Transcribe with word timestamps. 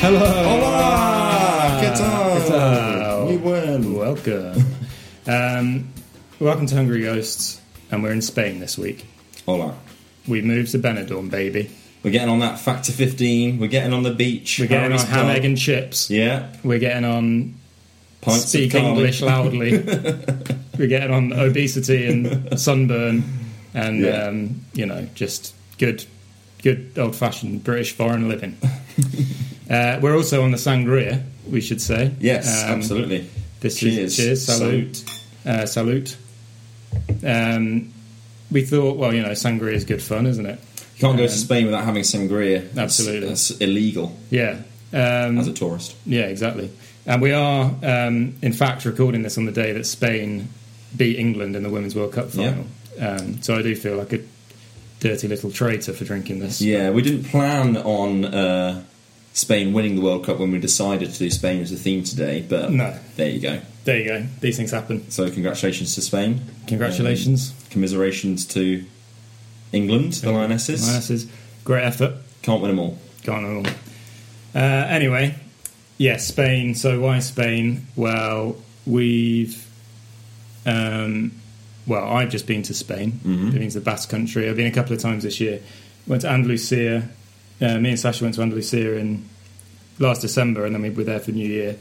Hello. 0.00 0.18
Hola! 0.18 1.78
¿Qué 1.80 1.88
tal? 1.90 2.42
¿Qué 2.42 2.48
tal? 2.48 3.24
Muy 3.26 3.36
bueno. 3.36 3.98
Welcome. 3.98 4.64
um, 5.26 5.88
welcome 6.38 6.66
to 6.66 6.74
Hungry 6.74 7.02
Ghosts, 7.02 7.60
and 7.90 8.02
we're 8.02 8.12
in 8.12 8.22
Spain 8.22 8.60
this 8.60 8.78
week. 8.78 9.04
Hola. 9.46 9.74
We 10.26 10.40
moved 10.42 10.72
to 10.72 10.78
Benidorm, 10.78 11.30
baby. 11.30 11.70
We're 12.02 12.12
getting 12.12 12.30
on 12.30 12.38
that 12.40 12.58
factor 12.58 12.92
15. 12.92 13.58
We're 13.58 13.66
getting 13.68 13.92
on 13.92 14.02
the 14.02 14.12
beach. 14.14 14.58
We're 14.58 14.68
getting 14.68 14.92
on 14.92 15.06
ham, 15.06 15.26
egg, 15.26 15.44
and 15.44 15.58
chips. 15.58 16.08
Yeah. 16.10 16.48
We're 16.64 16.78
getting 16.78 17.04
on 17.04 17.54
Pints 18.22 18.46
speak. 18.46 18.74
English 18.74 19.20
loudly. 19.20 19.78
we're 20.78 20.86
getting 20.88 21.12
on 21.12 21.32
obesity 21.34 22.06
and 22.06 22.58
sunburn, 22.58 23.22
and 23.74 24.00
Yeah. 24.00 24.24
um, 24.28 24.60
you 24.72 24.86
know, 24.86 25.06
just 25.14 25.54
good, 25.78 26.04
good 26.62 26.92
old 26.96 27.14
fashioned 27.16 27.64
British 27.64 27.92
foreign 27.92 28.28
living. 28.30 28.56
Uh, 29.70 29.98
we're 30.02 30.16
also 30.16 30.42
on 30.42 30.50
the 30.50 30.56
sangria, 30.58 31.22
we 31.48 31.60
should 31.60 31.80
say. 31.80 32.10
Yes, 32.20 32.64
Um, 32.64 32.70
absolutely. 32.72 33.26
This 33.60 33.78
Cheers. 33.78 33.96
is 33.98 34.16
cheers, 34.16 34.44
salute, 34.46 35.04
uh, 35.46 35.66
salute. 35.66 36.16
Um, 37.24 37.92
we 38.50 38.62
thought, 38.64 38.96
well, 38.96 39.14
you 39.14 39.22
know, 39.22 39.30
sangria 39.30 39.74
is 39.74 39.84
good 39.84 40.02
fun, 40.02 40.26
isn't 40.26 40.44
it? 40.46 40.58
You 40.96 41.00
can't 41.06 41.16
go 41.16 41.26
to 41.26 41.32
Um, 41.32 41.38
Spain 41.38 41.66
without 41.66 41.84
having 41.84 42.02
sangria. 42.02 42.64
Absolutely. 42.76 43.28
That's 43.28 43.50
illegal 43.52 44.16
Yeah, 44.30 44.56
um, 44.92 45.38
as 45.38 45.46
a 45.48 45.52
tourist. 45.52 45.94
yeah, 46.06 46.22
exactly. 46.22 46.70
And 47.06 47.22
we 47.22 47.32
are, 47.32 47.72
um, 47.82 48.34
in 48.42 48.52
fact, 48.52 48.84
recording 48.84 49.22
this 49.22 49.38
on 49.38 49.46
the 49.46 49.52
day 49.52 49.72
that 49.72 49.86
Spain 49.86 50.48
beat 50.96 51.18
England 51.18 51.56
in 51.56 51.62
the 51.62 51.70
Women's 51.70 51.94
World 51.94 52.12
Cup 52.12 52.28
Yeah. 52.34 52.50
final. 52.52 52.66
Um, 53.00 53.38
so 53.42 53.56
I 53.56 53.62
do 53.62 53.74
feel 53.76 53.96
like 53.96 54.12
a 54.12 54.20
dirty 55.00 55.28
little 55.28 55.50
traitor 55.50 55.92
for 55.92 56.04
drinking 56.04 56.40
this. 56.40 56.60
Yeah, 56.60 56.90
we 56.90 57.00
didn't 57.02 57.24
plan 57.24 57.76
on 57.78 58.24
uh, 58.26 58.82
Spain 59.40 59.72
winning 59.72 59.94
the 59.96 60.02
World 60.02 60.26
Cup 60.26 60.38
when 60.38 60.50
we 60.52 60.58
decided 60.58 61.10
to 61.12 61.18
do 61.18 61.30
Spain 61.30 61.62
as 61.62 61.72
a 61.72 61.76
theme 61.76 62.04
today, 62.04 62.44
but 62.46 62.70
No. 62.70 62.94
there 63.16 63.30
you 63.30 63.40
go. 63.40 63.60
There 63.84 63.98
you 63.98 64.04
go. 64.04 64.26
These 64.42 64.58
things 64.58 64.70
happen. 64.70 65.10
So 65.10 65.30
congratulations 65.30 65.94
to 65.94 66.02
Spain. 66.02 66.42
Congratulations, 66.66 67.50
Um, 67.50 67.56
commiserations 67.70 68.44
to 68.46 68.84
England, 69.72 70.12
the 70.14 70.30
Lionesses. 70.30 70.86
Lionesses. 70.86 71.26
Great 71.64 71.84
effort. 71.84 72.16
Can't 72.42 72.60
win 72.60 72.70
them 72.72 72.78
all. 72.78 72.98
Can't 73.22 73.42
know. 73.42 73.62
Uh, 74.54 74.58
anyway, 74.58 75.34
yeah, 75.96 76.18
Spain. 76.18 76.74
So 76.74 77.00
why 77.00 77.20
Spain? 77.20 77.86
Well, 77.96 78.56
we've, 78.86 79.64
um, 80.66 81.32
well, 81.86 82.04
I've 82.06 82.28
just 82.30 82.46
been 82.46 82.62
to 82.64 82.74
Spain. 82.74 83.20
Mhm. 83.26 83.52
Been 83.52 83.68
to 83.68 83.74
the 83.78 83.80
Basque 83.80 84.10
Country. 84.10 84.48
I've 84.50 84.56
been 84.56 84.66
a 84.66 84.70
couple 84.70 84.92
of 84.92 85.00
times 85.00 85.22
this 85.22 85.40
year. 85.40 85.60
Went 86.06 86.22
to 86.22 86.28
Andalusia. 86.28 87.08
Uh, 87.60 87.78
me 87.78 87.90
and 87.90 87.98
Sasha 87.98 88.24
went 88.24 88.34
to 88.36 88.42
Andalusia 88.42 88.96
in 88.96 89.24
last 89.98 90.22
December, 90.22 90.64
and 90.64 90.74
then 90.74 90.82
we 90.82 90.90
were 90.90 91.04
there 91.04 91.20
for 91.20 91.30
New 91.32 91.46
Year. 91.48 91.76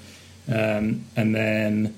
Um, 0.52 1.06
and 1.16 1.34
then, 1.36 1.96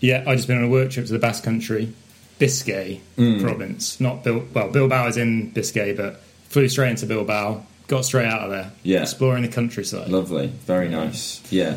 yeah, 0.00 0.24
I 0.26 0.34
just 0.36 0.46
been 0.48 0.58
on 0.58 0.64
a 0.64 0.68
work 0.68 0.90
trip 0.90 1.06
to 1.06 1.12
the 1.12 1.18
Basque 1.18 1.44
Country, 1.44 1.92
Biscay 2.38 3.00
Mm. 3.16 3.42
province. 3.42 4.00
Not 4.00 4.24
Bil- 4.24 4.44
well, 4.52 4.70
Bilbao 4.70 5.06
is 5.08 5.16
in 5.16 5.50
Biscay, 5.50 5.94
but 5.94 6.20
flew 6.48 6.68
straight 6.68 6.90
into 6.90 7.06
Bilbao. 7.06 7.64
Got 7.86 8.04
straight 8.04 8.26
out 8.26 8.40
of 8.40 8.50
there. 8.50 8.72
Yeah. 8.82 9.02
exploring 9.02 9.42
the 9.42 9.48
countryside. 9.48 10.08
Lovely, 10.08 10.50
very 10.66 10.88
nice. 10.88 11.40
Yeah, 11.50 11.76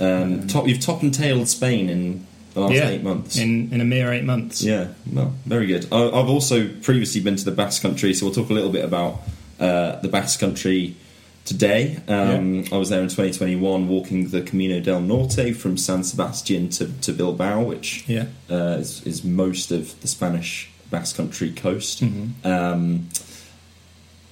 um, 0.00 0.46
top. 0.46 0.66
You've 0.68 0.80
top 0.80 1.02
and 1.02 1.12
tailed 1.12 1.48
Spain 1.48 1.90
in 1.90 2.26
the 2.54 2.60
last 2.60 2.74
yeah, 2.74 2.88
eight 2.88 3.02
months. 3.02 3.36
in 3.38 3.68
in 3.72 3.80
a 3.80 3.84
mere 3.84 4.12
eight 4.12 4.24
months. 4.24 4.62
yeah, 4.62 4.88
well, 5.12 5.34
very 5.46 5.66
good. 5.66 5.86
I, 5.92 6.04
I've 6.06 6.28
also 6.28 6.68
previously 6.82 7.20
been 7.20 7.36
to 7.36 7.44
the 7.44 7.50
Basque 7.50 7.82
Country, 7.82 8.14
so 8.14 8.26
we'll 8.26 8.34
talk 8.34 8.50
a 8.50 8.52
little 8.54 8.70
bit 8.70 8.84
about 8.84 9.20
uh, 9.60 9.96
the 10.00 10.08
Basque 10.08 10.40
Country 10.40 10.94
today. 11.44 11.98
Um, 12.08 12.64
I 12.70 12.76
was 12.76 12.90
there 12.90 13.00
in 13.00 13.08
2021, 13.08 13.88
walking 13.88 14.28
the 14.28 14.42
Camino 14.42 14.80
del 14.80 15.00
Norte 15.00 15.54
from 15.56 15.76
San 15.76 16.04
Sebastian 16.04 16.68
to, 16.70 16.86
to 17.00 17.12
Bilbao, 17.12 17.62
which 17.62 18.04
yeah, 18.08 18.26
uh, 18.50 18.76
is, 18.78 19.06
is 19.06 19.24
most 19.24 19.70
of 19.70 19.98
the 20.02 20.08
Spanish 20.08 20.70
Basque 20.90 21.16
Country 21.16 21.50
coast. 21.52 22.02
Mhm. 22.04 22.44
Um, 22.44 23.08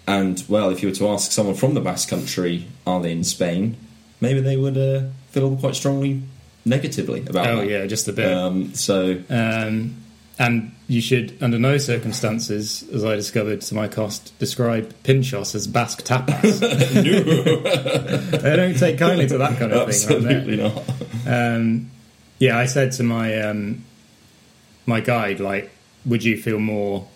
and 0.06 0.44
well, 0.48 0.70
if 0.70 0.82
you 0.82 0.88
were 0.90 0.94
to 0.96 1.08
ask 1.08 1.32
someone 1.32 1.54
from 1.56 1.74
the 1.74 1.80
Basque 1.80 2.08
Country, 2.08 2.66
are 2.86 3.00
they 3.00 3.12
in 3.12 3.24
Spain? 3.24 3.76
Maybe 4.20 4.40
they 4.40 4.56
would 4.56 4.78
uh, 4.78 5.02
feel 5.30 5.56
quite 5.56 5.74
strongly 5.74 6.22
negatively 6.64 7.20
about 7.26 7.46
Oh 7.48 7.56
that. 7.58 7.68
yeah, 7.68 7.86
just 7.86 8.06
a 8.08 8.12
bit. 8.12 8.32
Um, 8.32 8.74
so 8.74 9.22
Um, 9.28 9.96
and 10.38 10.72
you 10.88 11.00
should, 11.00 11.36
under 11.42 11.58
no 11.58 11.78
circumstances, 11.78 12.84
as 12.92 13.04
I 13.04 13.16
discovered 13.16 13.60
to 13.62 13.74
my 13.74 13.88
cost, 13.88 14.38
describe 14.38 14.92
pinchos 15.02 15.54
as 15.54 15.66
Basque 15.66 16.04
tapas. 16.04 16.60
they 18.42 18.56
don't 18.56 18.78
take 18.78 18.98
kindly 18.98 19.26
to 19.28 19.38
that 19.38 19.58
kind 19.58 19.72
of 19.72 19.92
thing. 19.92 20.10
around 20.10 20.22
there. 20.24 20.36
absolutely 20.38 20.56
not. 20.56 20.84
Um, 21.26 21.90
yeah, 22.38 22.58
I 22.58 22.66
said 22.66 22.92
to 22.92 23.02
my 23.02 23.40
um, 23.40 23.84
my 24.86 25.00
guide, 25.00 25.40
like, 25.40 25.70
would 26.04 26.22
you 26.22 26.36
feel 26.40 26.58
more 26.60 27.08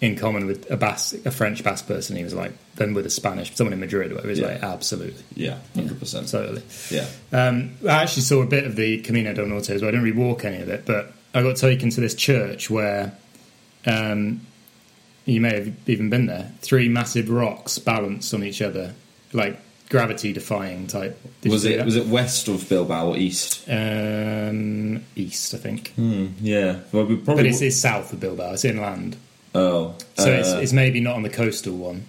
in 0.00 0.16
common 0.16 0.46
with 0.46 0.70
a 0.70 0.76
Basque, 0.76 1.16
a 1.24 1.30
French 1.30 1.62
Basque 1.62 1.86
person? 1.86 2.16
He 2.16 2.24
was 2.24 2.34
like, 2.34 2.52
than 2.76 2.94
with 2.94 3.06
a 3.06 3.10
Spanish, 3.10 3.54
someone 3.54 3.72
in 3.74 3.80
Madrid. 3.80 4.12
Where 4.12 4.22
he 4.22 4.28
was 4.28 4.38
Yeah. 4.40 4.46
like, 4.48 4.62
absolutely, 4.62 5.22
Yeah, 5.34 5.58
hundred 5.74 6.00
percent. 6.00 6.28
totally. 6.28 6.62
Yeah, 6.90 7.06
Um, 7.32 7.72
I 7.84 8.02
actually 8.02 8.22
saw 8.22 8.42
a 8.42 8.46
bit 8.46 8.64
of 8.64 8.74
the 8.76 8.98
Camino 9.02 9.32
del 9.34 9.46
Norte 9.46 9.70
as 9.70 9.82
well. 9.82 9.88
I 9.88 9.92
didn't 9.92 10.04
really 10.04 10.16
walk 10.18 10.44
any 10.44 10.62
of 10.62 10.68
it, 10.68 10.84
but 10.86 11.12
I 11.34 11.42
got 11.42 11.56
taken 11.56 11.90
to 11.90 12.00
this 12.00 12.14
church 12.14 12.70
where 12.70 13.12
um, 13.86 14.40
you 15.24 15.40
may 15.40 15.54
have 15.54 15.88
even 15.88 16.10
been 16.10 16.26
there. 16.26 16.52
Three 16.60 16.88
massive 16.88 17.28
rocks 17.28 17.78
balanced 17.78 18.32
on 18.34 18.42
each 18.42 18.62
other, 18.62 18.94
like 19.32 19.58
gravity 19.88 20.32
defying 20.32 20.86
type. 20.86 21.18
Did 21.40 21.52
was 21.52 21.64
it 21.64 21.84
was 21.84 21.96
it 21.96 22.06
west 22.06 22.48
of 22.48 22.68
Bilbao 22.68 23.08
or 23.08 23.16
east? 23.16 23.68
um, 23.68 25.04
east, 25.16 25.54
I 25.54 25.58
think. 25.58 25.92
Hmm, 25.92 26.28
yeah, 26.40 26.80
well, 26.92 27.04
we 27.04 27.16
But 27.16 27.24
probably. 27.24 27.48
it's, 27.50 27.60
it's 27.60 27.76
south 27.76 28.12
of 28.12 28.20
Bilbao. 28.20 28.52
It's 28.54 28.64
inland, 28.64 29.16
oh, 29.54 29.94
so 30.16 30.32
it's, 30.32 30.52
uh, 30.52 30.60
it's 30.62 30.72
maybe 30.72 31.00
not 31.00 31.16
on 31.16 31.22
the 31.22 31.30
coastal 31.30 31.76
one. 31.76 32.06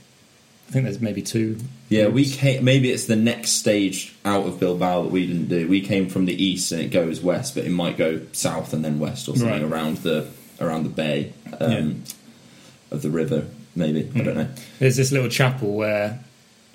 I 0.69 0.71
think 0.71 0.85
there's 0.85 1.01
maybe 1.01 1.23
two. 1.23 1.57
Yeah, 1.89 2.09
we 2.09 2.29
came. 2.29 2.63
Maybe 2.63 2.91
it's 2.91 3.07
the 3.07 3.15
next 3.15 3.53
stage 3.53 4.13
out 4.23 4.45
of 4.45 4.59
Bilbao 4.59 5.03
that 5.03 5.09
we 5.11 5.25
didn't 5.25 5.47
do. 5.47 5.67
We 5.67 5.81
came 5.81 6.07
from 6.09 6.25
the 6.25 6.43
east 6.43 6.71
and 6.71 6.79
it 6.81 6.91
goes 6.91 7.21
west, 7.21 7.55
but 7.55 7.65
it 7.65 7.71
might 7.71 7.97
go 7.97 8.21
south 8.33 8.71
and 8.73 8.85
then 8.85 8.99
west 8.99 9.27
or 9.27 9.35
something 9.35 9.47
Right. 9.49 9.63
around 9.63 9.97
the 9.97 10.27
around 10.61 10.83
the 10.83 10.89
bay 10.89 11.33
um, 11.59 12.03
of 12.91 13.01
the 13.01 13.09
river. 13.09 13.47
Maybe 13.75 14.11
I 14.15 14.23
don't 14.23 14.35
know. 14.37 14.47
There's 14.77 14.95
this 14.97 15.11
little 15.11 15.29
chapel 15.29 15.73
where, 15.73 16.19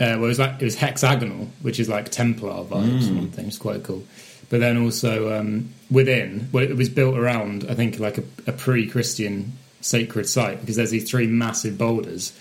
uh, 0.00 0.16
well, 0.19 0.25
it 0.25 0.26
was 0.26 0.38
like 0.41 0.61
it 0.61 0.65
was 0.65 0.75
hexagonal, 0.75 1.49
which 1.62 1.78
is 1.78 1.88
like 1.88 2.09
Templar 2.11 2.65
vibes 2.65 3.06
and 3.06 3.16
one 3.19 3.31
thing. 3.31 3.47
It's 3.47 3.59
quite 3.59 3.84
cool. 3.84 4.03
But 4.50 4.59
then 4.61 4.76
also 4.76 5.38
um, 5.38 5.71
within, 5.91 6.49
well, 6.53 6.65
it 6.65 6.76
was 6.76 6.88
built 6.88 7.16
around, 7.16 7.65
I 7.69 7.75
think, 7.75 7.99
like 8.00 8.19
a, 8.19 8.25
a 8.49 8.53
pre-Christian 8.53 9.53
sacred 9.81 10.28
site 10.28 10.61
because 10.61 10.76
there's 10.76 10.91
these 10.91 11.09
three 11.09 11.26
massive 11.26 11.78
boulders 11.78 12.37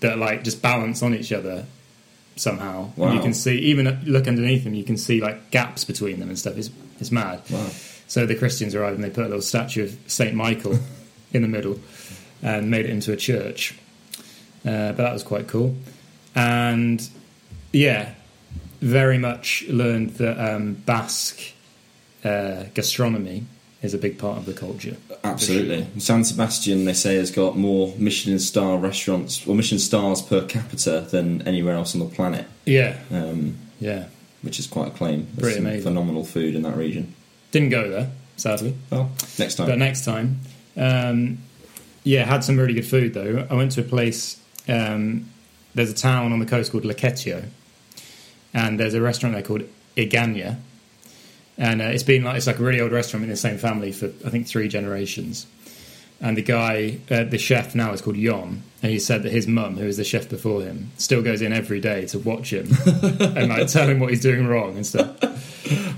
that 0.00 0.18
like 0.18 0.44
just 0.44 0.62
balance 0.62 1.02
on 1.02 1.14
each 1.14 1.32
other 1.32 1.66
somehow. 2.36 2.90
Wow. 2.96 3.12
you 3.12 3.20
can 3.20 3.34
see 3.34 3.58
even 3.58 4.02
look 4.04 4.26
underneath 4.26 4.64
them, 4.64 4.74
you 4.74 4.84
can 4.84 4.96
see 4.96 5.20
like 5.20 5.50
gaps 5.50 5.84
between 5.84 6.20
them 6.20 6.28
and 6.28 6.38
stuff. 6.38 6.56
It's 6.56 6.70
it's 6.98 7.12
mad. 7.12 7.42
Wow. 7.50 7.68
So 8.06 8.26
the 8.26 8.34
Christians 8.34 8.74
arrived 8.74 8.96
and 8.96 9.04
they 9.04 9.10
put 9.10 9.24
a 9.24 9.28
little 9.28 9.42
statue 9.42 9.84
of 9.84 9.96
Saint 10.06 10.34
Michael 10.34 10.78
in 11.32 11.42
the 11.42 11.48
middle 11.48 11.78
and 12.42 12.70
made 12.70 12.86
it 12.86 12.90
into 12.90 13.12
a 13.12 13.16
church. 13.16 13.78
Uh, 14.64 14.92
but 14.92 14.98
that 14.98 15.12
was 15.12 15.22
quite 15.22 15.48
cool. 15.48 15.76
And 16.34 17.08
yeah, 17.72 18.14
very 18.80 19.18
much 19.18 19.64
learned 19.68 20.10
that 20.10 20.38
um, 20.38 20.74
Basque 20.74 21.40
uh, 22.24 22.64
gastronomy 22.74 23.44
is 23.82 23.94
a 23.94 23.98
big 23.98 24.18
part 24.18 24.36
of 24.38 24.44
the 24.46 24.52
culture. 24.52 24.96
Absolutely. 25.24 25.86
San 26.00 26.22
Sebastian, 26.24 26.84
they 26.84 26.92
say, 26.92 27.14
has 27.16 27.30
got 27.30 27.56
more 27.56 27.94
Michelin 27.98 28.38
star 28.38 28.76
restaurants 28.78 29.46
or 29.46 29.54
Michelin 29.54 29.78
stars 29.78 30.20
per 30.20 30.44
capita 30.46 31.06
than 31.10 31.40
anywhere 31.48 31.74
else 31.74 31.94
on 31.94 32.00
the 32.00 32.06
planet, 32.14 32.46
Yeah, 32.66 32.98
um, 33.10 33.56
yeah. 33.80 34.06
which 34.42 34.58
is 34.58 34.66
quite 34.66 34.88
a 34.88 34.90
claim. 34.90 35.26
There's 35.34 35.38
Pretty 35.40 35.54
some 35.56 35.66
amazing. 35.66 35.82
phenomenal 35.82 36.24
food 36.24 36.54
in 36.54 36.62
that 36.62 36.76
region. 36.76 37.14
Didn't 37.52 37.70
go 37.70 37.88
there, 37.90 38.10
sadly. 38.36 38.74
Well, 38.90 39.10
next 39.38 39.54
time. 39.54 39.66
But 39.66 39.78
next 39.78 40.04
time, 40.04 40.40
um, 40.76 41.38
yeah, 42.04 42.24
had 42.24 42.44
some 42.44 42.58
really 42.58 42.74
good 42.74 42.86
food 42.86 43.14
though. 43.14 43.46
I 43.50 43.54
went 43.54 43.72
to 43.72 43.80
a 43.80 43.84
place. 43.84 44.38
Um, 44.68 45.30
there's 45.74 45.90
a 45.90 45.94
town 45.94 46.32
on 46.32 46.38
the 46.38 46.46
coast 46.46 46.70
called 46.70 46.84
Lekeitio, 46.84 47.44
and 48.52 48.78
there's 48.78 48.94
a 48.94 49.00
restaurant 49.00 49.34
there 49.34 49.42
called 49.42 49.62
Iganya, 49.96 50.58
and 51.60 51.82
uh, 51.82 51.84
it's 51.84 52.02
been 52.02 52.24
like 52.24 52.38
it's 52.38 52.46
like 52.46 52.58
a 52.58 52.62
really 52.62 52.80
old 52.80 52.90
restaurant 52.90 53.22
in 53.22 53.30
the 53.30 53.36
same 53.36 53.58
family 53.58 53.92
for 53.92 54.06
I 54.06 54.30
think 54.30 54.48
three 54.48 54.66
generations. 54.66 55.46
And 56.22 56.36
the 56.36 56.42
guy, 56.42 56.98
uh, 57.10 57.24
the 57.24 57.38
chef 57.38 57.74
now 57.74 57.92
is 57.92 58.02
called 58.02 58.16
Yon, 58.16 58.62
and 58.82 58.92
he 58.92 58.98
said 58.98 59.22
that 59.22 59.32
his 59.32 59.46
mum, 59.46 59.78
who 59.78 59.86
was 59.86 59.96
the 59.96 60.04
chef 60.04 60.28
before 60.28 60.60
him, 60.60 60.90
still 60.98 61.22
goes 61.22 61.40
in 61.40 61.54
every 61.54 61.80
day 61.80 62.04
to 62.08 62.18
watch 62.18 62.52
him 62.52 62.68
and 63.20 63.48
like 63.48 63.68
tell 63.68 63.88
him 63.88 64.00
what 64.00 64.10
he's 64.10 64.20
doing 64.20 64.46
wrong 64.46 64.76
and 64.76 64.86
stuff. 64.86 65.18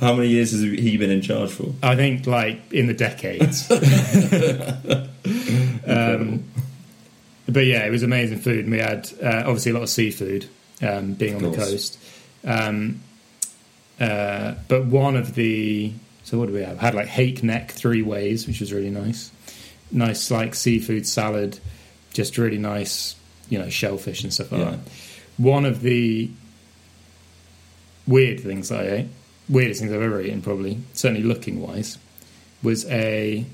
How 0.01 0.15
many 0.15 0.29
years 0.29 0.53
has 0.53 0.61
he 0.61 0.97
been 0.97 1.11
in 1.11 1.23
charge 1.23 1.51
for? 1.51 1.73
I 1.83 1.97
think 1.97 2.27
like 2.27 2.73
in 2.73 2.87
the 2.87 2.95
decades. 2.95 3.69
um, 5.87 6.45
but 7.49 7.67
yeah, 7.67 7.85
it 7.85 7.91
was 7.91 8.03
amazing 8.03 8.39
food, 8.39 8.65
and 8.65 8.71
we 8.71 8.79
had 8.79 9.11
uh, 9.23 9.43
obviously 9.47 9.73
a 9.73 9.75
lot 9.75 9.83
of 9.83 9.91
seafood, 9.91 10.49
um, 10.83 11.15
being 11.15 11.37
on 11.37 11.43
the 11.43 11.57
coast. 11.57 11.99
Um, 12.45 13.01
uh, 14.03 14.55
but 14.69 14.85
one 14.87 15.17
of 15.17 15.35
the 15.35 15.93
so 16.25 16.39
what 16.39 16.47
do 16.49 16.53
we 16.55 16.63
have? 16.63 16.79
Had 16.79 16.95
like 16.95 17.09
hake 17.09 17.43
neck 17.43 17.71
three 17.71 18.03
ways, 18.03 18.47
which 18.47 18.61
was 18.61 18.73
really 18.73 18.91
nice. 18.91 19.31
Nice 19.91 20.31
like 20.31 20.55
seafood 20.55 21.07
salad, 21.07 21.59
just 22.13 22.39
really 22.39 22.59
nice, 22.59 23.17
you 23.49 23.59
know, 23.59 23.69
shellfish 23.69 24.23
and 24.25 24.33
stuff 24.33 24.51
like 24.53 24.61
Yeah. 24.61 24.71
that. 24.71 24.79
One 25.37 25.65
of 25.65 25.83
the 25.83 26.31
weird 28.07 28.41
things 28.41 28.71
I 28.71 28.83
ate, 28.87 29.07
weirdest 29.49 29.81
things 29.81 29.93
I've 29.93 30.03
ever 30.03 30.21
eaten, 30.21 30.43
probably 30.43 30.79
certainly 30.95 31.23
looking 31.23 31.61
wise, 31.61 31.99
was 32.63 32.85
a. 32.91 33.45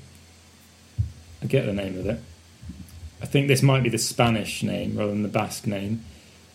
I 1.41 1.45
get 1.45 1.65
the 1.65 1.73
name 1.73 1.97
of 1.97 2.05
it. 2.05 2.19
I 3.21 3.25
think 3.25 3.47
this 3.47 3.61
might 3.61 3.83
be 3.83 3.89
the 3.89 3.97
Spanish 3.97 4.61
name 4.63 4.97
rather 4.97 5.11
than 5.11 5.23
the 5.23 5.29
Basque 5.29 5.67
name, 5.67 6.03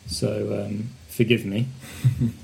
so 0.06 0.64
um, 0.64 0.90
forgive 1.08 1.44
me. 1.44 1.67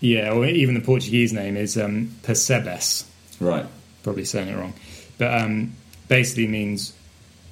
yeah, 0.00 0.32
or 0.32 0.46
even 0.46 0.74
the 0.74 0.80
Portuguese 0.80 1.32
name 1.32 1.56
is 1.56 1.76
um, 1.76 2.14
Percebes. 2.22 3.08
Right. 3.40 3.66
Probably 4.02 4.24
saying 4.24 4.48
it 4.48 4.56
wrong, 4.56 4.74
but 5.18 5.34
um, 5.42 5.72
basically 6.08 6.46
means 6.46 6.92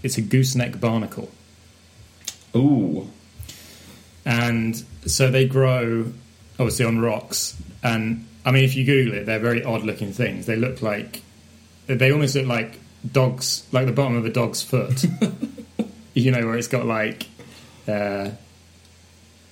it's 0.02 0.18
a 0.18 0.22
gooseneck 0.22 0.80
barnacle, 0.80 1.30
Ooh. 2.54 3.10
and 4.24 4.76
so 5.06 5.30
they 5.30 5.46
grow 5.46 6.12
obviously 6.58 6.84
on 6.84 7.00
rocks. 7.00 7.60
And 7.82 8.26
I 8.44 8.52
mean, 8.52 8.64
if 8.64 8.76
you 8.76 8.84
Google 8.84 9.14
it, 9.14 9.26
they're 9.26 9.40
very 9.40 9.64
odd-looking 9.64 10.12
things. 10.12 10.46
They 10.46 10.56
look 10.56 10.80
like 10.80 11.22
they 11.86 12.12
almost 12.12 12.34
look 12.36 12.46
like 12.46 12.78
dogs, 13.10 13.66
like 13.72 13.86
the 13.86 13.92
bottom 13.92 14.16
of 14.16 14.24
a 14.24 14.30
dog's 14.30 14.62
foot. 14.62 15.04
you 16.14 16.30
know, 16.30 16.46
where 16.46 16.56
it's 16.56 16.68
got 16.68 16.86
like 16.86 17.26
uh, 17.88 18.30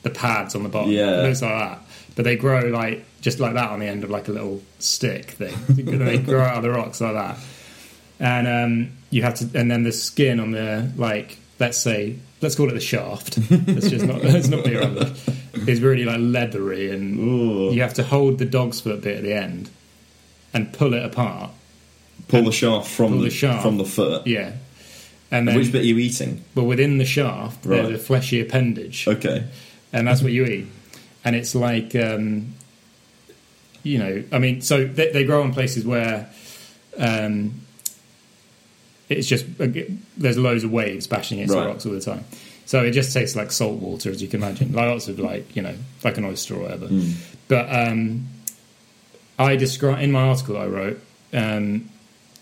the 0.03 0.11
pads 0.11 0.55
on 0.55 0.63
the 0.63 0.69
bottom. 0.69 0.91
Yeah. 0.91 1.21
It 1.21 1.29
looks 1.29 1.43
like 1.43 1.59
that. 1.59 1.82
But 2.15 2.25
they 2.25 2.37
grow 2.37 2.61
like 2.69 3.05
just 3.21 3.41
like 3.41 3.55
that 3.55 3.71
on 3.71 3.81
the 3.81 3.87
end 3.87 4.05
of 4.05 4.11
like 4.11 4.29
a 4.29 4.33
little 4.33 4.63
stick 4.79 5.31
thing. 5.31 5.55
they 5.69 6.19
grow 6.19 6.43
out 6.43 6.57
of 6.59 6.63
the 6.63 6.71
rocks 6.71 7.01
like 7.01 7.15
that. 7.15 7.39
And 8.21 8.47
um, 8.47 8.93
you 9.11 9.23
have 9.23 9.35
to, 9.37 9.59
and 9.59 9.71
then 9.71 9.83
the 9.83 9.93
skin 9.93 10.39
on 10.41 10.53
the 10.53 10.93
like, 10.97 11.39
let's 11.59 11.79
say, 11.79 12.17
let's 12.41 12.55
call 12.55 12.69
it 12.69 12.75
the 12.75 12.81
shaft. 12.81 13.39
Let's 13.51 13.89
just 13.89 14.05
not, 14.05 14.23
let's 14.23 14.49
not 14.49 14.65
be 14.65 14.77
around. 14.77 14.99
Is 15.67 15.81
really 15.81 16.05
like 16.05 16.19
leathery, 16.21 16.91
and 16.91 17.19
Ooh. 17.19 17.73
you 17.75 17.83
have 17.83 17.95
to 17.95 18.03
hold 18.03 18.39
the 18.39 18.45
dog's 18.45 18.81
foot 18.81 19.03
bit 19.03 19.19
at 19.19 19.23
the 19.23 19.33
end 19.35 19.71
and 20.55 20.73
pull 20.73 20.95
it 20.95 21.05
apart. 21.05 21.51
Pull 22.29 22.45
the 22.45 22.53
shaft 22.53 22.89
from 22.89 23.19
the, 23.19 23.25
the 23.25 23.31
shaft. 23.31 23.63
from 23.63 23.77
the 23.79 23.85
foot. 23.85 24.27
Yeah. 24.27 24.53
And 25.31 25.49
then, 25.49 25.57
Which 25.57 25.73
bit 25.73 25.83
are 25.83 25.87
you 25.87 25.99
eating? 25.99 26.45
but 26.55 26.65
within 26.65 26.99
the 26.99 27.05
shaft, 27.05 27.65
Right. 27.65 27.83
there's 27.83 28.01
a 28.01 28.03
fleshy 28.03 28.41
appendage. 28.41 29.07
Okay. 29.09 29.45
and 29.93 30.07
that's 30.07 30.23
what 30.23 30.33
you 30.33 30.45
eat. 30.45 30.67
And 31.25 31.37
it's 31.37 31.55
like, 31.55 31.95
um, 31.95 32.55
you 33.83 33.99
know, 33.99 34.25
I 34.33 34.39
mean, 34.39 34.61
so 34.63 34.85
they, 34.85 35.11
they 35.13 35.25
grow 35.25 35.43
in 35.43 35.53
places 35.53 35.85
where 35.85 36.29
um, 36.99 37.61
it's 39.09 39.27
just 39.29 39.45
there's 39.59 40.39
loads 40.39 40.65
of 40.65 40.73
waves 40.73 41.07
bashing 41.07 41.39
against 41.39 41.55
Right. 41.55 41.63
the 41.65 41.69
rocks 41.69 41.87
all 41.87 41.93
the 41.93 42.01
time. 42.01 42.25
So 42.67 42.83
it 42.83 42.93
just 42.93 43.13
tastes 43.13 43.37
like 43.37 43.53
salt 43.53 43.81
water, 43.81 44.11
as 44.11 44.23
you 44.23 44.29
can 44.29 44.43
imagine, 44.43 44.73
like 44.73 44.89
lots 44.89 45.09
of 45.09 45.19
like 45.19 45.55
you 45.55 45.63
know, 45.63 45.75
like 46.05 46.17
an 46.17 46.25
oyster 46.25 46.55
or 46.55 46.61
whatever. 46.63 46.87
Mm. 46.89 47.13
But 47.49 47.69
um, 47.71 48.29
I 49.39 49.57
describe 49.57 50.01
in 50.03 50.13
my 50.13 50.23
article 50.23 50.57
I 50.57 50.67
wrote, 50.67 51.01
um, 51.33 51.91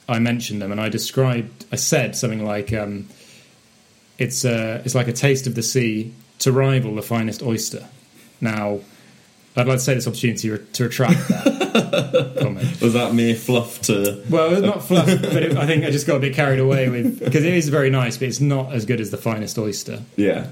I 0.08 0.18
mentioned 0.18 0.60
them, 0.62 0.72
and 0.72 0.80
I 0.80 0.88
described, 0.88 1.64
I 1.72 1.76
said 1.76 2.16
something 2.16 2.44
like, 2.44 2.72
um, 2.72 3.08
it's 4.18 4.44
uh, 4.44 4.82
it's 4.84 4.94
like 4.94 5.08
a 5.08 5.12
taste 5.12 5.46
of 5.46 5.54
the 5.54 5.62
sea 5.62 6.12
to 6.40 6.52
rival 6.52 6.94
the 6.94 7.02
finest 7.02 7.42
oyster. 7.42 7.86
Now, 8.40 8.80
I'd 9.56 9.66
like 9.66 9.78
to 9.80 9.84
take 9.84 9.96
this 9.96 10.06
opportunity 10.06 10.48
to 10.72 10.82
retract 10.84 11.28
that 11.28 12.36
comment. 12.40 12.80
Was 12.80 12.92
that 12.94 13.14
mere 13.14 13.34
fluff 13.34 13.80
to. 13.82 14.22
Well, 14.30 14.52
it's 14.52 14.62
not 14.62 14.82
fluff, 14.84 15.06
but 15.22 15.42
it, 15.42 15.56
I 15.56 15.66
think 15.66 15.84
I 15.84 15.90
just 15.90 16.06
got 16.06 16.16
a 16.16 16.20
bit 16.20 16.34
carried 16.34 16.60
away 16.60 16.88
with 16.88 17.18
because 17.18 17.44
it 17.44 17.52
is 17.54 17.68
very 17.68 17.90
nice, 17.90 18.16
but 18.16 18.28
it's 18.28 18.40
not 18.40 18.72
as 18.72 18.86
good 18.86 19.00
as 19.00 19.10
the 19.10 19.16
finest 19.18 19.58
oyster, 19.58 20.02
Yeah. 20.16 20.46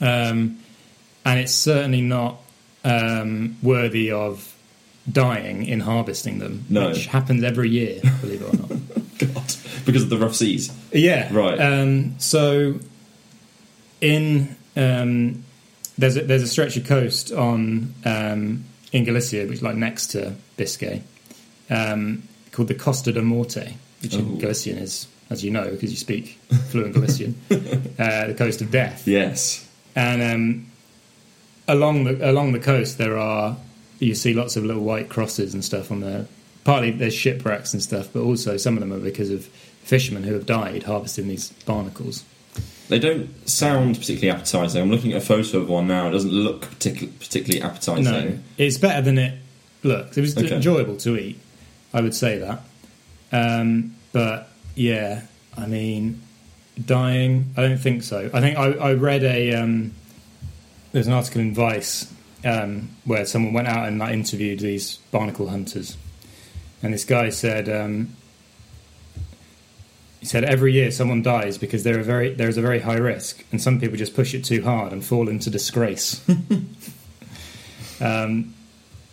um, 0.00 0.58
and 1.24 1.40
it's 1.40 1.52
certainly 1.52 2.02
not 2.02 2.40
um, 2.84 3.56
worthy 3.62 4.10
of 4.12 4.54
dying 5.10 5.64
in 5.66 5.80
harvesting 5.80 6.38
them, 6.38 6.64
No. 6.68 6.88
which 6.88 7.06
happens 7.06 7.42
every 7.42 7.70
year, 7.70 8.00
believe 8.20 8.42
it 8.42 8.54
or 8.54 8.56
not. 8.56 8.68
God. 9.34 9.54
Because 9.86 10.02
of 10.02 10.10
the 10.10 10.18
rough 10.18 10.34
seas. 10.34 10.72
Yeah. 10.92 11.28
Right. 11.32 11.58
Um, 11.60 12.18
so, 12.18 12.80
in 14.00 14.56
um, 14.76 15.43
there's 15.98 16.16
a, 16.16 16.22
there's 16.22 16.42
a 16.42 16.48
stretch 16.48 16.76
of 16.76 16.86
coast 16.86 17.32
on 17.32 17.94
um, 18.04 18.64
in 18.92 19.04
Galicia, 19.04 19.44
which 19.44 19.54
is 19.54 19.62
like 19.62 19.76
next 19.76 20.08
to 20.08 20.34
Biscay, 20.56 21.02
um, 21.70 22.22
called 22.52 22.68
the 22.68 22.74
Costa 22.74 23.12
da 23.12 23.20
Morte, 23.20 23.74
which 24.02 24.14
in. 24.14 24.38
Galician 24.38 24.78
is, 24.78 25.06
as 25.30 25.44
you 25.44 25.50
know, 25.50 25.70
because 25.70 25.90
you 25.90 25.96
speak 25.96 26.38
fluent 26.70 26.94
Galician, 26.94 27.40
uh, 27.50 28.26
the 28.26 28.34
coast 28.36 28.60
of 28.60 28.70
death. 28.70 29.06
Yes. 29.06 29.68
And 29.96 30.22
um, 30.22 30.66
along 31.68 32.04
the 32.04 32.30
along 32.30 32.52
the 32.52 32.60
coast, 32.60 32.98
there 32.98 33.18
are 33.18 33.56
you 33.98 34.14
see 34.14 34.34
lots 34.34 34.56
of 34.56 34.64
little 34.64 34.82
white 34.82 35.08
crosses 35.08 35.54
and 35.54 35.64
stuff 35.64 35.90
on 35.90 36.00
there. 36.00 36.26
Partly 36.64 36.90
there's 36.90 37.14
shipwrecks 37.14 37.72
and 37.72 37.82
stuff, 37.82 38.08
but 38.12 38.20
also 38.20 38.56
some 38.56 38.74
of 38.74 38.80
them 38.80 38.92
are 38.92 38.98
because 38.98 39.30
of 39.30 39.46
fishermen 39.82 40.24
who 40.24 40.34
have 40.34 40.46
died 40.46 40.84
harvesting 40.84 41.28
these 41.28 41.50
barnacles. 41.66 42.24
They 42.88 42.98
don't 42.98 43.48
sound 43.48 43.98
particularly 43.98 44.28
appetising. 44.38 44.82
I'm 44.82 44.90
looking 44.90 45.12
at 45.12 45.22
a 45.22 45.24
photo 45.24 45.58
of 45.58 45.68
one 45.68 45.86
now. 45.86 46.08
It 46.08 46.12
doesn't 46.12 46.30
look 46.32 46.66
partic- 46.66 47.18
particularly 47.18 47.60
appetising. 47.60 48.04
No, 48.04 48.38
it's 48.58 48.76
better 48.78 49.00
than 49.00 49.18
it 49.18 49.38
looks. 49.82 50.16
It 50.18 50.20
was 50.20 50.36
Okay. 50.36 50.54
enjoyable 50.56 50.96
to 50.98 51.16
eat. 51.16 51.38
I 51.94 52.00
would 52.02 52.14
say 52.14 52.38
that. 52.38 52.60
Um, 53.32 53.94
but 54.12 54.50
yeah, 54.74 55.22
I 55.56 55.66
mean, 55.66 56.20
dying. 56.84 57.52
I 57.56 57.62
don't 57.62 57.78
think 57.78 58.02
so. 58.02 58.30
I 58.34 58.40
think 58.40 58.58
I, 58.58 58.72
I 58.72 58.92
read 58.94 59.24
a. 59.24 59.54
Um, 59.54 59.94
there's 60.92 61.06
an 61.06 61.12
article 61.14 61.40
in 61.40 61.54
Vice 61.54 62.12
um, 62.44 62.90
where 63.04 63.24
someone 63.24 63.52
went 63.54 63.66
out 63.68 63.88
and 63.88 63.98
like, 63.98 64.12
interviewed 64.12 64.60
these 64.60 64.96
barnacle 65.10 65.48
hunters, 65.48 65.96
and 66.82 66.92
this 66.92 67.04
guy 67.04 67.30
said. 67.30 67.68
Um, 67.68 68.14
he 70.24 70.28
said 70.28 70.42
every 70.42 70.72
year 70.72 70.90
someone 70.90 71.22
dies 71.22 71.58
because 71.58 71.82
there 71.84 71.98
are 72.00 72.02
very 72.02 72.32
there's 72.32 72.56
a 72.56 72.62
very 72.62 72.80
high 72.80 72.96
risk, 72.96 73.44
and 73.52 73.60
some 73.60 73.78
people 73.78 73.98
just 73.98 74.14
push 74.16 74.32
it 74.32 74.42
too 74.42 74.62
hard 74.62 74.90
and 74.90 75.04
fall 75.04 75.28
into 75.28 75.50
disgrace. 75.50 76.26
um, 78.00 78.54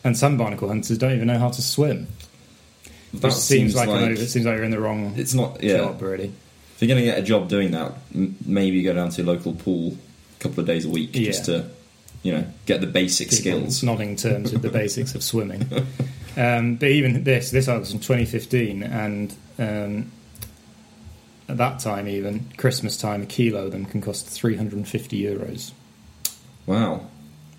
and 0.06 0.18
some 0.18 0.38
barnacle 0.38 0.70
hunters 0.70 0.98
don't 0.98 1.12
even 1.14 1.28
know 1.28 1.38
how 1.38 1.50
to 1.50 1.62
swim. 1.62 2.08
That 3.16 3.24
Which 3.24 3.34
seems, 3.34 3.76
like, 3.76 3.90
over, 3.90 4.12
it 4.12 4.30
seems 4.30 4.46
like 4.46 4.56
you're 4.56 4.64
in 4.64 4.72
the 4.72 4.80
wrong 4.80 5.14
It's 5.18 5.34
not. 5.34 5.62
Yeah. 5.62 5.80
job, 5.80 6.02
really. 6.02 6.32
If 6.76 6.82
you're 6.82 6.88
going 6.88 7.00
to 7.02 7.06
get 7.06 7.20
a 7.20 7.24
job 7.24 7.50
doing 7.50 7.72
that, 7.72 7.92
m- 8.16 8.38
maybe 8.46 8.82
go 8.84 8.94
down 8.94 9.10
to 9.10 9.22
your 9.22 9.34
local 9.34 9.54
pool 9.54 9.98
a 10.40 10.42
couple 10.42 10.62
of 10.62 10.66
days 10.66 10.86
a 10.86 10.90
week 10.90 11.12
just 11.12 11.44
to, 11.46 11.66
you 12.24 12.32
know, 12.32 12.46
get 12.68 12.80
the 12.80 12.88
basic 12.88 13.32
People 13.32 13.42
skills. 13.42 13.84
nodding 13.84 14.16
terms 14.16 14.54
of 14.54 14.62
the 14.62 14.70
basics 14.82 15.14
of 15.14 15.24
swimming. 15.24 15.68
Um, 16.38 16.78
but 16.78 16.88
even 16.88 17.26
this, 17.26 17.52
this 17.52 17.68
article 17.68 17.82
was 17.82 17.92
in 17.92 18.00
2015, 18.00 18.82
and 18.84 19.36
um, 19.60 20.12
at 21.52 21.58
that 21.58 21.80
time, 21.80 22.08
even 22.08 22.46
Christmas 22.58 22.98
time, 22.98 23.22
a 23.22 23.26
kilo 23.26 23.66
of 23.66 23.72
them 23.72 23.86
can 23.86 24.02
cost 24.02 24.28
350 24.28 25.22
euros. 25.22 25.72
Wow, 26.66 27.06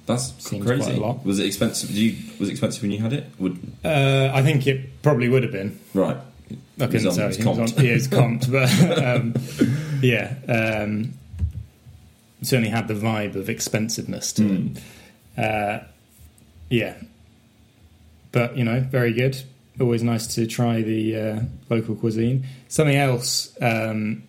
that's 0.07 0.33
Seems 0.43 0.65
crazy. 0.67 0.83
quite 0.85 0.97
a 0.97 1.01
lot. 1.01 1.25
Was 1.25 1.39
it 1.39 1.47
expensive? 1.47 1.89
Did 1.91 1.99
you, 1.99 2.17
was 2.41 2.49
it 2.49 2.53
expensive 2.53 2.83
when 2.83 2.91
you 2.93 2.99
had 2.99 3.13
it? 3.13 3.27
Would 3.39 3.59
Uh, 3.85 4.31
I 4.33 4.43
think 4.43 4.67
it 4.67 5.03
probably 5.03 5.29
would 5.29 5.43
have 5.43 5.53
been. 5.53 5.79
right? 5.95 6.17
I 6.81 6.87
couldn't 6.87 7.07
on- 7.07 7.15
tell 7.15 7.29
it's 7.29 7.39
you. 7.39 7.45
It 7.45 7.57
was 7.59 7.59
comped. 7.73 7.79
on- 7.79 7.85
yeah, 7.85 7.93
it's 7.93 8.09
comped, 8.09 8.51
but 8.51 8.99
um, 9.05 9.35
yeah, 10.03 10.35
um, 10.83 11.13
certainly 12.43 12.71
had 12.71 12.89
the 12.89 12.95
vibe 12.95 13.35
of 13.37 13.49
expensiveness 13.49 14.33
to 14.35 14.43
Mm. 14.43 14.77
it. 15.37 15.43
Uh, 15.45 15.85
yeah, 16.69 16.95
but 18.33 18.57
you 18.57 18.65
know, 18.65 18.81
very 18.81 19.13
good. 19.13 19.43
Always 19.81 20.02
nice 20.02 20.26
to 20.35 20.47
try 20.47 20.83
the 20.83 21.17
uh, 21.17 21.41
local 21.71 21.95
cuisine. 21.95 22.45
Something 22.69 22.97
else, 22.97 23.57
um, 23.61 24.23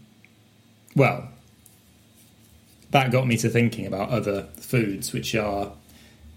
well, 0.95 1.27
that 2.91 3.11
got 3.11 3.27
me 3.27 3.37
to 3.37 3.49
thinking 3.49 3.85
about 3.85 4.09
other 4.09 4.43
foods 4.57 5.11
which 5.13 5.35
are, 5.35 5.73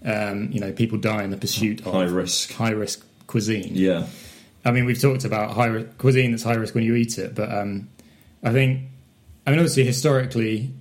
um, 0.03 0.51
you 0.51 0.59
know, 0.59 0.71
people 0.71 0.97
die 0.97 1.23
in 1.23 1.31
the 1.31 1.37
pursuit 1.37 1.79
of 1.85 1.93
High 1.93 2.03
risk. 2.03 2.51
high 2.53 2.71
risk 2.71 3.05
cuisine. 3.27 3.71
Yeah, 3.73 4.07
I 4.65 4.71
mean, 4.71 4.85
we've 4.85 4.99
talked 5.01 5.23
about 5.23 5.51
high 5.51 5.67
ri- 5.67 5.87
cuisine 5.97 6.31
that's 6.31 6.43
high 6.43 6.55
risk 6.55 6.75
when 6.75 6.83
you 6.83 6.95
eat 6.95 7.17
it, 7.17 7.33
but 7.33 7.49
um, 7.53 7.87
I 8.43 8.51
think, 8.51 8.81
I 9.45 9.51
mean, 9.51 9.59
obviously, 9.59 9.85
historically, 9.85 10.71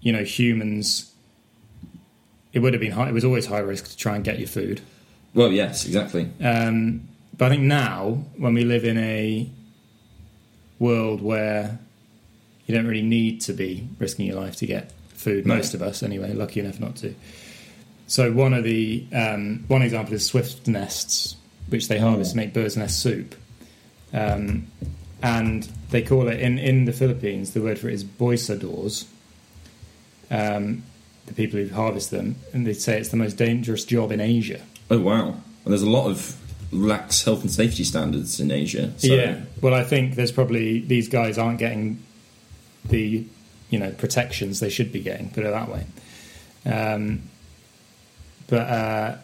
you 0.00 0.12
know, 0.12 0.22
humans, 0.22 1.12
it 2.52 2.60
would 2.60 2.74
have 2.74 2.80
been 2.80 2.92
high, 2.92 3.08
it 3.08 3.12
was 3.12 3.24
always 3.24 3.46
high 3.46 3.58
risk 3.58 3.88
to 3.88 3.96
try 3.96 4.14
and 4.14 4.24
get 4.24 4.38
your 4.38 4.48
food. 4.48 4.80
well, 5.34 5.50
yes, 5.50 5.84
exactly. 5.86 6.30
Um, 6.40 7.08
but 7.42 7.46
I 7.46 7.56
think 7.56 7.64
now, 7.64 8.22
when 8.36 8.54
we 8.54 8.62
live 8.62 8.84
in 8.84 8.96
a 8.98 9.50
world 10.78 11.20
where 11.20 11.76
you 12.66 12.72
don't 12.76 12.86
really 12.86 13.02
need 13.02 13.40
to 13.40 13.52
be 13.52 13.88
risking 13.98 14.26
your 14.26 14.36
life 14.36 14.54
to 14.58 14.66
get 14.66 14.92
food, 15.08 15.44
No. 15.44 15.56
most 15.56 15.74
of 15.74 15.82
us 15.82 16.04
anyway, 16.04 16.34
lucky 16.34 16.60
enough 16.60 16.78
not 16.78 16.94
to. 16.98 17.16
So 18.06 18.30
one 18.30 18.54
of 18.54 18.62
the 18.62 19.04
um, 19.12 19.64
one 19.66 19.82
example 19.82 20.14
is 20.14 20.24
swift 20.24 20.68
nests, 20.68 21.34
which 21.68 21.88
they 21.88 21.98
harvest 21.98 22.30
to 22.30 22.36
make 22.36 22.52
bird's 22.54 22.76
nest 22.76 23.00
soup. 23.00 23.34
Um, 24.12 24.68
and 25.20 25.64
they 25.90 26.02
call 26.02 26.28
it 26.28 26.38
in, 26.38 26.60
in 26.60 26.84
the 26.84 26.92
Philippines. 26.92 27.54
The 27.54 27.60
word 27.60 27.76
for 27.76 27.88
it 27.88 27.94
is 27.94 28.04
boisadors. 28.04 29.06
Um, 30.30 30.84
the 31.26 31.34
people 31.34 31.58
who 31.58 31.74
harvest 31.74 32.12
them, 32.12 32.36
and 32.52 32.64
they 32.64 32.72
say 32.72 33.00
it's 33.00 33.08
the 33.08 33.16
most 33.16 33.36
dangerous 33.36 33.84
job 33.84 34.12
in 34.12 34.20
Asia. 34.20 34.60
Oh 34.92 35.00
wow! 35.00 35.30
And 35.64 35.72
there's 35.72 35.82
a 35.82 35.90
lot 35.90 36.06
of 36.06 36.36
lax 36.72 37.22
health 37.24 37.42
and 37.42 37.50
safety 37.50 37.84
standards 37.84 38.40
in 38.40 38.50
Asia. 38.50 38.92
So. 38.96 39.14
Yeah. 39.14 39.40
Well, 39.60 39.74
I 39.74 39.84
think 39.84 40.14
there's 40.16 40.32
probably 40.32 40.80
these 40.80 41.08
guys 41.08 41.38
aren't 41.38 41.58
getting 41.58 42.02
the 42.84 43.24
you 43.70 43.78
know 43.78 43.92
protections 43.92 44.60
they 44.60 44.70
should 44.70 44.90
be 44.90 45.00
getting. 45.00 45.30
Put 45.30 45.44
it 45.44 45.50
that 45.50 45.68
way. 45.68 45.86
Um, 46.64 47.22
but 48.48 48.68
uh, 48.68 49.16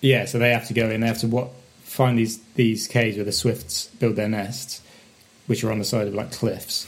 yeah, 0.00 0.26
so 0.26 0.38
they 0.38 0.50
have 0.50 0.68
to 0.68 0.74
go 0.74 0.88
in. 0.90 1.00
They 1.00 1.06
have 1.06 1.18
to 1.18 1.26
what 1.26 1.50
find 1.84 2.18
these 2.18 2.38
these 2.54 2.86
caves 2.86 3.16
where 3.16 3.24
the 3.24 3.32
swifts 3.32 3.86
build 3.86 4.16
their 4.16 4.28
nests, 4.28 4.80
which 5.46 5.64
are 5.64 5.72
on 5.72 5.78
the 5.78 5.84
side 5.84 6.06
of 6.06 6.14
like 6.14 6.32
cliffs. 6.32 6.86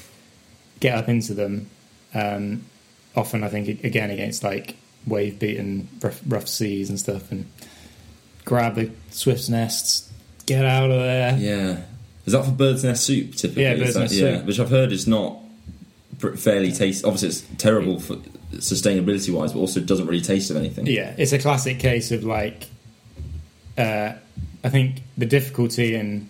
Get 0.81 0.97
up 0.97 1.09
into 1.09 1.35
them. 1.35 1.71
Um, 2.15 2.65
often, 3.17 3.43
I 3.43 3.49
think 3.49 3.85
again 3.85 4.11
against 4.11 4.43
like 4.43 4.77
wave 5.07 5.39
beaten 5.39 5.89
rough, 6.03 6.21
rough 6.27 6.49
seas 6.49 6.91
and 6.91 6.99
stuff, 6.99 7.31
and 7.31 7.47
grab 8.45 8.75
the 8.77 8.91
swift's 9.11 9.49
nests. 9.49 10.11
Get 10.47 10.65
out 10.65 10.91
of 10.91 11.01
there. 11.01 11.37
Yeah. 11.39 11.81
Is 12.27 12.33
that 12.33 12.45
for 12.45 12.51
bird's 12.51 12.85
nest 12.85 13.05
soup 13.05 13.35
typically? 13.35 13.63
Yeah, 13.65 13.75
bird's 13.77 13.95
that- 13.95 14.01
nest 14.01 14.15
yeah, 14.15 14.37
soup. 14.39 14.47
Which 14.47 14.61
I've 14.61 14.71
heard 14.71 14.93
is 14.93 15.07
not 15.07 15.39
fairly 16.37 16.73
taste. 16.73 17.05
Obviously, 17.05 17.29
it's 17.29 17.43
terrible 17.59 18.01
for 18.01 18.17
sustainability 18.55 19.33
wise, 19.33 19.53
but 19.53 19.59
also 19.61 19.81
doesn't 19.81 20.07
really 20.07 20.21
taste 20.23 20.51
of 20.51 20.57
anything. 20.57 20.87
Yeah, 20.87 21.15
it's 21.19 21.33
a 21.33 21.39
classic 21.39 21.79
case 21.79 22.13
of 22.13 22.25
like, 22.25 22.67
uh, 23.77 24.13
I 24.63 24.69
think 24.69 25.03
the 25.19 25.27
difficulty 25.27 25.95
in 25.95 26.29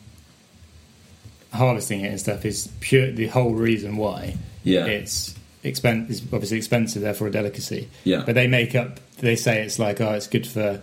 harvesting 1.52 2.00
it 2.00 2.09
and 2.09 2.21
stuff 2.21 2.44
is 2.44 2.68
pure. 2.80 3.11
The 3.12 3.26
whole 3.28 3.52
reason 3.52 3.97
why 3.97 4.37
Yeah. 4.64 4.87
it's 4.87 5.35
expen- 5.64 6.11
is 6.11 6.21
obviously 6.33 6.56
expensive, 6.56 7.02
therefore 7.02 7.28
a 7.28 7.30
delicacy. 7.30 7.88
Yeah. 8.04 8.23
but 8.26 8.35
they 8.35 8.47
make 8.47 8.75
up. 8.75 9.00
They 9.21 9.37
say 9.37 9.62
it's 9.62 9.78
like, 9.78 10.00
oh, 10.00 10.12
it's 10.12 10.26
good 10.26 10.47
for. 10.47 10.80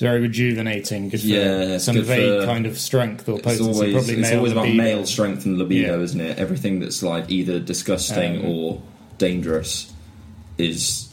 It's 0.00 0.06
very 0.06 0.22
rejuvenating. 0.22 1.10
Good 1.10 1.20
for 1.20 1.26
Yeah, 1.26 1.60
it's 1.74 1.84
some 1.84 1.94
good 1.96 2.06
vague 2.06 2.40
for- 2.40 2.46
kind 2.46 2.64
of 2.64 2.78
strength 2.78 3.28
or 3.28 3.34
It's 3.34 3.42
potency. 3.42 3.64
always, 3.70 3.92
Probably 3.92 4.14
it's 4.14 4.32
always 4.32 4.52
about 4.52 4.72
male 4.74 5.04
strength 5.04 5.44
and 5.44 5.58
libido, 5.58 5.98
Yeah. 5.98 6.02
isn't 6.04 6.20
it? 6.22 6.38
Everything 6.38 6.80
that's 6.80 7.02
like 7.02 7.30
either 7.30 7.60
disgusting 7.60 8.38
Um, 8.38 8.46
or 8.50 8.82
dangerous 9.18 9.92
is 10.56 11.06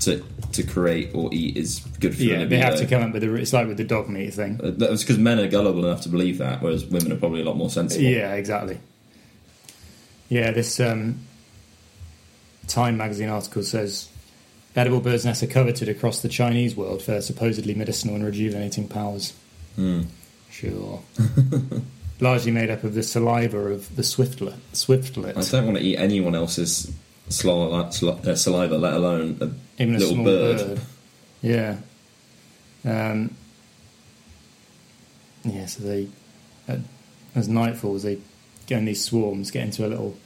to 0.00 0.22
to 0.52 0.62
create 0.62 1.10
or 1.12 1.28
eat 1.34 1.58
is 1.58 1.80
good 2.00 2.16
for 2.16 2.22
Yeah, 2.22 2.46
they 2.46 2.56
have 2.56 2.76
to 2.78 2.86
come 2.86 3.02
up 3.02 3.12
with. 3.12 3.22
It's 3.24 3.52
like 3.52 3.68
with 3.68 3.76
the 3.76 3.84
dog 3.84 4.08
meat 4.08 4.32
thing. 4.32 4.58
Uh, 4.64 4.70
That's 4.74 5.02
because 5.02 5.18
men 5.18 5.38
are 5.38 5.46
gullible 5.46 5.84
enough 5.84 6.00
to 6.04 6.08
believe 6.08 6.38
that, 6.38 6.62
whereas 6.62 6.86
women 6.86 7.12
are 7.12 7.16
probably 7.16 7.42
a 7.42 7.44
lot 7.44 7.58
more 7.58 7.68
sensible. 7.68 8.02
Yeah, 8.02 8.32
exactly. 8.36 8.78
Yeah, 10.30 10.50
this 10.52 10.80
um, 10.80 11.16
Time 12.68 12.96
magazine 12.96 13.28
article 13.28 13.62
says 13.62 14.08
edible 14.80 15.00
birds' 15.00 15.24
nests 15.24 15.42
are 15.42 15.46
coveted 15.46 15.88
across 15.88 16.20
the 16.22 16.28
Chinese 16.28 16.74
world 16.74 17.02
for 17.02 17.10
their 17.12 17.20
supposedly 17.20 17.74
medicinal 17.74 18.14
and 18.14 18.24
rejuvenating 18.24 18.88
powers. 18.88 19.32
Hmm. 19.76 20.02
Sure. 20.50 21.02
Largely 22.20 22.50
made 22.52 22.70
up 22.70 22.82
of 22.84 22.94
the 22.94 23.02
saliva 23.02 23.58
of 23.58 23.94
the 23.96 24.02
swiftlet. 24.02 24.58
Swiftlet. 24.72 25.36
I 25.36 25.50
don't 25.50 25.66
want 25.66 25.78
to 25.78 25.84
eat 25.84 25.96
anyone 25.96 26.34
else's 26.34 26.90
saliva, 27.28 27.76
uh, 27.76 28.34
saliva 28.34 28.76
let 28.76 28.94
alone 28.94 29.38
a 29.40 29.82
Even 29.82 29.94
a 29.94 29.98
little 29.98 30.14
small 30.14 30.24
bird. 30.24 30.56
bird. 30.58 30.80
Yeah. 31.42 31.76
Um, 32.84 33.34
yeah, 35.44 35.66
so 35.66 35.82
they, 35.82 36.08
uh, 36.68 36.76
as 37.34 37.48
night 37.48 37.76
falls, 37.76 38.02
they 38.02 38.18
go 38.66 38.76
in 38.76 38.84
these 38.84 39.02
swarms, 39.04 39.50
get 39.50 39.64
into 39.64 39.86
a 39.86 39.88
little 39.88 40.16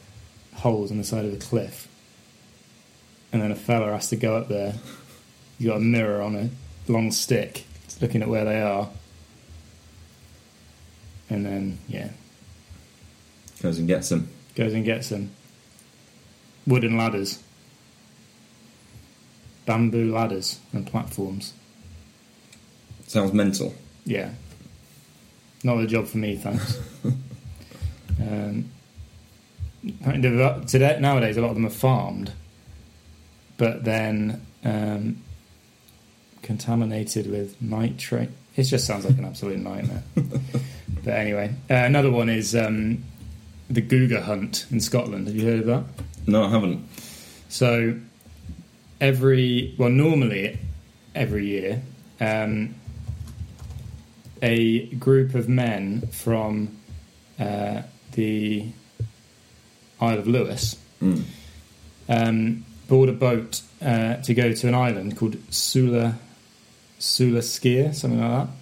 holes 0.55 0.91
on 0.91 0.99
the 0.99 1.05
side 1.05 1.25
of 1.25 1.33
a 1.33 1.37
cliff. 1.37 1.89
And 3.35 3.43
then 3.43 3.51
a 3.51 3.57
fella 3.57 3.91
has 3.91 4.11
to 4.11 4.17
go 4.17 4.37
up 4.37 4.47
there. 4.47 4.75
He's 5.59 5.67
got 5.67 5.79
a 5.79 5.81
mirror 5.81 6.23
on 6.23 6.37
a 6.37 6.51
long 6.87 7.11
stick, 7.11 7.65
He's 7.83 8.01
looking 8.01 8.23
at 8.23 8.29
where 8.29 8.45
they 8.45 8.63
are. 8.63 8.89
And 11.29 11.45
then, 11.45 11.79
yeah, 11.89 12.11
goes 13.61 13.81
and 13.81 13.89
gets 13.89 14.11
them. 14.11 14.29
goes 14.55 14.73
and 14.73 14.85
gets 14.85 15.09
them. 15.09 15.33
Wooden 16.65 16.97
ladders, 16.97 17.43
bamboo 19.67 20.13
ladders, 20.13 20.61
and 20.73 20.87
platforms. 20.87 21.55
Sounds 23.09 23.33
mental. 23.33 23.75
Yeah. 24.05 24.31
Not 25.65 25.81
a 25.81 25.89
job 25.89 26.07
for 26.07 26.19
me, 26.19 26.37
thanks. 26.37 26.79
um, 28.21 28.71
today, 30.69 30.99
nowadays, 31.01 31.37
a 31.37 31.41
lot 31.41 31.49
of 31.49 31.57
them 31.57 31.67
are 31.67 31.71
farmed, 31.71 32.31
but 33.57 33.85
then 33.85 34.45
um, 34.65 35.23
contaminated 36.43 37.31
with 37.31 37.61
nitrate. 37.61 38.31
It 38.57 38.65
just 38.65 38.87
sounds 38.87 39.05
like 39.05 39.19
an 39.19 39.25
absolute 39.25 39.59
nightmare. 39.59 40.03
but 40.15 41.13
anyway, 41.15 41.55
uh, 41.71 41.75
another 41.75 42.11
one 42.11 42.29
is 42.29 42.55
um, 42.55 43.03
the 43.69 43.83
Guga 43.83 44.23
hunt 44.23 44.67
in 44.71 44.81
Scotland. 44.81 45.27
Have 45.27 45.37
you 45.37 45.47
heard 45.47 45.61
of 45.61 45.67
that? 45.67 45.85
No, 46.27 46.45
I 46.45 46.51
haven't. 46.51 46.89
So 47.49 47.99
every 49.01 49.75
well, 49.79 49.91
normally 49.91 50.59
every 51.15 51.47
year, 51.47 51.83
um, 52.21 52.75
a 54.43 54.87
group 54.97 55.35
of 55.35 55.49
men 55.49 56.09
from 56.09 56.77
uh, 57.39 57.83
the 58.13 58.67
Isle 60.01 60.19
of 60.19 60.27
Lewis 60.29 60.77
Mm. 61.03 61.23
um, 62.09 62.65
board 62.89 63.09
a 63.09 63.13
boat 63.13 63.63
uh, 63.83 64.17
to 64.17 64.35
go 64.35 64.53
to 64.53 64.69
an 64.69 64.75
island 64.75 65.17
called 65.17 65.37
Sula 65.51 66.19
Sula 66.99 67.41
Sgeir, 67.41 67.95
something 67.95 68.21
like 68.21 68.47
that. 68.47 68.55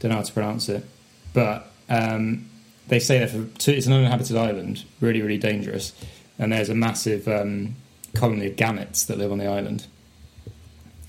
Don't 0.00 0.10
know 0.10 0.16
how 0.16 0.22
to 0.22 0.32
pronounce 0.32 0.68
it, 0.68 0.84
but 1.32 1.70
um, 1.88 2.48
they 2.88 2.98
stay 2.98 3.18
there 3.18 3.28
for 3.28 3.44
two. 3.58 3.72
It's 3.72 3.86
an 3.86 3.92
uninhabited 3.92 4.36
island, 4.36 4.84
really, 5.00 5.22
really 5.22 5.38
dangerous, 5.38 5.92
and 6.38 6.52
there's 6.52 6.70
a 6.70 6.74
massive 6.74 7.28
um, 7.28 7.76
colony 8.14 8.46
of 8.46 8.56
gannets 8.56 9.04
that 9.04 9.18
live 9.18 9.30
on 9.30 9.38
the 9.38 9.46
island, 9.46 9.86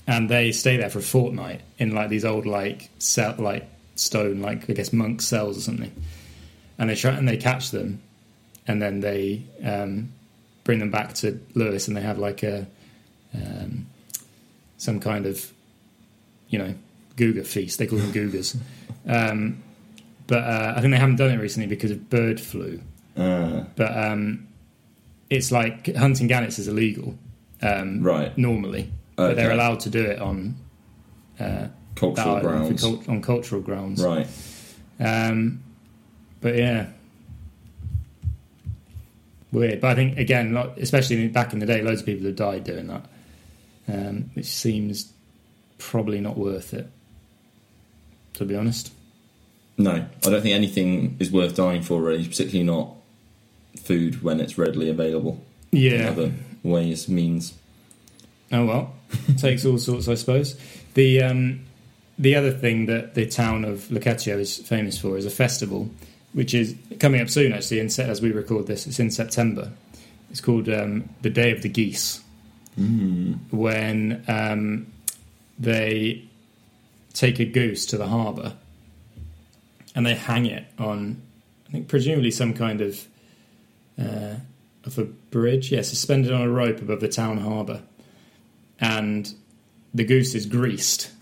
and 0.06 0.28
they 0.28 0.52
stay 0.52 0.76
there 0.76 0.90
for 0.90 0.98
a 0.98 1.02
fortnight 1.02 1.62
in 1.78 1.94
like 1.94 2.10
these 2.10 2.24
old 2.24 2.46
like 2.46 2.90
cell, 2.98 3.34
like 3.38 3.68
stone, 3.96 4.40
like 4.40 4.68
I 4.68 4.74
guess 4.74 4.92
monk 4.92 5.22
cells 5.22 5.58
or 5.58 5.60
something, 5.60 5.92
and 6.78 6.90
they 6.90 6.94
try 6.94 7.12
and 7.12 7.28
they 7.28 7.36
catch 7.36 7.70
them, 7.70 8.02
and 8.66 8.80
then 8.80 9.00
they 9.00 9.42
um, 9.64 10.12
bring 10.64 10.78
them 10.78 10.90
back 10.90 11.14
to 11.14 11.38
Lewis, 11.54 11.88
and 11.88 11.96
they 11.96 12.00
have 12.02 12.18
like 12.18 12.42
a 12.42 12.66
um, 13.34 13.86
some 14.78 15.00
kind 15.00 15.26
of 15.26 15.52
you 16.48 16.58
know 16.58 16.74
Guga 17.16 17.46
feast. 17.46 17.78
They 17.78 17.86
call 17.86 17.98
them 17.98 18.12
Gugas, 18.12 18.56
um, 19.06 19.62
but 20.26 20.42
uh, 20.44 20.74
I 20.76 20.80
think 20.80 20.92
they 20.92 20.98
haven't 20.98 21.16
done 21.16 21.30
it 21.30 21.38
recently 21.40 21.68
because 21.68 21.90
of 21.90 22.08
bird 22.10 22.40
flu. 22.40 22.80
Uh, 23.16 23.64
But 23.76 23.96
um, 23.96 24.48
it's 25.30 25.52
like 25.52 25.94
hunting 25.94 26.26
gannets 26.26 26.58
is 26.58 26.66
illegal 26.68 27.16
um, 27.62 28.02
Right. 28.02 28.36
normally, 28.36 28.90
but 29.16 29.36
they're 29.36 29.52
allowed 29.52 29.80
to 29.80 29.90
do 29.90 30.02
it 30.04 30.18
on 30.20 30.56
uh, 31.38 31.68
cultural 31.94 32.40
grounds. 32.40 32.84
on 32.84 33.22
cultural 33.22 33.60
grounds. 33.60 34.02
Right. 34.02 34.26
Um, 34.98 35.62
but 36.40 36.56
yeah, 36.56 36.86
weird. 39.54 39.80
But 39.80 39.92
I 39.92 39.94
think 39.94 40.18
again, 40.18 40.56
especially 40.76 41.28
back 41.28 41.52
in 41.52 41.58
the 41.60 41.66
day, 41.66 41.82
loads 41.82 42.00
of 42.00 42.06
people 42.06 42.26
have 42.26 42.36
died 42.36 42.64
doing 42.64 42.88
that, 42.88 43.06
um, 43.88 44.30
which 44.34 44.46
seems 44.46 45.12
probably 45.78 46.20
not 46.20 46.36
worth 46.36 46.74
it. 46.74 46.90
To 48.34 48.44
be 48.44 48.56
honest, 48.56 48.92
No, 49.78 49.92
I 49.92 50.06
don't 50.20 50.42
think 50.42 50.54
anything 50.54 51.16
is 51.20 51.30
worth 51.30 51.54
dying 51.54 51.82
for, 51.82 52.02
really, 52.02 52.26
particularly 52.26 52.64
not 52.64 52.90
food 53.80 54.22
when 54.22 54.40
it's 54.40 54.58
readily 54.58 54.88
available. 54.88 55.40
in 55.70 55.78
yeah. 55.78 56.08
other 56.10 56.32
ways, 56.64 57.08
means. 57.08 57.54
Oh 58.50 58.64
well, 58.64 58.94
takes 59.38 59.64
all 59.64 59.78
sorts, 59.78 60.08
I 60.08 60.14
suppose. 60.14 60.58
The 60.94 61.22
um, 61.22 61.64
the 62.18 62.34
other 62.36 62.50
thing 62.52 62.86
that 62.86 63.14
the 63.14 63.26
town 63.26 63.64
of 63.64 63.80
Lekeitio 63.88 64.38
is 64.38 64.58
famous 64.58 64.98
for 64.98 65.16
is 65.16 65.26
a 65.26 65.30
festival, 65.30 65.90
which 66.34 66.52
is 66.52 66.74
coming 67.00 67.20
up 67.20 67.30
soon. 67.30 67.52
Actually, 67.52 67.80
in 67.80 67.86
as 67.98 68.20
we 68.20 68.32
record 68.32 68.66
this, 68.66 68.86
it's 68.86 69.00
in 69.00 69.10
September. 69.10 69.70
It's 70.30 70.40
called 70.40 70.68
um, 70.68 71.08
the 71.22 71.30
Day 71.30 71.52
of 71.52 71.62
the 71.62 71.68
Geese. 71.68 72.20
When 73.50 74.24
um, 74.28 74.88
they 75.58 76.24
take 77.12 77.38
a 77.38 77.44
goose 77.44 77.86
to 77.86 77.96
the 77.96 78.08
harbour 78.08 78.54
and 79.94 80.04
they 80.04 80.14
hang 80.14 80.46
it 80.46 80.66
on, 80.76 81.22
I 81.68 81.72
think 81.72 81.88
presumably 81.88 82.32
some 82.32 82.52
kind 82.52 82.80
of 82.80 83.06
uh, 83.96 84.34
of 84.84 84.98
a 84.98 85.04
bridge, 85.04 85.70
yeah, 85.70 85.82
suspended 85.82 86.32
on 86.32 86.42
a 86.42 86.50
rope 86.50 86.80
above 86.80 87.00
the 87.00 87.08
town 87.08 87.38
harbour, 87.38 87.82
and 88.80 89.32
the 89.94 90.04
goose 90.04 90.34
is 90.34 90.46
greased, 90.46 91.12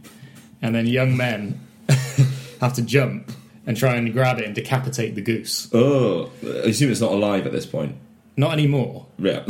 and 0.62 0.74
then 0.74 0.86
young 0.86 1.16
men 1.16 1.58
have 2.60 2.74
to 2.74 2.82
jump 2.82 3.32
and 3.68 3.76
try 3.76 3.96
and 3.96 4.10
grab 4.14 4.38
it 4.38 4.46
and 4.46 4.54
decapitate 4.54 5.14
the 5.14 5.20
goose. 5.20 5.68
Oh, 5.74 6.30
I 6.42 6.70
assume 6.70 6.90
it's 6.90 7.02
not 7.02 7.12
alive 7.12 7.46
at 7.46 7.52
this 7.52 7.66
point. 7.66 7.96
Not 8.34 8.54
anymore. 8.54 9.06
Yeah. 9.18 9.44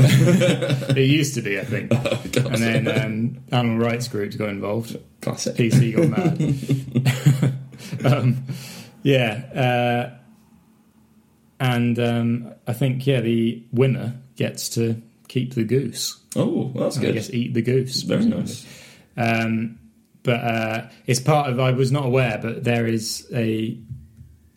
It 0.89 1.09
used 1.09 1.35
to 1.35 1.43
be, 1.43 1.61
I 1.61 1.65
think. 1.65 1.91
God. 2.33 2.37
And 2.37 2.57
then 2.57 2.89
um, 2.89 3.39
animal 3.53 3.79
rights 3.79 4.09
groups 4.09 4.35
got 4.35 4.49
involved. 4.49 4.99
Classic. 5.21 5.55
PC 5.55 5.95
got 5.95 6.09
mad. 8.03 8.13
um, 8.13 8.43
yeah, 9.05 10.11
uh, 10.11 10.19
and 11.61 11.99
um, 12.01 12.55
I 12.67 12.73
think 12.73 13.07
yeah, 13.07 13.21
the 13.21 13.63
winner 13.73 14.21
gets 14.35 14.71
to 14.71 15.01
keep 15.29 15.55
the 15.55 15.63
goose. 15.63 16.21
Oh, 16.35 16.73
that's 16.75 16.99
I 16.99 17.03
good. 17.03 17.15
guess 17.15 17.31
eat 17.31 17.55
the 17.55 17.63
goose. 17.63 18.03
Very 18.03 18.25
nice. 18.25 18.67
Um, 19.17 19.79
but 20.25 20.41
uh, 20.41 20.89
it's 21.07 21.21
part 21.21 21.51
of. 21.51 21.61
I 21.61 21.71
was 21.71 21.93
not 21.93 22.07
aware, 22.07 22.39
but 22.43 22.65
there 22.65 22.87
is 22.87 23.29
a 23.33 23.79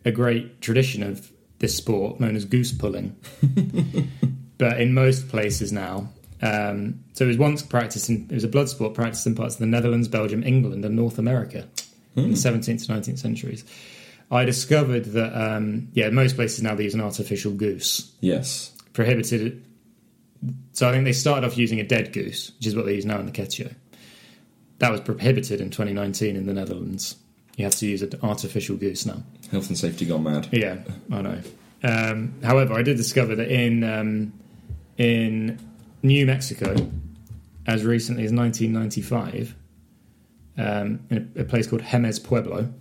a 0.04 0.10
great 0.12 0.60
tradition 0.60 1.02
of 1.02 1.30
this 1.58 1.76
sport 1.76 2.18
known 2.20 2.34
as 2.36 2.44
goose 2.44 2.72
pulling. 2.72 3.16
but 4.58 4.80
in 4.80 4.94
most 4.94 5.28
places 5.28 5.72
now, 5.72 6.08
um, 6.40 7.00
so 7.12 7.24
it 7.24 7.28
was 7.28 7.38
once 7.38 7.62
practiced 7.62 8.08
in. 8.08 8.26
It 8.30 8.34
was 8.34 8.44
a 8.44 8.48
blood 8.48 8.68
sport 8.68 8.94
practiced 8.94 9.26
in 9.26 9.34
parts 9.34 9.54
of 9.54 9.60
the 9.60 9.66
Netherlands, 9.66 10.08
Belgium, 10.08 10.42
England, 10.42 10.84
and 10.84 10.96
North 10.96 11.18
America 11.18 11.68
in 12.16 12.30
the 12.30 12.36
17th 12.36 12.86
to 12.86 12.92
19th 12.92 13.18
centuries. 13.18 13.64
I 14.30 14.44
discovered 14.44 15.04
that 15.06 15.34
um, 15.34 15.88
yeah, 15.92 16.10
most 16.10 16.36
places 16.36 16.62
now 16.62 16.74
they 16.74 16.84
use 16.84 16.94
an 16.94 17.00
artificial 17.00 17.52
goose 17.52 18.12
Yes. 18.20 18.72
prohibited. 18.92 19.64
So 20.72 20.88
I 20.88 20.92
think 20.92 21.04
they 21.04 21.12
started 21.12 21.46
off 21.46 21.56
using 21.56 21.78
a 21.80 21.84
dead 21.84 22.12
goose, 22.12 22.50
which 22.58 22.66
is 22.66 22.74
what 22.74 22.86
they 22.86 22.94
use 22.94 23.06
now 23.06 23.20
in 23.20 23.30
Lekeitio. 23.30 23.74
That 24.78 24.90
was 24.90 25.00
prohibited 25.00 25.60
in 25.60 25.70
2019 25.70 26.34
in 26.34 26.46
the 26.46 26.52
Netherlands. 26.54 27.16
You 27.56 27.64
have 27.64 27.76
to 27.76 27.86
use 27.86 28.02
an 28.02 28.12
artificial 28.22 28.76
goose 28.76 29.06
now. 29.06 29.22
Health 29.52 29.68
and 29.68 29.76
safety 29.76 30.06
gone 30.06 30.22
mad. 30.22 30.48
Yeah, 30.50 30.78
I 31.12 31.20
know. 31.20 31.38
Um, 31.82 32.32
however, 32.42 32.72
I 32.72 32.82
did 32.82 32.96
discover 32.96 33.36
that 33.36 33.48
in 33.48 33.84
um, 33.84 34.32
in 34.96 35.58
New 36.02 36.24
Mexico, 36.24 36.74
as 37.66 37.84
recently 37.84 38.24
as 38.24 38.32
1995, 38.32 39.54
um, 40.56 41.00
in 41.10 41.32
a, 41.36 41.42
a 41.42 41.44
place 41.44 41.66
called 41.66 41.82
Jemez 41.82 42.24
Pueblo, 42.24 42.72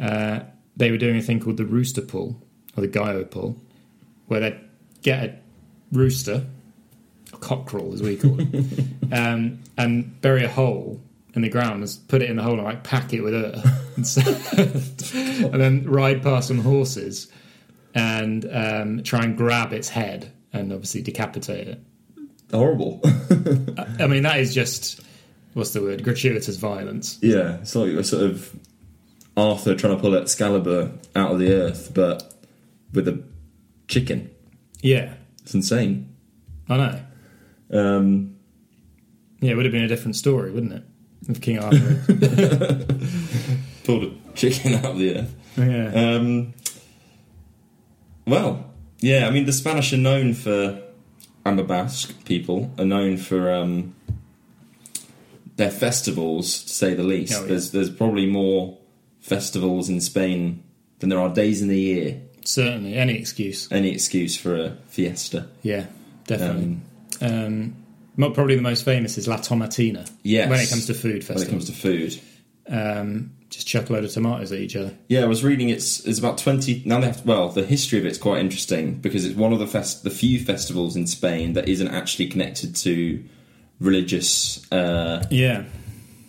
uh, 0.00 0.40
they 0.76 0.92
were 0.92 0.98
doing 0.98 1.16
a 1.16 1.22
thing 1.22 1.40
called 1.40 1.56
the 1.56 1.66
rooster 1.66 2.00
pull 2.00 2.40
or 2.76 2.82
the 2.82 2.86
gallo 2.86 3.24
pull, 3.24 3.56
where 4.28 4.38
they 4.38 4.60
get 5.02 5.24
a 5.24 5.38
rooster, 5.90 6.46
a 7.32 7.36
cockerel 7.38 7.92
as 7.92 8.02
we 8.02 8.16
call 8.16 8.36
it, 8.38 8.84
um, 9.12 9.58
and 9.76 10.20
bury 10.20 10.44
a 10.44 10.48
hole 10.48 11.00
in 11.34 11.42
the 11.42 11.48
ground 11.48 11.82
and 11.82 11.98
put 12.08 12.22
it 12.22 12.28
in 12.30 12.36
the 12.36 12.42
hole 12.42 12.54
and 12.54 12.64
like 12.64 12.82
pack 12.84 13.12
it 13.12 13.22
with 13.22 13.34
earth, 13.34 13.96
and, 13.96 14.06
so- 14.06 15.48
and 15.50 15.60
then 15.60 15.84
ride 15.88 16.22
past 16.22 16.48
some 16.48 16.58
horses 16.60 17.30
and 17.94 18.46
um, 18.52 19.02
try 19.02 19.22
and 19.24 19.36
grab 19.36 19.72
its 19.72 19.88
head 19.88 20.30
and 20.52 20.72
obviously 20.72 21.02
decapitate 21.02 21.68
it. 21.68 21.80
Horrible. 22.50 23.00
I 23.98 24.06
mean, 24.06 24.22
that 24.24 24.38
is 24.40 24.54
just 24.54 25.00
what's 25.54 25.70
the 25.70 25.80
word? 25.82 26.02
Gratuitous 26.04 26.56
violence. 26.56 27.18
yeah, 27.22 27.56
it's 27.60 27.74
like 27.74 27.90
a 27.92 28.04
sort 28.04 28.22
of 28.24 28.54
Arthur 29.36 29.74
trying 29.74 29.96
to 29.96 30.00
pull 30.02 30.14
Excalibur 30.14 30.92
out 31.16 31.32
of 31.32 31.38
the 31.38 31.52
earth, 31.52 31.92
but 31.94 32.34
with 32.92 33.08
a 33.08 33.22
chicken. 33.88 34.30
Yeah, 34.82 35.14
It's 35.42 35.54
insane. 35.54 36.14
I 36.68 36.76
know. 36.76 37.00
Um, 37.72 38.36
Yeah, 39.40 39.52
it 39.52 39.54
would 39.56 39.64
have 39.64 39.72
been 39.72 39.84
a 39.84 39.88
different 39.88 40.16
story, 40.16 40.50
wouldn't 40.50 40.72
it? 40.72 40.84
If 41.28 41.40
King 41.40 41.58
Arthur. 41.58 42.86
pulled 43.84 44.04
a 44.04 44.12
chicken 44.34 44.74
out 44.74 44.84
of 44.86 44.98
the 44.98 45.18
earth. 45.18 45.34
yeah. 45.56 46.14
Um, 46.14 46.54
well, 48.26 48.70
yeah, 49.00 49.26
I 49.26 49.30
mean, 49.30 49.46
the 49.46 49.52
Spanish 49.52 49.92
are 49.92 49.98
known 49.98 50.34
for, 50.34 50.80
and 51.44 51.58
the 51.58 51.64
Basque 51.64 52.24
people 52.24 52.72
are 52.78 52.84
known 52.84 53.16
for 53.16 53.52
um, 53.52 53.94
their 55.56 55.70
festivals, 55.70 56.62
to 56.64 56.68
say 56.70 56.94
the 56.94 57.02
least. 57.02 57.34
Oh, 57.34 57.42
yeah. 57.42 57.48
There's 57.48 57.70
there's 57.72 57.90
probably 57.90 58.26
more 58.26 58.78
festivals 59.20 59.88
in 59.88 60.00
Spain 60.00 60.62
than 61.00 61.08
there 61.08 61.20
are 61.20 61.32
days 61.32 61.62
in 61.62 61.68
the 61.68 61.78
year. 61.80 62.20
Certainly, 62.44 62.94
any 62.94 63.14
excuse. 63.18 63.70
Any 63.70 63.92
excuse 63.92 64.36
for 64.36 64.56
a 64.56 64.76
fiesta. 64.88 65.48
Yeah, 65.62 65.86
definitely. 66.26 66.78
Um, 67.20 67.76
probably 68.16 68.56
the 68.56 68.62
most 68.62 68.84
famous 68.84 69.16
is 69.18 69.26
La 69.28 69.36
Tomatina. 69.38 70.08
Yes. 70.22 70.48
When 70.50 70.60
it 70.60 70.68
comes 70.70 70.86
to 70.86 70.94
food 70.94 71.26
When 71.28 71.38
it 71.42 71.48
comes 71.48 71.66
to 71.66 71.72
food. 71.72 72.20
um, 72.68 73.32
just 73.50 73.66
chuck 73.66 73.90
a 73.90 73.92
load 73.92 74.04
of 74.04 74.10
tomatoes 74.12 74.50
at 74.52 74.60
each 74.60 74.76
other. 74.76 74.94
Yeah, 75.08 75.20
I 75.22 75.26
was 75.26 75.44
reading. 75.44 75.68
It's 75.68 76.00
it's 76.06 76.18
about 76.18 76.38
twenty. 76.38 76.82
Now 76.86 77.00
they 77.00 77.06
have. 77.08 77.24
well, 77.26 77.48
the 77.50 77.64
history 77.66 77.98
of 77.98 78.06
it's 78.06 78.16
quite 78.18 78.40
interesting 78.40 78.94
because 78.94 79.24
it's 79.26 79.36
one 79.36 79.52
of 79.52 79.58
the 79.58 79.66
fest, 79.66 80.04
the 80.04 80.10
few 80.10 80.40
festivals 80.40 80.96
in 80.96 81.06
Spain 81.06 81.52
that 81.52 81.68
isn't 81.68 81.88
actually 81.88 82.28
connected 82.28 82.74
to 82.76 83.22
religious 83.80 84.70
uh, 84.72 85.24
Yeah. 85.30 85.64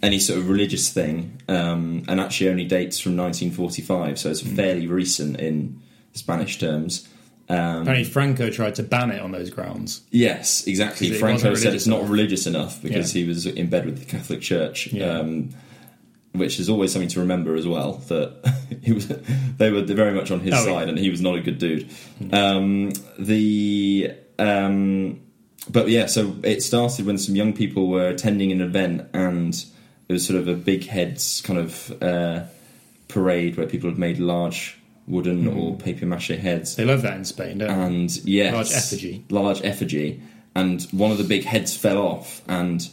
any 0.02 0.20
sort 0.20 0.40
of 0.40 0.50
religious 0.50 0.90
thing, 0.92 1.40
um, 1.48 2.04
and 2.08 2.20
actually 2.20 2.50
only 2.50 2.66
dates 2.66 3.00
from 3.00 3.16
1945. 3.16 4.20
So 4.20 4.30
it's 4.30 4.42
fairly 4.42 4.88
recent 4.88 5.40
in 5.40 5.82
Spanish 6.14 6.60
terms. 6.60 7.08
Um, 7.50 7.82
Apparently, 7.82 8.04
Franco 8.06 8.50
tried 8.50 8.76
to 8.76 8.84
ban 8.84 9.12
it 9.12 9.22
on 9.22 9.32
those 9.32 9.50
grounds. 9.50 10.02
Yes, 10.12 10.66
exactly. 10.66 11.12
Franco 11.12 11.54
said 11.56 11.74
it's 11.74 11.88
not 11.88 12.08
religious 12.08 12.48
enough 12.48 12.82
because 12.82 13.14
Yeah. 13.14 13.22
he 13.24 13.28
was 13.28 13.46
in 13.46 13.70
bed 13.70 13.86
with 13.86 14.00
the 14.00 14.06
Catholic 14.06 14.42
Church, 14.42 14.88
Yeah. 14.94 15.20
um, 15.20 15.50
which 16.32 16.60
is 16.60 16.70
always 16.70 16.92
something 16.94 17.10
to 17.10 17.20
remember 17.20 17.56
as 17.56 17.68
well. 17.68 18.02
That 18.08 18.54
he 18.82 18.94
was, 18.94 19.08
they 19.58 19.72
were 19.72 19.82
very 19.84 20.14
much 20.14 20.32
on 20.32 20.40
his 20.40 20.54
Oh, 20.54 20.58
yeah. 20.60 20.64
side, 20.80 20.90
and 20.90 20.98
he 20.98 21.10
was 21.10 21.22
not 21.22 21.36
a 21.36 21.42
good 21.42 21.58
dude. 21.58 21.90
Um, 22.32 22.94
the 23.20 24.12
um, 24.40 25.20
but 25.70 25.90
yeah, 25.90 26.06
so 26.08 26.36
it 26.44 26.64
started 26.64 27.06
when 27.06 27.18
some 27.18 27.36
young 27.36 27.54
people 27.54 27.88
were 27.88 28.08
attending 28.08 28.52
an 28.52 28.62
event, 28.62 29.08
and 29.14 29.54
it 30.08 30.14
was 30.14 30.26
sort 30.26 30.40
of 30.40 30.48
a 30.48 30.56
big 30.56 30.86
heads 30.88 31.42
kind 31.42 31.60
of 31.60 32.02
uh, 32.02 32.44
parade 33.10 33.58
where 33.58 33.68
people 33.68 33.90
had 33.90 34.00
made 34.00 34.18
large 34.18 34.78
wooden 35.08 35.44
Hmm. 35.44 35.58
or 35.58 35.76
paper 35.76 36.06
mache 36.06 36.30
heads 36.30 36.76
They 36.76 36.86
love 36.86 37.02
that 37.02 37.18
in 37.18 37.26
Spain, 37.26 37.58
don't 37.60 37.68
they? 37.68 37.86
and 37.86 38.26
yes, 38.26 38.54
Large 38.54 38.72
effigy. 38.72 39.24
large 39.30 39.62
effigy, 39.64 40.22
and 40.56 40.82
one 40.92 41.12
of 41.12 41.18
the 41.18 41.24
big 41.26 41.44
heads 41.44 41.76
fell 41.76 41.98
off, 41.98 42.42
and 42.48 42.88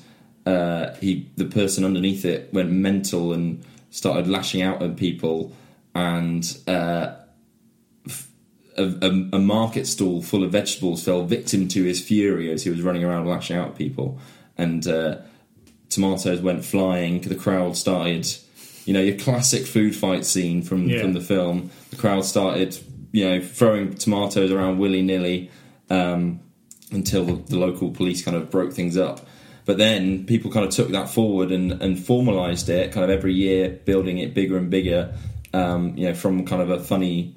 uh, 0.46 0.94
he, 1.00 1.26
the 1.36 1.44
person 1.44 1.84
underneath 1.84 2.24
it, 2.24 2.48
went 2.52 2.70
mental 2.72 3.32
and 3.32 3.62
started 3.90 4.26
lashing 4.26 4.62
out 4.62 4.82
at 4.82 4.96
people, 4.96 5.52
and 5.94 6.56
uh, 6.66 7.12
f- 8.06 8.28
a, 8.76 8.84
a, 9.02 9.36
a 9.36 9.38
market 9.38 9.86
stall 9.86 10.22
full 10.22 10.42
of 10.42 10.50
vegetables 10.52 11.04
fell 11.04 11.24
victim 11.24 11.68
to 11.68 11.84
his 11.84 12.00
fury 12.00 12.50
as 12.50 12.64
he 12.64 12.70
was 12.70 12.80
running 12.82 13.04
around 13.04 13.26
lashing 13.26 13.56
out 13.56 13.68
at 13.68 13.76
people, 13.76 14.18
and 14.56 14.86
uh, 14.88 15.18
tomatoes 15.88 16.40
went 16.40 16.64
flying. 16.64 17.20
The 17.20 17.34
crowd 17.34 17.76
started, 17.76 18.26
you 18.86 18.92
know, 18.94 19.00
your 19.02 19.16
classic 19.18 19.66
food 19.66 19.94
fight 19.94 20.24
scene 20.24 20.62
from 20.62 20.88
Yeah. 20.88 21.02
from 21.02 21.12
the 21.12 21.20
film. 21.20 21.70
Crowd 22.00 22.24
started, 22.24 22.78
you 23.12 23.28
know, 23.28 23.40
throwing 23.40 23.94
tomatoes 23.94 24.50
around 24.50 24.78
willy 24.78 25.02
nilly 25.02 25.50
um, 25.90 26.40
until 26.92 27.24
the, 27.24 27.56
local 27.56 27.90
police 27.90 28.24
kind 28.24 28.36
of 28.36 28.50
broke 28.50 28.72
things 28.72 28.96
up. 28.96 29.26
But 29.66 29.76
then 29.78 30.24
people 30.24 30.50
kind 30.50 30.66
of 30.66 30.72
took 30.72 30.88
that 30.88 31.10
forward 31.10 31.52
and, 31.52 31.72
and 31.72 31.96
formalised 31.96 32.68
it, 32.68 32.92
kind 32.92 33.04
of 33.04 33.10
every 33.10 33.34
year, 33.34 33.68
building 33.68 34.18
it 34.18 34.34
bigger 34.34 34.56
and 34.56 34.70
bigger. 34.70 35.14
Um, 35.52 35.96
you 35.96 36.06
know, 36.06 36.14
from 36.14 36.46
kind 36.46 36.62
of 36.62 36.70
a 36.70 36.80
funny, 36.80 37.34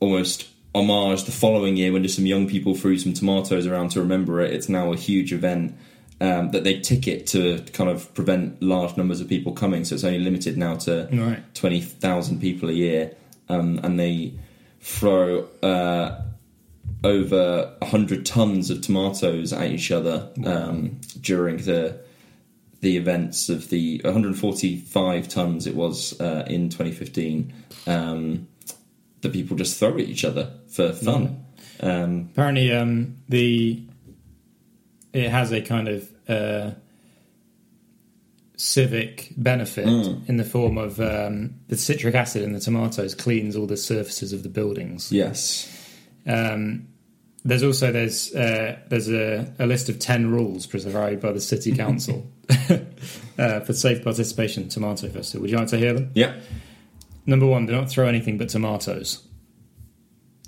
almost 0.00 0.48
homage 0.74 1.24
the 1.24 1.32
following 1.32 1.76
year 1.76 1.92
when 1.92 2.02
just 2.02 2.16
some 2.16 2.26
young 2.26 2.48
people 2.48 2.74
threw 2.74 2.96
some 2.96 3.12
tomatoes 3.12 3.66
around 3.66 3.90
to 3.90 4.00
remember 4.00 4.40
it. 4.40 4.52
It's 4.52 4.68
now 4.68 4.92
a 4.92 4.96
huge 4.96 5.32
event 5.32 5.76
um, 6.20 6.50
that 6.50 6.64
they 6.64 6.80
ticket 6.80 7.26
to 7.28 7.60
kind 7.72 7.90
of 7.90 8.12
prevent 8.14 8.62
large 8.62 8.96
numbers 8.96 9.20
of 9.20 9.28
people 9.28 9.52
coming. 9.52 9.84
So 9.84 9.94
it's 9.94 10.04
only 10.04 10.20
limited 10.20 10.56
now 10.56 10.76
to 10.76 11.08
Right. 11.12 11.54
20,000 11.54 12.40
people 12.40 12.68
a 12.68 12.72
year. 12.72 13.14
Um, 13.50 13.80
and 13.82 13.98
they 13.98 14.34
throw 14.80 15.48
uh, 15.62 16.22
over 17.02 17.74
100 17.80 18.26
tons 18.26 18.70
of 18.70 18.80
tomatoes 18.82 19.52
at 19.52 19.70
each 19.70 19.90
other 19.90 20.30
um, 20.44 21.00
during 21.20 21.58
the 21.58 22.00
the 22.80 22.96
events 22.96 23.50
of 23.50 23.68
the 23.68 24.00
145 24.04 25.28
tons 25.28 25.66
it 25.66 25.74
was 25.74 26.18
uh, 26.18 26.46
in 26.46 26.70
2015 26.70 27.52
um, 27.86 28.48
that 29.20 29.32
people 29.34 29.54
just 29.54 29.78
throw 29.78 29.90
at 29.90 30.00
each 30.00 30.24
other 30.24 30.50
for 30.66 30.92
fun. 30.92 31.44
Um, 31.80 32.30
Apparently, 32.32 32.72
um, 32.72 33.18
the 33.28 33.82
it 35.12 35.28
has 35.28 35.52
a 35.52 35.60
kind 35.60 35.88
of 35.88 36.10
uh, 36.28 36.70
civic 38.60 39.32
benefit 39.38 39.86
Mm. 39.86 40.28
in 40.28 40.36
the 40.36 40.44
form 40.44 40.76
of 40.76 41.00
um, 41.00 41.54
the 41.68 41.76
citric 41.76 42.14
acid 42.14 42.42
in 42.42 42.52
the 42.52 42.60
tomatoes 42.60 43.14
cleans 43.14 43.56
all 43.56 43.66
the 43.66 43.76
surfaces 43.76 44.32
of 44.34 44.42
the 44.42 44.50
buildings. 44.50 45.10
yes. 45.10 45.66
Um, 46.26 46.86
there's 47.42 47.62
also 47.62 47.90
there's 47.90 48.34
uh, 48.34 48.76
there's 48.90 49.08
a, 49.08 49.50
a 49.58 49.66
list 49.66 49.88
of 49.88 49.98
ten 49.98 50.30
rules 50.30 50.66
prescribed 50.66 51.22
by 51.22 51.32
the 51.32 51.40
city 51.40 51.72
council 51.74 52.30
uh, 53.38 53.60
for 53.60 53.72
safe 53.72 54.04
participation 54.04 54.64
in 54.64 54.68
tomato 54.68 55.08
festival. 55.08 55.40
Would 55.42 55.50
you 55.50 55.56
like 55.56 55.68
to 55.68 55.78
hear 55.78 55.94
them? 55.94 56.10
Yeah. 56.14 56.34
Number 57.24 57.46
one, 57.46 57.64
do 57.64 57.72
not 57.72 57.88
throw 57.88 58.06
anything 58.08 58.36
but 58.36 58.50
tomatoes. 58.50 59.26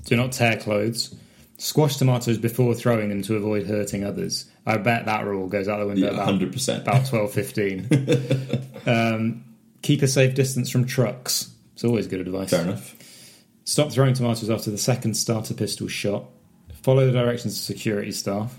Do 0.05 0.17
not 0.17 0.33
tear 0.33 0.59
clothes. 0.59 1.15
Squash 1.63 1.97
tomatoes 1.97 2.39
before 2.39 2.75
throwing 2.75 3.09
them 3.09 3.23
to 3.23 3.37
avoid 3.37 3.69
hurting 3.69 4.03
others. 4.03 4.47
I 4.67 4.79
bet 4.79 5.07
that 5.07 5.25
rule 5.25 5.47
goes 5.47 5.69
out 5.69 5.79
the 5.79 5.87
window 5.87 6.07
Yeah, 6.09 6.15
about, 6.15 6.25
hundred 6.25 6.53
percent. 6.53 6.83
about 6.83 7.07
12, 7.07 7.33
15. 7.33 7.89
um, 8.87 9.45
keep 9.81 10.03
a 10.03 10.09
safe 10.09 10.35
distance 10.35 10.71
from 10.71 10.87
trucks. 10.87 11.53
It's 11.75 11.85
always 11.85 12.09
good 12.09 12.21
advice. 12.21 12.51
Fair 12.51 12.63
enough. 12.63 12.97
Stop 13.65 13.93
throwing 13.93 14.13
tomatoes 14.15 14.51
after 14.51 14.73
the 14.73 14.77
second 14.79 15.15
starter 15.17 15.55
pistol 15.55 15.87
shot. 15.87 16.25
Follow 16.83 17.07
the 17.07 17.13
directions 17.13 17.55
of 17.57 17.63
security 17.63 18.11
staff. 18.11 18.59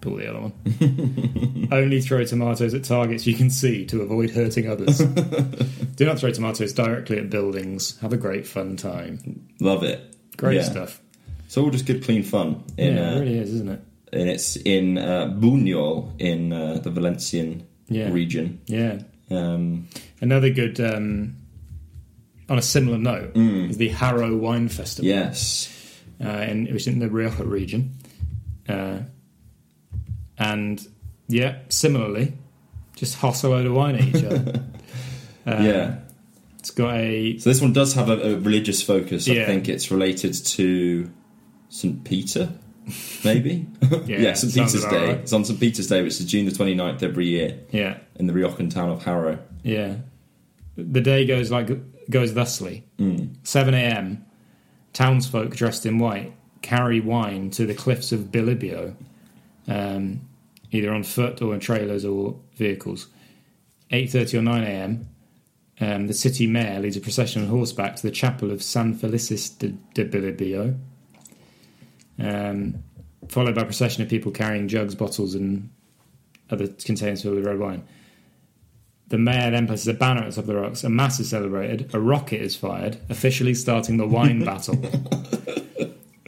Pull 0.00 0.16
the 0.16 0.28
other 0.28 0.40
one. 0.40 1.68
Only 1.72 2.00
throw 2.00 2.24
tomatoes 2.24 2.74
at 2.74 2.82
targets 2.82 3.28
you 3.28 3.34
can 3.34 3.50
see 3.50 3.86
to 3.86 4.02
avoid 4.02 4.30
hurting 4.30 4.68
others. 4.68 4.98
Do 5.94 6.04
not 6.04 6.18
throw 6.18 6.32
tomatoes 6.32 6.72
directly 6.72 7.18
at 7.18 7.30
buildings. 7.30 7.96
Have 8.00 8.12
a 8.12 8.16
great 8.16 8.44
fun 8.44 8.76
time. 8.76 9.46
Love 9.60 9.84
it. 9.84 10.16
Great 10.36 10.56
Yeah. 10.56 10.62
stuff. 10.64 11.00
It's 11.50 11.58
all 11.58 11.68
just 11.70 11.84
good, 11.84 12.04
clean 12.04 12.22
fun. 12.22 12.62
In, 12.76 12.94
yeah, 12.94 13.10
uh, 13.10 13.16
it 13.16 13.20
really 13.22 13.38
is, 13.38 13.52
isn't 13.54 13.68
it? 13.70 13.80
and 14.12 14.28
it's 14.30 14.54
in 14.54 14.96
uh, 14.98 15.34
Buñol 15.36 16.12
in 16.20 16.52
uh, 16.52 16.74
the 16.80 16.90
Valencian 16.90 17.66
Yeah. 17.88 18.12
region. 18.12 18.60
Yeah. 18.66 19.00
Um, 19.32 19.88
Another 20.20 20.50
good, 20.50 20.78
um, 20.78 21.34
on 22.48 22.56
a 22.58 22.62
similar 22.62 22.98
note, 22.98 23.34
Mm. 23.34 23.68
is 23.70 23.78
the 23.78 23.88
Haro 23.88 24.36
Wine 24.36 24.68
Festival. 24.68 25.08
yes, 25.08 25.68
uh, 26.24 26.28
in, 26.48 26.68
it 26.68 26.72
was 26.72 26.86
in 26.86 27.00
the 27.00 27.08
Rioja 27.10 27.42
region. 27.44 27.94
Uh, 28.68 28.98
and 30.38 30.86
yeah, 31.26 31.56
similarly, 31.68 32.32
just 32.94 33.16
hoss 33.16 33.42
a 33.42 33.48
load 33.48 33.66
of 33.66 33.72
wine 33.72 33.96
at 33.96 34.02
each 34.04 34.22
other. 34.24 34.62
Um, 35.46 35.64
yeah. 35.66 35.96
It's 36.60 36.70
got 36.70 36.94
a. 36.94 37.38
So 37.38 37.50
this 37.50 37.60
one 37.60 37.72
does 37.72 37.94
have 37.94 38.08
a, 38.08 38.34
a 38.34 38.38
religious 38.38 38.82
focus. 38.82 39.28
I 39.28 39.44
think 39.46 39.68
it's 39.68 39.90
related 39.90 40.34
to 40.34 41.10
St. 41.70 42.04
Peter, 42.04 42.50
maybe. 43.24 43.66
Yeah, 44.06 44.34
St. 44.34 44.52
Peter's 44.54 44.84
Day. 44.84 45.06
right. 45.06 45.16
It's 45.18 45.32
on 45.32 45.44
St. 45.46 45.58
Peter's 45.58 45.86
Day, 45.86 46.02
which 46.02 46.20
is 46.20 46.26
June 46.26 46.44
the 46.44 46.52
29th 46.52 47.02
every 47.02 47.26
year 47.26 47.58
Yeah, 47.70 47.96
in 48.16 48.26
the 48.26 48.32
Riojan 48.34 48.70
town 48.70 48.90
of 48.90 49.02
Haro. 49.04 49.38
yeah. 49.62 49.96
The 50.76 51.00
day 51.00 51.24
goes 51.26 51.50
like 51.50 51.68
goes 52.10 52.32
thusly: 52.34 52.84
Mm. 52.98 53.36
seven 53.42 53.74
a.m. 53.74 54.24
Townsfolk 54.92 55.54
dressed 55.56 55.84
in 55.86 55.98
white 55.98 56.32
carry 56.62 57.00
wine 57.00 57.50
to 57.50 57.66
the 57.66 57.74
cliffs 57.74 58.12
of 58.12 58.30
Bilibio, 58.32 58.94
um, 59.68 60.22
either 60.70 60.92
on 60.92 61.02
foot 61.02 61.42
or 61.42 61.52
in 61.54 61.60
trailers 61.60 62.04
or 62.04 62.36
vehicles. 62.56 63.08
Eight 63.90 64.10
thirty 64.10 64.38
or 64.38 64.42
nine 64.42 64.62
a.m. 64.64 65.08
Um, 65.80 66.06
the 66.06 66.14
city 66.14 66.46
mayor 66.46 66.80
leads 66.80 66.96
a 66.96 67.00
procession 67.00 67.42
on 67.42 67.48
horseback 67.48 67.96
to 67.96 68.02
the 68.02 68.10
chapel 68.10 68.50
of 68.50 68.62
San 68.62 68.94
Felices 68.94 69.48
de, 69.50 69.68
de 69.94 70.04
Bilibio, 70.04 70.78
um, 72.20 72.82
followed 73.28 73.54
by 73.54 73.62
a 73.62 73.64
procession 73.64 74.02
of 74.02 74.08
people 74.08 74.32
carrying 74.32 74.68
jugs, 74.68 74.94
bottles, 74.94 75.34
and 75.34 75.70
other 76.50 76.68
containers 76.68 77.22
filled 77.22 77.36
with 77.36 77.46
red 77.46 77.58
wine. 77.58 77.86
The 79.08 79.18
mayor 79.18 79.50
then 79.50 79.66
places 79.66 79.88
a 79.88 79.94
banner 79.94 80.22
at 80.22 80.30
the 80.30 80.36
top 80.36 80.44
of 80.44 80.46
the 80.46 80.54
rocks. 80.54 80.84
A 80.84 80.90
mass 80.90 81.18
is 81.18 81.28
celebrated. 81.30 81.92
A 81.94 82.00
rocket 82.00 82.40
is 82.40 82.54
fired, 82.54 82.98
officially 83.08 83.54
starting 83.54 83.96
the 83.96 84.06
wine 84.06 84.44
battle. 84.44 84.78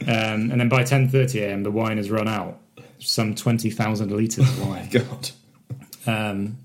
Um, 0.05 0.51
and 0.51 0.59
then 0.59 0.69
by 0.69 0.83
10:30 0.83 1.41
a.m., 1.41 1.63
the 1.63 1.71
wine 1.71 1.97
has 1.97 2.11
run 2.11 2.27
out. 2.27 2.59
Some 2.99 3.35
20,000 3.35 4.11
litres 4.11 4.37
of 4.37 4.67
wine. 4.67 4.89
God. 4.89 5.29
Um, 6.05 6.57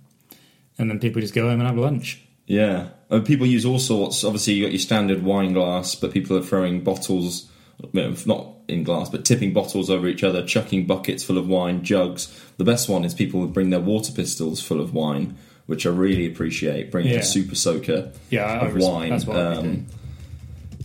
and 0.78 0.90
then 0.90 0.98
people 0.98 1.20
just 1.20 1.34
go 1.34 1.48
home 1.48 1.60
and 1.60 1.68
have 1.68 1.76
lunch. 1.76 2.22
Yeah. 2.46 2.88
People 3.24 3.46
use 3.46 3.64
all 3.64 3.78
sorts. 3.78 4.24
Obviously, 4.24 4.54
you 4.54 4.64
got 4.64 4.72
your 4.72 4.78
standard 4.80 5.22
wine 5.22 5.52
glass, 5.52 5.94
but 5.94 6.12
people 6.12 6.36
are 6.36 6.42
throwing 6.42 6.82
bottles, 6.82 7.50
not 7.92 8.54
in 8.68 8.84
glass, 8.84 9.08
but 9.08 9.24
tipping 9.24 9.52
bottles 9.52 9.88
over 9.88 10.06
each 10.08 10.22
other, 10.24 10.44
chucking 10.44 10.86
buckets 10.86 11.22
full 11.24 11.38
of 11.38 11.48
wine, 11.48 11.82
jugs. 11.84 12.28
The 12.58 12.64
best 12.64 12.88
one 12.88 13.04
is 13.04 13.14
people 13.14 13.40
would 13.40 13.52
bring 13.52 13.70
their 13.70 13.80
water 13.80 14.12
pistols 14.12 14.60
full 14.60 14.80
of 14.80 14.92
wine, 14.92 15.36
which 15.66 15.86
I 15.86 15.90
really 15.90 16.26
appreciate. 16.26 16.90
Bringing 16.90 17.12
Yeah. 17.12 17.20
a 17.20 17.24
super 17.24 17.54
soaker 17.54 18.12
Yeah, 18.30 18.66
of 18.66 18.76
wine 18.76 19.10
That's 19.10 19.26
what 19.26 19.36
I'd 19.36 19.62
be 19.62 19.68
um, 19.68 19.86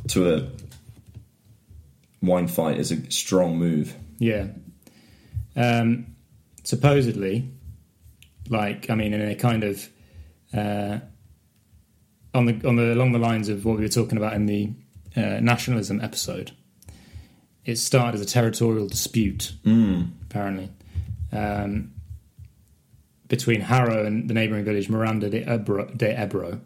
to 0.10 0.34
a 0.36 0.48
wine 2.22 2.48
fight 2.48 2.80
is 2.80 2.92
a 2.92 3.12
strong 3.12 3.58
move. 3.58 3.96
Yeah. 4.20 4.48
Um, 5.56 6.08
supposedly, 6.64 7.50
like 8.50 8.90
I 8.90 8.96
mean, 8.96 9.14
in 9.14 9.22
a 9.22 9.36
kind 9.36 9.64
of 9.64 9.90
uh, 10.54 11.00
on 12.34 12.46
the 12.46 12.68
on 12.68 12.76
the 12.76 12.94
along 12.94 13.12
the 13.12 13.20
lines 13.20 13.50
of 13.50 13.66
what 13.66 13.78
we 13.78 13.84
were 13.84 13.90
talking 13.90 14.18
about 14.18 14.34
in 14.34 14.46
the 14.46 14.72
uh, 15.16 15.40
nationalism 15.42 16.00
episode, 16.02 16.52
it 17.66 17.78
started 17.78 18.16
as 18.16 18.22
a 18.22 18.26
territorial 18.26 18.88
dispute. 18.88 19.54
Mm. 19.64 20.12
Apparently, 20.24 20.70
um, 21.32 21.94
between 23.28 23.62
Haro 23.62 24.06
and 24.06 24.30
the 24.30 24.34
neighbouring 24.34 24.66
village 24.66 24.90
Miranda 24.90 25.30
de 25.30 25.44
Ebro. 25.50 25.86
De 25.86 26.20
Ebro. 26.20 26.62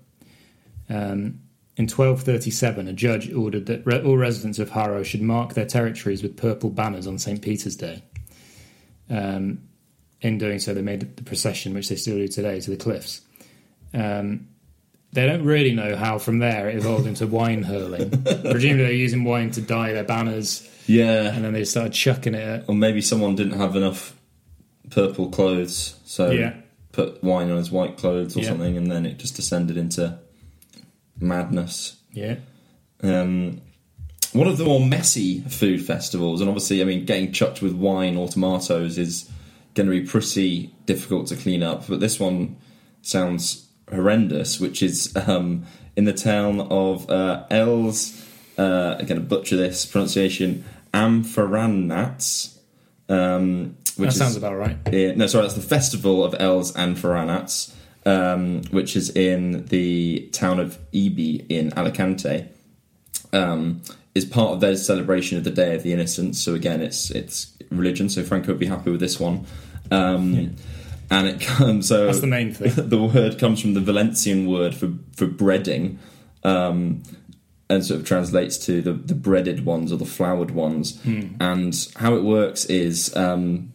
Um, 0.90 1.42
in 1.78 1.84
1237, 1.84 2.88
a 2.88 2.94
judge 2.94 3.32
ordered 3.32 3.68
that 3.68 3.86
re- 3.86 4.02
all 4.02 4.18
residents 4.18 4.58
of 4.58 4.72
Haro 4.72 5.04
should 5.04 5.22
mark 5.22 5.54
their 5.54 5.66
territories 5.66 6.24
with 6.24 6.36
purple 6.36 6.72
banners 6.72 7.06
on 7.06 7.20
St. 7.20 7.40
Peter's 7.40 7.76
Day. 7.76 8.02
Um, 9.10 9.62
in 10.22 10.40
doing 10.40 10.58
so, 10.58 10.74
they 10.74 10.82
made 10.82 11.16
the 11.16 11.24
procession, 11.24 11.76
which 11.76 11.90
they 11.90 11.96
still 11.96 12.16
do 12.16 12.28
today, 12.28 12.60
to 12.60 12.72
the 12.72 12.78
cliffs. 12.78 13.22
Um, 13.94 14.48
they 15.18 15.26
don't 15.26 15.44
really 15.44 15.74
know 15.74 15.96
how 15.96 16.20
from 16.20 16.38
there 16.38 16.70
it 16.70 16.76
evolved 16.76 17.08
into 17.08 17.26
wine 17.26 17.64
hurling. 17.64 18.12
Presumably, 18.24 18.84
they're 18.84 18.92
using 18.92 19.24
wine 19.24 19.50
to 19.52 19.62
dye 19.62 19.92
their 19.92 20.04
banners, 20.04 20.70
Yeah. 20.86 21.34
and 21.36 21.44
then 21.44 21.54
they 21.54 21.64
started 21.64 21.92
chucking 21.94 22.36
it 22.36 22.66
Or 22.68 22.76
maybe 22.76 23.02
someone 23.02 23.36
didn't 23.36 23.58
have 23.58 23.76
enough 23.76 24.16
purple 24.92 25.30
clothes, 25.30 25.96
so 26.06 26.30
Yeah. 26.30 26.54
put 26.92 27.24
wine 27.24 27.50
on 27.50 27.58
his 27.58 27.72
white 27.72 27.98
clothes 27.98 28.38
or 28.38 28.42
Yeah. 28.42 28.50
something, 28.50 28.78
and 28.78 28.92
then 28.92 29.08
it 29.08 29.18
just 29.18 29.36
descended 29.36 29.76
into 29.76 30.20
madness. 31.20 31.96
Yeah, 32.14 32.36
Um, 33.02 33.62
one 34.34 34.48
of 34.48 34.58
the 34.60 34.66
more 34.66 34.86
messy 34.86 35.40
food 35.50 35.82
festivals, 35.84 36.42
and 36.42 36.48
obviously, 36.50 36.80
I 36.82 36.86
mean, 36.86 37.06
getting 37.06 37.32
chucked 37.32 37.64
with 37.64 37.74
wine 37.74 38.16
or 38.18 38.28
tomatoes 38.28 39.00
is 39.00 39.28
going 39.74 39.88
to 39.90 40.00
be 40.00 40.02
pretty 40.02 40.72
difficult 40.86 41.26
to 41.28 41.36
clean 41.36 41.64
up. 41.64 41.88
But 41.88 42.00
this 42.02 42.20
one 42.20 42.56
sounds 43.02 43.67
horrendous, 43.89 44.60
which 44.60 44.84
is 44.84 45.15
um, 45.28 45.65
in 45.95 46.06
the 46.06 46.13
town 46.13 46.62
of 46.62 47.10
uh, 47.10 47.45
Els. 47.50 48.26
Uh, 48.58 48.97
I'm 49.00 49.06
going 49.06 49.21
to 49.21 49.28
butcher 49.28 49.56
this 49.56 49.86
pronunciation. 49.86 50.63
Amphoranats. 50.93 52.58
Um, 53.10 53.78
which 53.95 54.10
that 54.10 54.13
is, 54.13 54.17
sounds 54.17 54.36
about 54.36 54.56
right. 54.58 54.78
yeah, 54.91 55.13
no, 55.15 55.28
sorry, 55.28 55.43
that's 55.43 55.56
the 55.56 55.62
Festival 55.62 56.23
of 56.23 56.36
Els 56.39 56.73
Enfarinats, 56.73 57.73
um, 58.06 58.62
which 58.65 58.95
is 58.95 59.10
in 59.15 59.65
the 59.67 60.30
town 60.34 60.60
of 60.60 60.78
Ibi 60.93 61.45
in 61.50 61.73
Alicante. 61.78 62.47
Um, 63.34 63.82
is 64.13 64.26
part 64.26 64.52
of 64.52 64.62
their 64.62 64.76
celebration 64.76 65.38
of 65.38 65.43
the 65.43 65.52
Day 65.52 65.76
of 65.76 65.84
the 65.84 65.93
Innocents. 65.93 66.39
So 66.39 66.56
again, 66.56 66.82
it's 66.82 67.12
it's 67.12 67.56
religion. 67.69 68.10
So 68.10 68.23
Franco 68.23 68.47
would 68.47 68.60
be 68.60 68.65
happy 68.65 68.89
with 68.89 69.00
this 69.00 69.19
one. 69.19 69.45
Um, 69.91 70.56
And 71.10 71.28
it 71.28 71.39
comes 71.41 71.88
so 71.88 72.08
That's 72.08 72.20
the 72.20 72.28
main 72.28 72.54
thing. 72.54 72.74
the 72.89 73.02
word 73.02 73.39
comes 73.39 73.62
from 73.62 73.74
the 73.74 73.82
Valencian 73.82 74.48
word 74.48 74.76
for 74.76 74.93
for 75.15 75.28
breading, 75.28 75.98
um, 76.43 77.04
and 77.70 77.86
sort 77.86 78.00
of 78.02 78.06
translates 78.06 78.58
to 78.65 78.82
the, 78.82 78.93
the 78.93 79.15
breaded 79.15 79.65
ones 79.65 79.91
or 79.91 79.98
the 79.98 80.06
floured 80.06 80.52
ones. 80.52 81.02
And 81.39 81.88
how 81.96 82.15
it 82.15 82.24
works 82.24 82.65
is 82.65 83.15
um, 83.15 83.74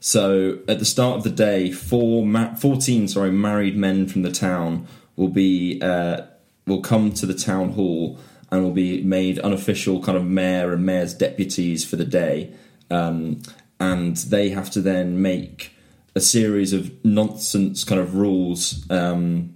so 0.00 0.60
at 0.68 0.78
the 0.78 0.84
start 0.84 1.16
of 1.18 1.24
the 1.24 1.30
day, 1.30 1.72
four 1.72 2.24
ma- 2.24 2.54
fourteen 2.54 3.08
sorry 3.08 3.32
married 3.32 3.76
men 3.76 4.06
from 4.06 4.22
the 4.22 4.30
town 4.30 4.86
will 5.16 5.28
be 5.28 5.80
uh, 5.82 6.22
will 6.66 6.80
come 6.80 7.12
to 7.14 7.26
the 7.26 7.34
town 7.34 7.70
hall 7.72 8.18
and 8.52 8.62
will 8.62 8.70
be 8.70 9.02
made 9.02 9.40
unofficial 9.40 10.00
kind 10.00 10.16
of 10.16 10.24
mayor 10.24 10.72
and 10.72 10.86
mayor's 10.86 11.12
deputies 11.12 11.84
for 11.84 11.96
the 11.96 12.04
day, 12.04 12.52
um, 12.90 13.42
and 13.80 14.16
they 14.18 14.50
have 14.50 14.70
to 14.70 14.80
then 14.80 15.20
make 15.20 15.72
a 16.16 16.20
series 16.20 16.72
of 16.72 17.04
nonsense 17.04 17.84
kind 17.84 18.00
of 18.00 18.16
rules 18.16 18.90
um, 18.90 19.54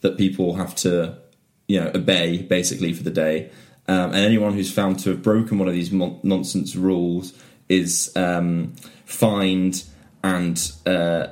that 0.00 0.16
people 0.16 0.54
have 0.54 0.74
to 0.76 1.18
you 1.66 1.80
know 1.80 1.90
obey 1.94 2.42
basically 2.42 2.94
for 2.94 3.02
the 3.02 3.10
day. 3.10 3.50
Um, 3.88 4.06
and 4.12 4.16
anyone 4.16 4.54
who's 4.54 4.72
found 4.72 5.00
to 5.00 5.10
have 5.10 5.22
broken 5.22 5.58
one 5.58 5.68
of 5.68 5.74
these 5.74 5.92
mon- 5.92 6.18
nonsense 6.22 6.74
rules 6.74 7.32
is 7.68 8.12
um, 8.16 8.74
fined 9.04 9.84
and 10.24 10.72
uh, 10.86 11.28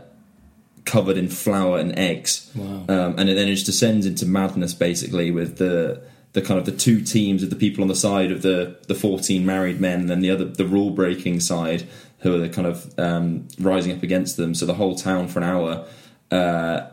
covered 0.85 1.17
in 1.17 1.29
flour 1.29 1.79
and 1.79 1.99
eggs. 1.99 2.51
Wow. 2.55 2.85
Um, 2.89 3.19
and 3.19 3.29
it 3.29 3.35
then 3.35 3.49
just 3.49 3.67
descends 3.67 4.07
into 4.07 4.27
madness 4.27 4.75
basically 4.75 5.31
with 5.31 5.59
the 5.59 6.03
the 6.33 6.43
kind 6.43 6.59
of 6.59 6.67
the 6.67 6.73
two 6.73 7.01
teams 7.01 7.45
of 7.45 7.51
the 7.51 7.57
people 7.57 7.83
on 7.83 7.89
the 7.89 7.95
side 7.95 8.33
of 8.33 8.43
the 8.43 8.77
the 8.89 8.95
14 8.95 9.47
married 9.47 9.81
men 9.81 10.01
and 10.01 10.11
then 10.11 10.21
the 10.21 10.31
other 10.31 10.45
the 10.45 10.67
rule 10.67 10.91
breaking 10.91 11.39
side 11.41 11.89
who 12.25 12.43
are 12.43 12.49
kind 12.49 12.67
of 12.67 12.99
um, 12.99 13.47
rising 13.61 13.93
up 13.95 14.03
against 14.03 14.39
them. 14.39 14.55
So 14.55 14.65
the 14.65 14.75
whole 14.75 14.97
town 14.97 15.29
for 15.29 15.41
an 15.41 15.45
hour 15.45 15.87
uh, 16.31 16.89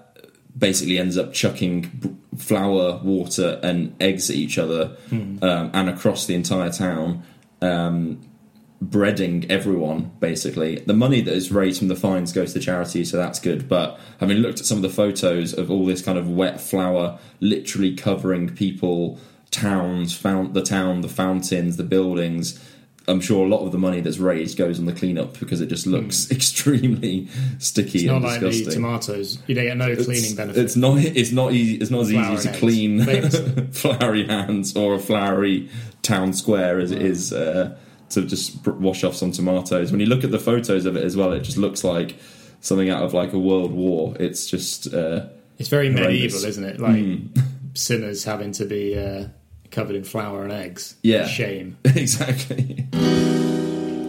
basically 0.56 1.00
ends 1.00 1.18
up 1.18 1.32
chucking 1.32 2.20
flour, 2.38 3.00
water, 3.02 3.58
and 3.64 3.96
eggs 4.02 4.30
at 4.30 4.36
each 4.36 4.58
other 4.58 4.98
um, 5.42 5.72
and 5.74 5.90
across 5.90 6.26
the 6.26 6.36
entire 6.36 6.70
town. 6.70 7.24
Um, 7.62 8.22
breading 8.84 9.50
everyone 9.50 10.12
basically. 10.20 10.80
The 10.80 10.94
money 10.94 11.22
that 11.22 11.34
is 11.34 11.52
raised 11.52 11.80
from 11.80 11.88
the 11.88 11.96
fines 11.96 12.34
goes 12.34 12.52
to 12.54 12.60
charity 12.60 13.06
so 13.06 13.16
that's 13.16 13.40
good. 13.40 13.70
But 13.70 14.00
having 14.20 14.38
looked 14.38 14.60
at 14.60 14.66
some 14.66 14.80
of 14.80 14.82
the 14.82 14.90
photos 14.90 15.54
of 15.54 15.70
all 15.70 15.86
this 15.86 16.02
kind 16.02 16.18
of 16.18 16.28
wet 16.28 16.60
flour 16.60 17.20
literally 17.40 17.96
covering 17.96 18.50
people 18.50 19.20
towns 19.52 20.18
found 20.18 20.56
the 20.56 20.64
town 20.64 21.02
the 21.02 21.10
fountains 21.10 21.78
the 21.78 21.84
buildings 21.84 22.60
i'm 23.08 23.20
sure 23.20 23.46
a 23.46 23.50
lot 23.50 23.66
of 23.66 23.72
the 23.72 23.78
money 23.78 24.00
that's 24.00 24.18
raised 24.20 24.58
goes 24.58 24.78
on 24.80 24.86
the 24.86 24.94
cleanup 24.94 25.40
because 25.40 25.60
it 25.62 25.68
just 25.68 25.88
looks 25.88 26.30
extremely 26.38 27.28
sticky 27.60 28.00
It's 28.00 28.08
not 28.08 28.16
and 28.18 28.26
like 28.26 28.40
disgusting 28.42 28.74
tomatoes. 28.84 29.40
You 29.48 29.56
don't 29.56 29.66
get 29.66 29.78
no 29.78 29.96
cleaning 29.96 30.36
benefit. 30.36 30.64
It's 30.64 30.76
not. 30.76 30.98
It's 31.00 31.32
not 31.32 31.54
easy. 31.54 31.76
It's 31.78 31.90
not 31.92 32.02
as 32.02 32.12
Flour 32.12 32.34
easy 32.34 32.50
to 32.52 32.58
clean 32.58 33.06
flowery 33.72 34.28
hands 34.28 34.76
or 34.76 34.94
a 34.96 35.00
flowery 35.00 35.70
town 36.04 36.34
square 36.34 36.80
as 36.80 36.92
it 36.92 37.02
is 37.02 37.34
uh, 37.34 37.76
to 38.10 38.22
just 38.26 38.66
wash 38.68 39.04
off 39.04 39.16
some 39.16 39.32
tomatoes. 39.32 39.92
When 39.92 40.00
you 40.00 40.06
look 40.08 40.24
at 40.24 40.32
the 40.32 40.40
photos 40.40 40.86
of 40.86 40.96
it 40.96 41.04
as 41.04 41.16
well, 41.18 41.32
it 41.34 41.42
just 41.42 41.58
looks 41.58 41.84
like 41.84 42.18
something 42.62 42.90
out 42.90 43.04
of 43.04 43.14
like 43.14 43.34
a 43.34 43.40
world 43.40 43.72
war. 43.72 44.16
It's 44.20 44.46
just 44.48 44.94
uh, 44.94 45.28
It's 45.58 45.70
very 45.70 45.90
Horrendous. 45.92 46.08
medieval, 46.14 46.46
isn't 46.46 46.64
it? 46.64 46.80
Like 46.80 46.96
Hmm. 46.98 47.16
sinners 47.74 48.24
having 48.26 48.52
to 48.54 48.66
be 48.66 48.98
uh, 48.98 49.26
covered 49.72 49.96
in 49.96 50.04
flour 50.04 50.44
and 50.44 50.52
eggs. 50.52 50.96
Yeah. 51.04 51.26
Shame. 51.26 51.78
exactly. 51.86 52.86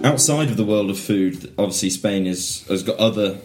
Outside 0.04 0.48
of 0.50 0.56
the 0.56 0.64
world 0.64 0.90
of 0.90 0.98
food, 0.98 1.52
obviously 1.58 1.90
Spain 1.90 2.26
is, 2.26 2.66
has 2.68 2.82
got 2.82 2.96
other 2.98 3.38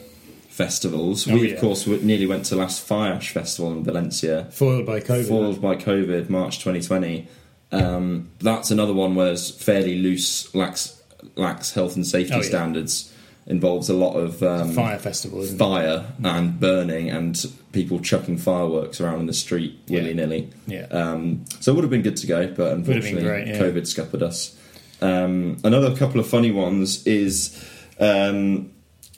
festivals. 0.49 1.27
Oh, 1.29 1.33
we, 1.35 1.49
yeah. 1.49 1.55
of 1.55 1.61
course, 1.61 1.85
nearly 1.87 2.25
went 2.25 2.45
to 2.45 2.55
last 2.55 2.81
Fire 2.85 3.13
Ash 3.13 3.31
Festival 3.31 3.71
in 3.73 3.83
Valencia. 3.83 4.45
Foiled 4.51 4.85
by 4.85 4.99
COVID. 4.99 5.27
foiled 5.27 5.61
by 5.61 5.75
COVID, 5.75 6.29
March 6.29 6.57
2020. 6.59 7.27
Um, 7.71 8.29
that's 8.39 8.71
another 8.71 8.93
one 8.93 9.15
where 9.15 9.31
it's 9.33 9.51
fairly 9.51 9.99
loose, 9.99 10.53
lax, 10.55 11.01
lax 11.35 11.73
health 11.73 11.95
and 11.95 12.05
safety 12.07 12.33
Oh, 12.33 12.37
yeah. 12.37 12.43
standards. 12.43 13.13
Involves 13.45 13.87
a 13.87 13.93
lot 13.93 14.15
of 14.17 14.43
um, 14.43 14.73
Fire 14.73 14.97
festival, 14.99 15.39
isn't 15.41 15.55
it? 15.55 15.57
fire 15.57 16.05
and 16.21 16.59
burning 16.59 17.09
and 17.09 17.45
people 17.71 18.01
chucking 18.01 18.37
fireworks 18.39 18.99
around 18.99 19.21
in 19.21 19.25
the 19.25 19.31
street 19.33 19.79
willy 19.87 20.13
nilly. 20.13 20.49
Yeah. 20.65 20.81
Um, 20.91 21.45
so 21.61 21.71
it 21.71 21.75
would 21.75 21.85
have 21.85 21.89
been 21.89 22.01
good 22.01 22.17
to 22.17 22.27
go, 22.27 22.47
but 22.53 22.73
unfortunately, 22.73 23.21
great, 23.23 23.47
yeah. 23.47 23.57
COVID 23.57 23.83
scuppered 23.87 24.21
us. 24.21 24.56
Um, 25.01 25.57
another 25.63 25.95
couple 25.95 26.19
of 26.19 26.27
funny 26.27 26.51
ones 26.51 27.05
is 27.05 27.63
um, 27.99 28.71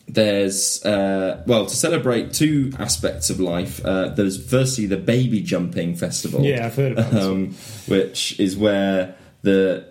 there's 0.08 0.84
uh, 0.86 1.44
well 1.46 1.66
to 1.66 1.76
celebrate 1.76 2.34
two 2.34 2.72
aspects 2.80 3.30
of 3.30 3.40
life. 3.40 3.84
Uh, 3.86 4.10
there's 4.10 4.44
firstly 4.50 4.86
the 4.86 4.98
baby 4.98 5.42
jumping 5.42 5.96
festival, 5.96 6.44
Yeah, 6.44 6.66
I've 6.66 6.76
heard 6.76 6.94
about 6.94 7.14
um, 7.14 7.54
which 7.88 8.40
is 8.40 8.58
where 8.58 9.16
the 9.42 9.88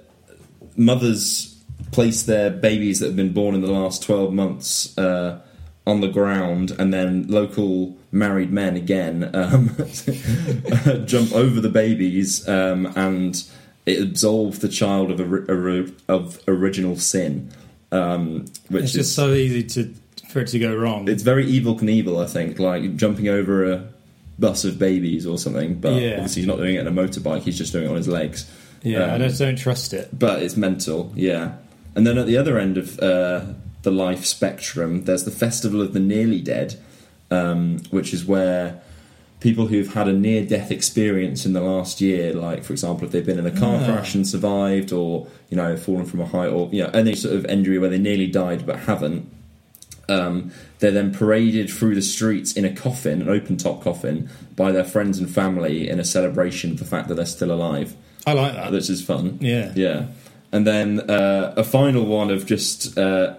mothers 0.77 1.63
place 1.93 2.25
their 2.25 2.51
babies 2.51 3.01
that 3.01 3.07
have 3.07 3.17
been 3.17 3.33
born 3.33 3.55
in 3.55 3.61
the 3.61 3.71
last 3.71 4.03
12 4.03 4.33
months 4.33 4.97
uh, 4.99 5.41
on 5.87 6.01
the 6.01 6.09
ground 6.09 6.71
and 6.79 6.93
then 6.93 7.27
local 7.29 7.97
married 8.13 8.53
men 8.53 8.77
again 8.77 9.31
um, 9.35 9.69
jump 11.07 11.33
over 11.33 11.61
the 11.61 11.71
babies 11.73 12.47
um, 12.49 12.93
and 12.95 13.45
it 13.89 13.99
absolves 14.01 14.59
the 14.61 14.69
child 14.69 15.11
of, 15.11 15.21
ori- 15.21 15.93
of 16.09 16.41
original 16.47 16.97
sin 16.97 17.51
um, 17.91 18.45
which 18.69 18.85
It's 18.85 18.91
is 18.95 19.01
just 19.07 19.15
so 19.17 19.33
easy 19.33 19.63
to 19.75 19.95
for 20.29 20.41
it 20.41 20.49
to 20.49 20.59
go 20.59 20.75
wrong. 20.77 21.09
it's 21.09 21.23
very 21.23 21.47
Evel 21.47 21.81
Knievel, 21.81 22.23
I 22.23 22.27
think, 22.27 22.59
like 22.59 22.97
jumping 22.97 23.29
over 23.29 23.73
a 23.73 23.89
bus 24.39 24.65
of 24.67 24.79
babies 24.79 25.25
or 25.27 25.39
something. 25.39 25.81
But 25.81 25.95
Yeah. 26.03 26.15
obviously, 26.17 26.43
he's 26.43 26.47
not 26.47 26.59
doing 26.59 26.75
it 26.75 26.87
on 26.87 26.87
a 26.87 26.93
motorbike; 26.93 27.43
he's 27.43 27.57
just 27.57 27.73
doing 27.73 27.87
it 27.87 27.91
on 27.91 27.97
his 27.97 28.09
legs. 28.09 28.45
yeah, 28.83 29.07
I 29.07 29.15
um, 29.15 29.21
just 29.23 29.39
don't 29.39 29.57
trust 29.57 29.95
it. 29.95 30.11
But 30.17 30.43
it's 30.43 30.55
mental, 30.57 31.13
yeah. 31.17 31.53
And 31.95 32.07
then 32.07 32.19
at 32.19 32.27
the 32.27 32.37
other 32.37 32.59
end 32.59 32.77
of 32.77 32.99
uh, 33.01 33.41
the 33.83 33.91
life 33.91 34.27
spectrum, 34.27 35.05
there's 35.07 35.25
the 35.25 35.31
Festival 35.31 35.81
of 35.81 35.95
the 35.95 36.01
Nearly 36.01 36.43
Dead, 36.43 36.77
um, 37.31 37.79
which 37.91 38.13
is 38.13 38.27
where 38.27 38.83
people 39.41 39.67
who've 39.69 39.93
had 39.95 40.09
a 40.09 40.13
near-death 40.13 40.71
experience 40.71 41.47
in 41.47 41.53
the 41.53 41.61
last 41.61 42.01
year, 42.01 42.33
like 42.35 42.65
for 42.65 42.73
example, 42.73 43.05
if 43.07 43.13
they've 43.13 43.25
been 43.27 43.39
in 43.39 43.47
a 43.47 43.51
car 43.53 43.79
Ah. 43.81 43.85
crash 43.85 44.15
and 44.15 44.27
survived, 44.27 44.93
or 44.93 45.27
you 45.49 45.57
know, 45.57 45.77
fallen 45.77 46.05
from 46.07 46.21
a 46.21 46.27
height, 46.27 46.49
or 46.49 46.69
you 46.73 46.83
know, 46.83 46.91
any 46.93 47.15
sort 47.15 47.35
of 47.37 47.45
injury 47.47 47.79
where 47.79 47.91
they 47.91 47.99
nearly 47.99 48.27
died 48.27 48.67
but 48.67 48.81
haven't. 48.81 49.31
Um, 50.11 50.53
they're 50.79 50.91
then 50.91 51.13
paraded 51.15 51.69
through 51.71 51.95
the 51.95 52.01
streets 52.03 52.55
in 52.55 52.65
a 52.65 52.75
coffin, 52.75 53.21
an 53.21 53.29
open-top 53.29 53.83
coffin, 53.83 54.31
by 54.57 54.73
their 54.73 54.85
friends 54.85 55.19
and 55.19 55.31
family 55.31 55.87
in 55.89 56.01
a 56.01 56.05
celebration 56.05 56.71
of 56.73 56.79
the 56.79 56.87
fact 56.87 57.09
that 57.09 57.15
they're 57.17 57.27
still 57.27 57.53
alive 57.53 57.95
I 58.27 58.33
like 58.33 58.55
that. 58.55 58.73
which 58.73 58.89
is 58.89 59.05
fun. 59.05 59.37
Yeah. 59.43 59.71
yeah. 59.77 60.07
And 60.51 60.67
then 60.67 61.01
uh, 61.11 61.53
a 61.59 61.63
final 61.65 62.07
one 62.07 62.31
of 62.31 62.47
just 62.47 62.97
uh, 62.97 63.35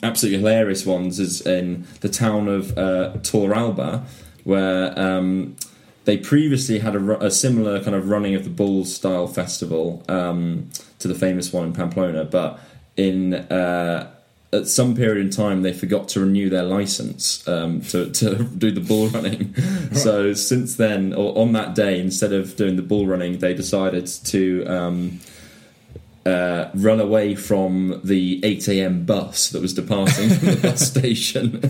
absolutely 0.00 0.38
hilarious 0.38 0.86
ones 0.86 1.18
is 1.18 1.44
in 1.44 1.86
the 2.02 2.08
town 2.08 2.46
of 2.46 2.78
uh, 2.78 3.14
Torralba, 3.22 4.04
where 4.44 4.98
um, 4.98 5.56
they 6.04 6.16
previously 6.16 6.78
had 6.78 6.96
a, 6.96 7.24
a 7.24 7.30
similar 7.30 7.82
kind 7.82 7.94
of 7.94 8.08
running 8.08 8.34
of 8.34 8.44
the 8.44 8.50
bulls 8.50 8.94
style 8.94 9.26
festival 9.26 10.04
um, 10.08 10.70
to 10.98 11.08
the 11.08 11.14
famous 11.14 11.52
one 11.52 11.66
in 11.66 11.72
Pamplona, 11.72 12.24
but 12.24 12.58
in 12.96 13.34
uh, 13.34 14.12
at 14.52 14.68
some 14.68 14.94
period 14.94 15.24
in 15.24 15.30
time 15.30 15.62
they 15.62 15.72
forgot 15.72 16.08
to 16.08 16.20
renew 16.20 16.50
their 16.50 16.62
license 16.62 17.46
um, 17.48 17.80
to, 17.80 18.10
to 18.10 18.44
do 18.58 18.70
the 18.70 18.80
bull 18.80 19.08
running. 19.08 19.54
So 19.92 20.32
since 20.32 20.76
then, 20.76 21.12
or 21.12 21.36
on 21.38 21.52
that 21.52 21.74
day, 21.74 22.00
instead 22.00 22.32
of 22.32 22.56
doing 22.56 22.76
the 22.76 22.82
bull 22.82 23.06
running, 23.06 23.38
they 23.38 23.52
decided 23.52 24.06
to 24.06 24.64
um, 24.64 25.20
uh, 26.24 26.70
run 26.74 27.00
away 27.00 27.34
from 27.34 28.00
the 28.04 28.40
8 28.44 28.68
a.m. 28.68 29.04
bus 29.04 29.50
that 29.50 29.60
was 29.60 29.74
departing 29.74 30.28
from 30.30 30.48
the 30.54 30.56
bus 30.62 30.80
station. 30.88 31.60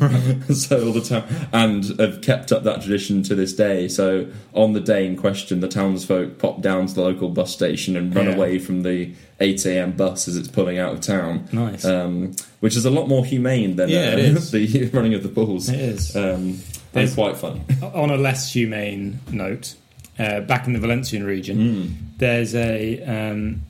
so 0.55 0.87
all 0.87 0.93
the 0.93 1.01
time, 1.01 1.25
and 1.53 1.85
have 1.99 2.21
kept 2.21 2.53
up 2.53 2.63
that 2.65 2.83
tradition 2.83 3.23
to 3.25 3.35
this 3.35 3.55
day. 3.55 3.89
So 3.89 4.27
on 4.53 4.73
the 4.75 4.81
day 4.81 5.07
in 5.07 5.17
question, 5.17 5.61
the 5.61 5.69
townsfolk 5.69 6.39
pop 6.39 6.61
down 6.61 6.87
to 6.87 6.95
the 6.95 7.01
local 7.03 7.31
bus 7.31 7.51
station 7.53 7.97
and 7.97 8.15
run 8.15 8.27
Yeah. 8.27 8.35
away 8.35 8.59
from 8.59 8.83
the 8.83 9.15
8 9.41 9.65
a.m. 9.67 9.93
bus 9.93 10.29
as 10.29 10.37
it's 10.37 10.49
pulling 10.49 10.79
out 10.79 10.93
of 10.93 11.01
town. 11.01 11.49
Nice. 11.53 11.85
Um, 11.85 12.33
which 12.61 12.77
is 12.77 12.85
a 12.85 12.91
lot 12.91 13.09
more 13.09 13.25
humane 13.25 13.77
than 13.77 13.89
Yeah, 13.89 14.11
uh, 14.37 14.39
the 14.51 14.91
running 14.93 15.15
of 15.15 15.23
the 15.23 15.29
bulls. 15.31 15.69
It 15.71 15.81
is. 15.81 16.15
Um, 16.15 16.59
There's- 16.93 17.15
quite 17.15 17.39
fun. 17.39 17.63
On 17.95 18.11
a 18.11 18.17
less 18.19 18.53
humane 18.53 19.19
note, 19.31 19.75
uh, 20.19 20.41
back 20.41 20.67
in 20.67 20.75
the 20.75 20.79
Valencian 20.79 21.25
region, 21.25 21.59
Mm. 21.59 21.93
there's 22.19 22.55
a 22.55 23.03
um, 23.03 23.63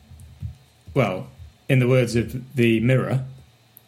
well, 0.95 1.29
in 1.69 1.79
the 1.79 1.89
words 1.89 2.17
of 2.17 2.55
the 2.55 2.81
Mirror, 2.81 3.25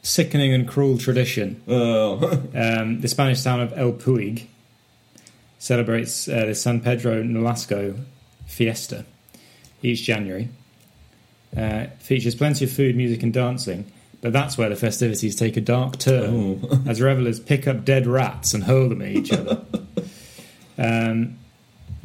sickening 0.02 0.52
and 0.52 0.66
cruel 0.68 0.98
tradition. 0.98 1.62
Oh. 1.68 2.40
Um, 2.54 3.00
the 3.00 3.08
Spanish 3.08 3.42
town 3.42 3.60
of 3.60 3.72
El 3.76 3.92
Puig 3.92 4.46
celebrates 5.58 6.28
uh, 6.28 6.44
the 6.46 6.54
San 6.54 6.80
Pedro 6.80 7.22
Nolasco 7.22 7.98
fiesta 8.46 9.04
each 9.82 10.02
January. 10.04 10.48
Uh, 11.56 11.86
features 11.98 12.34
plenty 12.34 12.64
of 12.64 12.70
food, 12.70 12.96
music, 12.96 13.22
and 13.22 13.32
dancing, 13.32 13.84
but 14.20 14.32
that's 14.32 14.56
where 14.58 14.68
the 14.68 14.76
festivities 14.76 15.34
take 15.36 15.56
a 15.56 15.60
dark 15.60 15.98
turn 15.98 16.60
Oh. 16.64 16.82
as 16.86 17.00
revelers 17.00 17.38
pick 17.40 17.66
up 17.68 17.84
dead 17.84 18.06
rats 18.06 18.54
and 18.54 18.64
hurl 18.64 18.88
them 18.88 19.02
at 19.02 19.08
each 19.08 19.32
other. 19.32 19.60
Um, 20.76 21.38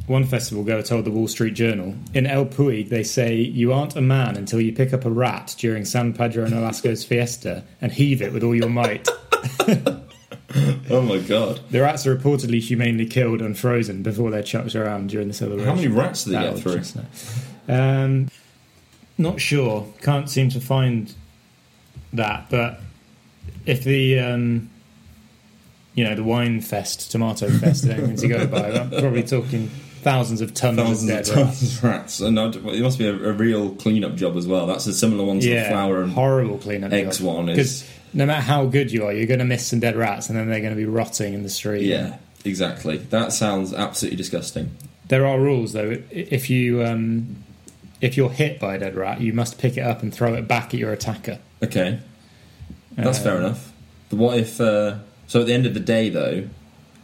one 0.10 0.26
festival 0.26 0.64
goer 0.64 0.82
told 0.82 1.06
the 1.06 1.12
Wall 1.12 1.28
Street 1.28 1.54
Journal 1.54 1.94
In 2.16 2.26
El 2.26 2.48
Puig, 2.48 2.90
they 2.90 3.04
say, 3.04 3.36
You 3.36 3.72
aren't 3.72 3.96
a 3.96 4.02
man 4.02 4.36
until 4.36 4.60
you 4.60 4.74
pick 4.74 4.92
up 4.92 5.06
a 5.06 5.12
rat 5.12 5.56
during 5.60 5.86
San 5.86 6.14
Pedro 6.14 6.48
Nolasco's 6.48 7.06
fiesta 7.06 7.64
and 7.80 7.92
heave 7.92 8.20
it 8.20 8.34
with 8.34 8.44
all 8.44 8.56
your 8.56 8.70
might. 8.70 9.08
oh 10.90 11.02
my 11.04 11.20
god. 11.20 11.60
The 11.70 11.82
rats 11.82 12.08
are 12.08 12.16
reportedly 12.16 12.60
humanely 12.60 13.06
killed 13.06 13.40
and 13.40 13.58
frozen 13.58 14.02
before 14.02 14.32
they're 14.32 14.42
chucked 14.42 14.76
around 14.76 15.12
during 15.12 15.28
the 15.28 15.34
celebration. 15.36 15.70
How 15.70 15.76
many 15.76 15.88
rats 15.88 16.24
did 16.24 16.34
they 16.34 16.40
That 16.40 16.56
get 16.56 16.64
through? 16.64 17.04
Um, 17.74 18.30
not 19.20 19.40
sure. 19.40 19.94
Can't 20.02 20.28
seem 20.28 20.50
to 20.50 20.60
find 20.60 21.14
that. 22.14 22.50
But 22.50 22.82
if 23.68 23.84
the 23.84 24.18
um, 24.18 24.72
you 25.94 26.04
know 26.04 26.16
the 26.16 26.24
wine 26.24 26.62
fest, 26.62 27.12
tomato 27.12 27.48
fest, 27.50 27.86
anything 27.86 28.16
to 28.16 28.28
go 28.28 28.48
by, 28.48 28.72
I'm 28.72 28.90
probably 28.90 29.22
talking 29.22 29.70
thousands 30.00 30.42
of 30.42 30.54
tons 30.54 30.78
Thousands 30.78 31.10
of 31.12 31.20
of 31.20 31.26
dead 31.26 31.34
tons 31.36 31.62
rats. 31.62 31.78
of 31.78 31.84
rats, 31.84 32.20
and 32.22 32.38
it 32.40 32.82
must 32.82 32.98
be 33.00 33.06
a, 33.08 33.14
a 33.14 33.34
real 33.34 33.72
clean-up 33.76 34.16
job 34.16 34.36
as 34.38 34.48
well. 34.48 34.66
That's 34.68 34.88
a 34.88 34.94
similar 34.94 35.24
one 35.26 35.40
to 35.40 35.46
the 35.48 35.54
Yeah, 35.54 35.70
flour 35.70 36.02
and 36.02 36.12
horrible 36.12 36.58
cleanup. 36.58 36.92
eggs 36.92 37.22
one 37.22 37.46
because 37.48 37.84
is 37.84 37.90
no 38.14 38.26
matter 38.26 38.42
how 38.42 38.66
good 38.66 38.92
you 38.92 39.06
are, 39.06 39.14
you're 39.14 39.28
going 39.28 39.40
to 39.40 39.46
miss 39.46 39.68
some 39.68 39.80
dead 39.80 39.96
rats, 39.96 40.30
and 40.30 40.38
then 40.38 40.50
they're 40.50 40.62
going 40.62 40.74
to 40.74 40.78
be 40.80 40.86
rotting 40.86 41.34
in 41.34 41.44
the 41.44 41.50
street. 41.50 41.84
yeah, 41.84 42.18
exactly. 42.44 42.98
That 42.98 43.34
sounds 43.34 43.74
absolutely 43.74 44.18
disgusting. 44.18 44.72
There 45.10 45.26
are 45.26 45.40
rules 45.40 45.74
though. 45.74 45.98
If 46.12 46.50
you 46.50 46.84
um, 46.84 47.36
if 48.02 48.16
you're 48.18 48.30
hit 48.30 48.60
by 48.60 48.76
a 48.76 48.80
dead 48.80 48.96
rat, 48.96 49.22
you 49.22 49.34
must 49.34 49.58
pick 49.58 49.78
it 49.78 49.82
up 49.82 50.02
and 50.04 50.14
throw 50.14 50.34
it 50.36 50.48
back 50.48 50.74
at 50.74 50.80
your 50.80 50.92
attacker. 50.94 51.40
Okay, 51.64 52.00
that's 52.96 53.20
Uh, 53.20 53.24
fair 53.24 53.38
enough. 53.38 53.72
But 54.10 54.18
what 54.18 54.38
if? 54.38 54.60
Uh, 54.62 55.00
so 55.28 55.42
at 55.42 55.48
the 55.48 55.54
end 55.54 55.66
of 55.66 55.74
the 55.74 55.80
day, 55.80 56.10
though, 56.10 56.48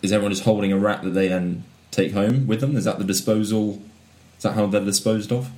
is 0.01 0.11
everyone 0.11 0.31
just 0.31 0.43
holding 0.43 0.71
a 0.71 0.77
rat 0.77 1.03
that 1.03 1.11
they 1.11 1.27
then 1.27 1.63
take 1.95 2.13
home 2.13 2.47
with 2.47 2.61
them? 2.61 2.75
Is 2.75 2.85
that 2.85 2.97
the 2.97 3.03
disposal? 3.03 3.81
Is 4.37 4.43
that 4.43 4.53
how 4.53 4.65
they're 4.67 4.83
disposed 4.83 5.31
of, 5.31 5.49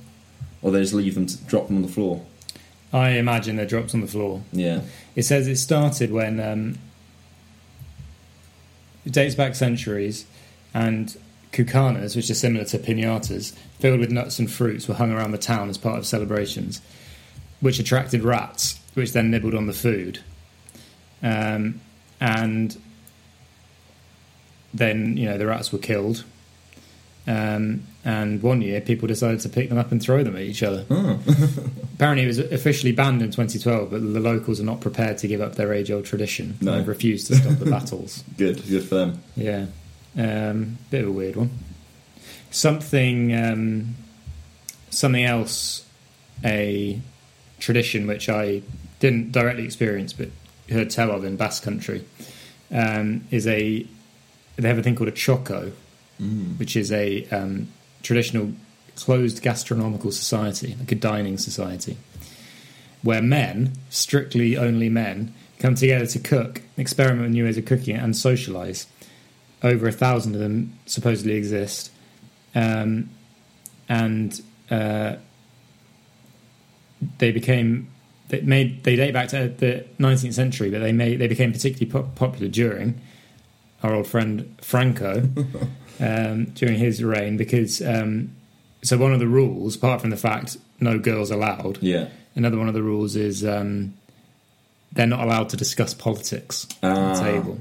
or 0.62 0.70
they 0.70 0.80
just 0.80 0.94
leave 0.94 1.14
them 1.14 1.26
to 1.26 1.36
drop 1.44 1.66
them 1.66 1.76
on 1.76 1.82
the 1.82 1.88
floor? 1.88 2.24
I 2.92 3.10
imagine 3.10 3.56
they're 3.56 3.66
dropped 3.66 3.94
on 3.94 4.00
the 4.00 4.06
floor. 4.06 4.42
Yeah. 4.52 4.82
It 5.14 5.24
says 5.24 5.46
it 5.46 5.56
started 5.56 6.10
when 6.10 6.40
um, 6.40 6.78
it 9.04 9.12
dates 9.12 9.34
back 9.34 9.54
centuries, 9.54 10.26
and 10.72 11.16
cucanas, 11.52 12.14
which 12.14 12.30
are 12.30 12.34
similar 12.34 12.64
to 12.66 12.78
pinatas, 12.78 13.54
filled 13.78 14.00
with 14.00 14.10
nuts 14.10 14.38
and 14.38 14.50
fruits, 14.50 14.88
were 14.88 14.94
hung 14.94 15.12
around 15.12 15.32
the 15.32 15.38
town 15.38 15.68
as 15.68 15.76
part 15.76 15.98
of 15.98 16.06
celebrations, 16.06 16.80
which 17.60 17.78
attracted 17.78 18.22
rats, 18.22 18.80
which 18.94 19.12
then 19.12 19.30
nibbled 19.30 19.54
on 19.54 19.66
the 19.66 19.72
food, 19.72 20.20
um, 21.22 21.80
and 22.20 22.80
then 24.74 25.16
you 25.16 25.26
know 25.28 25.38
the 25.38 25.46
rats 25.46 25.72
were 25.72 25.78
killed. 25.78 26.24
Um, 27.26 27.82
and 28.06 28.42
one 28.42 28.62
year, 28.62 28.80
people 28.80 29.06
decided 29.06 29.40
to 29.40 29.50
pick 29.50 29.68
them 29.68 29.76
up 29.76 29.92
and 29.92 30.00
throw 30.02 30.22
them 30.24 30.34
at 30.34 30.42
each 30.42 30.62
other. 30.62 30.86
Oh. 30.90 31.20
Apparently, 31.94 32.24
it 32.24 32.26
was 32.26 32.38
officially 32.38 32.90
banned 32.92 33.20
in 33.20 33.30
2012, 33.30 33.90
but 33.90 34.00
the 34.00 34.20
locals 34.20 34.60
are 34.60 34.64
not 34.64 34.80
prepared 34.80 35.18
to 35.18 35.28
give 35.28 35.42
up 35.42 35.56
their 35.56 35.74
age-old 35.74 36.06
tradition. 36.06 36.56
No. 36.62 36.70
and 36.72 36.78
have 36.80 36.88
refused 36.88 37.26
to 37.26 37.36
stop 37.36 37.58
the 37.58 37.66
battles. 37.70 38.24
good. 38.38 38.66
Good 38.66 38.84
for 38.84 38.94
them. 38.94 39.22
Yeah, 39.36 39.66
um, 40.16 40.78
bit 40.90 41.02
of 41.02 41.08
a 41.08 41.12
weird 41.12 41.36
one. 41.36 41.50
Something, 42.50 43.34
um, 43.36 43.94
something 44.88 45.24
else, 45.24 45.86
a 46.42 46.98
tradition 47.58 48.06
which 48.06 48.30
I 48.30 48.62
didn't 49.00 49.32
directly 49.32 49.64
experience, 49.64 50.14
but 50.14 50.28
heard 50.70 50.88
tell 50.88 51.10
of 51.10 51.24
in 51.24 51.36
Basque 51.36 51.62
Country, 51.62 52.04
um, 52.70 53.26
is 53.30 53.46
a 53.46 53.86
they 54.62 54.68
have 54.68 54.78
a 54.78 54.82
thing 54.82 54.96
called 54.96 55.08
a 55.08 55.12
txoko, 55.12 55.72
which 56.58 56.76
is 56.76 56.90
a 56.90 57.24
um, 57.28 57.68
traditional 58.02 58.52
closed 58.96 59.40
gastronomical 59.42 60.10
society, 60.10 60.74
like 60.78 60.90
a 60.90 60.96
dining 60.96 61.38
society, 61.38 61.96
where 63.02 63.22
men, 63.22 63.72
strictly 63.90 64.56
only 64.56 64.88
men, 64.88 65.32
come 65.60 65.76
together 65.76 66.06
to 66.06 66.18
cook, 66.18 66.62
experiment 66.76 67.22
with 67.22 67.30
new 67.30 67.44
ways 67.44 67.56
of 67.56 67.64
cooking, 67.64 67.96
and 67.96 68.14
socialise. 68.14 68.86
Over 69.62 69.88
a 69.88 69.92
thousand 69.92 70.34
of 70.34 70.40
them 70.40 70.78
supposedly 70.86 71.34
exist, 71.34 71.90
um, 72.54 73.10
and 73.88 74.40
uh, 74.70 75.16
they 77.18 77.32
became 77.32 77.88
they 78.28 78.40
made 78.40 78.84
they 78.84 78.94
date 78.94 79.12
back 79.12 79.28
to 79.28 79.48
the 79.48 79.84
19th 79.98 80.34
century, 80.34 80.70
but 80.70 80.78
they 80.78 80.92
made 80.92 81.18
they 81.18 81.26
became 81.26 81.52
particularly 81.52 81.90
po- 81.90 82.10
popular 82.14 82.48
during 82.48 83.00
our 83.82 83.94
old 83.94 84.06
friend 84.06 84.56
Franco 84.62 85.22
um, 86.00 86.44
during 86.54 86.78
his 86.78 87.02
reign 87.02 87.36
because 87.36 87.80
um, 87.82 88.34
so 88.82 88.96
one 88.98 89.12
of 89.12 89.20
the 89.20 89.26
rules, 89.26 89.76
apart 89.76 90.00
from 90.00 90.10
the 90.10 90.16
fact 90.16 90.56
no 90.80 90.98
girls 90.98 91.30
allowed, 91.30 91.78
Yeah. 91.82 92.08
another 92.34 92.56
one 92.58 92.68
of 92.68 92.74
the 92.74 92.82
rules 92.82 93.16
is 93.16 93.44
um, 93.44 93.94
they're 94.92 95.06
not 95.06 95.20
allowed 95.20 95.48
to 95.50 95.56
discuss 95.56 95.94
politics 95.94 96.66
at 96.82 96.92
Ah. 96.96 97.14
the 97.14 97.20
table, 97.32 97.58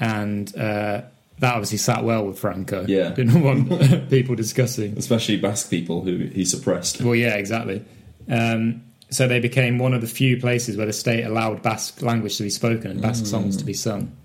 and 0.00 0.54
uh, 0.56 1.02
that 1.38 1.54
obviously 1.54 1.78
sat 1.78 2.04
well 2.04 2.26
with 2.26 2.38
Franco. 2.38 2.84
Yeah. 2.86 3.10
didn't 3.14 3.42
want 3.42 4.08
people 4.10 4.34
discussing. 4.34 4.96
Especially 4.96 5.36
Basque 5.38 5.70
people 5.70 6.02
who 6.02 6.18
he 6.18 6.44
suppressed. 6.44 7.00
Well, 7.00 7.14
yeah, 7.14 7.34
exactly. 7.34 7.84
Um, 8.28 8.82
so 9.10 9.26
they 9.28 9.40
became 9.40 9.78
one 9.78 9.92
of 9.92 10.00
the 10.00 10.06
few 10.06 10.38
places 10.38 10.76
where 10.76 10.86
the 10.86 10.92
state 10.92 11.24
allowed 11.24 11.62
Basque 11.62 12.00
language 12.00 12.36
to 12.38 12.44
be 12.44 12.50
spoken 12.50 12.90
and 12.92 13.02
Basque 13.02 13.26
songs 13.26 13.56
to 13.58 13.64
be 13.64 13.74
sung. 13.74 14.16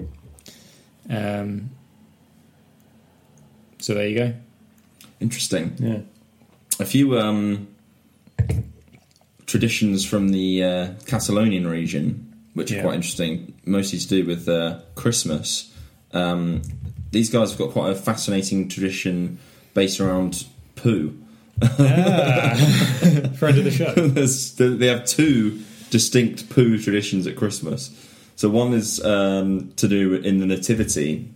Um, 1.10 1.70
so 3.80 3.93
there 3.93 4.08
you 4.08 4.17
go. 4.17 4.34
Interesting. 5.20 5.76
Yeah. 5.80 6.00
A 6.80 6.86
few 6.86 7.17
um, 7.17 7.67
traditions 9.46 10.06
from 10.06 10.30
the 10.30 10.63
uh, 10.63 10.88
Catalonian 11.06 11.67
region, 11.67 12.34
which 12.54 12.72
Yeah. 12.72 12.80
are 12.80 12.84
quite 12.84 12.96
interesting, 12.96 13.54
mostly 13.65 14.00
to 14.00 14.08
do 14.08 14.26
with 14.26 14.48
uh, 14.50 14.80
Christmas. 14.96 15.74
Um, 16.13 16.62
these 17.12 17.30
guys 17.30 17.50
have 17.52 17.60
got 17.60 17.72
quite 17.72 17.91
a 17.91 17.96
fascinating 17.96 18.67
tradition 18.67 19.39
based 19.74 20.00
around 20.00 20.46
poo. 20.76 21.17
Ah. 21.62 22.54
Friend 23.38 23.58
of 23.58 23.63
the 23.63 23.72
show. 23.72 23.93
They 24.76 24.88
have 24.88 25.06
two 25.06 25.62
distinct 25.89 26.50
poo 26.50 26.78
traditions 26.78 27.26
at 27.28 27.36
Christmas. 27.36 27.89
So 28.38 28.50
one 28.50 28.73
is 28.73 29.04
um, 29.04 29.73
to 29.78 29.88
do 29.88 30.13
in 30.13 30.38
the 30.39 30.45
nativity. 30.45 31.30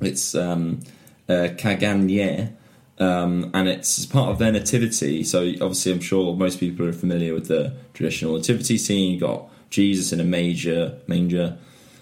It's 0.00 0.34
um, 0.34 0.80
uh, 1.26 1.48
Caganer, 1.56 2.52
um, 2.98 3.50
and 3.54 3.66
it's 3.66 4.04
part 4.04 4.30
of 4.30 4.38
their 4.38 4.52
nativity. 4.52 5.24
So 5.24 5.40
obviously, 5.60 5.92
I'm 5.92 6.00
sure 6.00 6.36
most 6.36 6.60
people 6.60 6.86
are 6.86 6.92
familiar 6.92 7.32
with 7.32 7.48
the 7.48 7.74
traditional 7.94 8.36
nativity 8.36 8.76
scene. 8.76 9.14
You 9.14 9.20
got 9.20 9.48
Jesus 9.70 10.12
in 10.12 10.20
a 10.20 10.24
major 10.24 10.98
manger, 11.06 11.56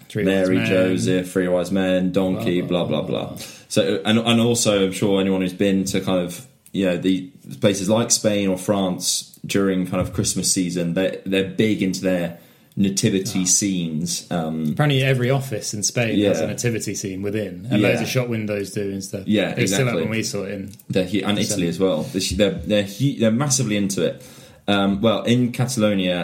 Three 0.09 0.25
Mary. 0.25 0.65
Joseph, 0.65 1.31
three 1.31 1.47
wise 1.47 1.71
men, 1.71 2.11
donkey, 2.11 2.59
blah 2.59 2.83
Blah, 2.83 3.01
blah 3.03 3.07
blah, 3.07 3.25
blah. 3.29 3.37
So 3.69 4.01
and 4.05 4.19
and 4.19 4.41
also, 4.41 4.85
I'm 4.85 4.91
sure 4.91 5.21
anyone 5.21 5.39
who's 5.39 5.53
been 5.53 5.85
to 5.85 6.01
kind 6.01 6.19
of 6.19 6.45
you 6.73 6.85
know 6.85 6.97
the 6.97 7.31
places 7.61 7.89
like 7.89 8.11
Spain 8.11 8.49
or 8.49 8.57
France 8.57 9.39
during 9.45 9.87
kind 9.87 10.01
of 10.01 10.11
Christmas 10.13 10.51
season, 10.51 10.95
they 10.95 11.21
they're 11.25 11.49
big 11.49 11.81
into 11.81 12.01
their 12.01 12.39
nativity 12.75 13.41
Ah. 13.41 13.45
scenes. 13.45 14.25
Um, 14.31 14.69
Apparently, 14.71 15.03
every 15.03 15.29
office 15.29 15.73
in 15.73 15.83
Spain 15.83 16.19
has 16.25 16.39
a 16.41 16.47
nativity 16.47 16.95
scene 16.95 17.21
within, 17.21 17.67
and 17.69 17.81
Yeah. 17.81 17.89
loads 17.89 18.01
of 18.01 18.07
shop 18.07 18.27
windows 18.29 18.71
do 18.71 18.81
and 18.91 19.03
stuff. 19.03 19.23
Yeah, 19.27 19.51
it 19.51 19.59
was 19.61 19.71
still 19.71 19.81
exactly. 19.87 20.01
when 20.03 20.11
we 20.11 20.23
saw 20.23 20.43
it 20.43 20.51
in. 20.53 20.69
They're 20.89 21.05
hu- 21.05 21.21
and 21.25 21.37
Italy 21.39 21.67
as 21.67 21.79
well. 21.79 22.03
They're 22.13 22.21
they're 22.37 22.83
they're, 22.83 22.87
they're 23.19 23.31
massively 23.31 23.77
into 23.77 24.03
it. 24.03 24.23
Um, 24.67 25.01
well, 25.01 25.23
in 25.23 25.51
Catalonia, 25.51 26.17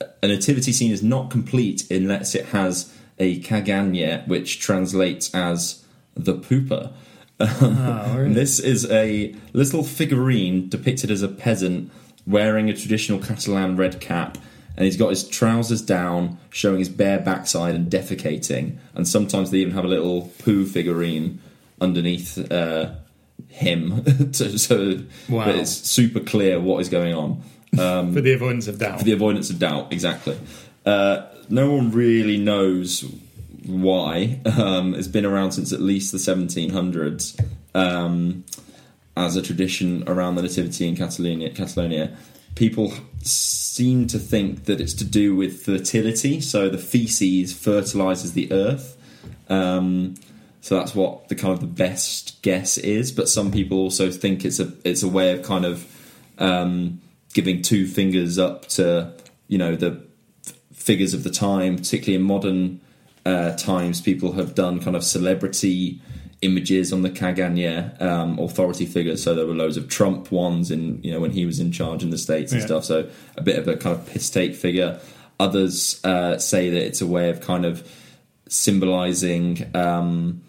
uh, 0.00 0.04
a 0.22 0.28
nativity 0.28 0.72
scene 0.72 0.92
is 0.92 1.02
not 1.02 1.30
complete 1.30 1.84
unless 1.90 2.34
it 2.34 2.46
has 2.46 2.92
a 3.18 3.40
caganer, 3.40 4.26
which 4.28 4.60
translates 4.60 5.30
as 5.34 5.82
the 6.16 6.34
pooper. 6.34 6.90
Oh, 7.40 8.14
really? 8.18 8.32
This 8.34 8.58
is 8.60 8.90
a 8.90 9.34
little 9.52 9.82
figurine 9.82 10.68
depicted 10.68 11.10
as 11.10 11.22
a 11.22 11.28
peasant 11.28 11.90
wearing 12.26 12.70
a 12.70 12.74
traditional 12.74 13.18
Catalan 13.18 13.76
red 13.76 14.00
cap, 14.00 14.38
and 14.76 14.84
he's 14.84 14.96
got 14.96 15.10
his 15.10 15.26
trousers 15.28 15.82
down, 15.82 16.38
showing 16.50 16.78
his 16.78 16.88
bare 16.88 17.18
backside 17.18 17.74
and 17.74 17.90
defecating. 17.90 18.76
And 18.94 19.06
sometimes 19.08 19.50
they 19.50 19.58
even 19.58 19.72
have 19.74 19.84
a 19.84 19.88
little 19.88 20.30
poo 20.44 20.66
figurine 20.66 21.40
underneath 21.80 22.50
uh, 22.52 22.94
him, 23.48 24.04
to, 24.32 24.58
so 24.58 25.00
Wow. 25.28 25.46
that 25.46 25.56
it's 25.56 25.70
super 25.70 26.20
clear 26.20 26.60
what 26.60 26.80
is 26.80 26.88
going 26.88 27.14
on. 27.14 27.42
Um, 27.78 28.14
For 28.14 28.20
the 28.20 28.32
avoidance 28.32 28.68
of 28.68 28.78
doubt. 28.78 28.98
for 29.00 29.04
the 29.04 29.12
avoidance 29.12 29.50
of 29.50 29.58
doubt, 29.58 29.92
exactly. 29.92 30.38
Uh, 30.84 31.26
no 31.48 31.70
one 31.72 31.90
really 31.90 32.36
knows 32.38 33.04
why. 33.66 34.40
Um, 34.58 34.94
it's 34.94 35.08
been 35.08 35.26
around 35.26 35.52
since 35.52 35.72
at 35.72 35.80
least 35.80 36.12
the 36.12 36.18
1700s 36.18 37.38
um, 37.74 38.44
as 39.16 39.36
a 39.36 39.42
tradition 39.42 40.04
around 40.06 40.36
the 40.36 40.42
Nativity 40.42 40.86
in 40.88 40.96
Catalonia. 40.96 41.50
Catalonia. 41.50 42.16
People 42.56 42.92
seem 43.22 44.08
to 44.08 44.18
think 44.18 44.64
that 44.64 44.80
it's 44.80 44.94
to 44.94 45.04
do 45.04 45.36
with 45.36 45.62
fertility, 45.62 46.40
so 46.40 46.68
the 46.68 46.78
feces 46.78 47.52
fertilizes 47.52 48.32
the 48.32 48.52
earth. 48.52 48.96
Um, 49.48 50.16
so 50.60 50.76
that's 50.76 50.96
what 50.96 51.28
the 51.28 51.36
kind 51.36 51.54
of 51.54 51.60
the 51.60 51.68
best 51.68 52.42
guess 52.42 52.76
is. 52.78 53.12
But 53.12 53.28
some 53.28 53.52
people 53.52 53.78
also 53.78 54.10
think 54.10 54.44
it's 54.44 54.58
a 54.58 54.72
it's 54.84 55.04
a 55.04 55.08
way 55.08 55.32
of 55.32 55.44
kind 55.44 55.64
of 55.64 55.86
um, 56.38 57.00
giving 57.34 57.62
two 57.62 57.86
fingers 57.86 58.36
up 58.38 58.66
to 58.70 59.12
you 59.46 59.58
know 59.58 59.76
the 59.76 60.04
figures 60.72 61.14
of 61.14 61.22
the 61.22 61.30
time, 61.30 61.76
particularly 61.76 62.16
in 62.16 62.22
modern 62.22 62.80
uh, 63.24 63.52
times. 63.56 64.00
People 64.00 64.32
have 64.32 64.54
done 64.54 64.80
kind 64.80 64.96
of 64.96 65.04
celebrity 65.04 66.00
images 66.42 66.92
on 66.92 67.02
the 67.02 67.10
Caganer 67.10 68.00
um, 68.02 68.38
authority 68.38 68.86
figures. 68.86 69.22
So 69.22 69.34
there 69.34 69.46
were 69.46 69.54
loads 69.54 69.76
of 69.76 69.88
Trump 69.88 70.30
ones 70.30 70.70
in 70.70 71.02
you 71.02 71.12
know 71.12 71.20
when 71.20 71.30
he 71.32 71.46
was 71.46 71.58
in 71.60 71.72
charge 71.72 72.02
in 72.02 72.10
the 72.10 72.18
states 72.18 72.52
and 72.52 72.60
Yeah. 72.60 72.66
stuff. 72.66 72.84
So 72.84 73.08
a 73.36 73.42
bit 73.42 73.58
of 73.58 73.66
a 73.68 73.76
kind 73.76 73.96
of 73.96 74.06
piss 74.06 74.28
take 74.30 74.54
figure. 74.54 75.00
Others 75.40 76.00
uh, 76.04 76.38
say 76.38 76.70
that 76.70 76.82
it's 76.86 77.00
a 77.00 77.06
way 77.06 77.30
of 77.30 77.40
kind 77.40 77.64
of 77.64 77.86
symbolizing. 78.48 79.70
Um, 79.74 80.42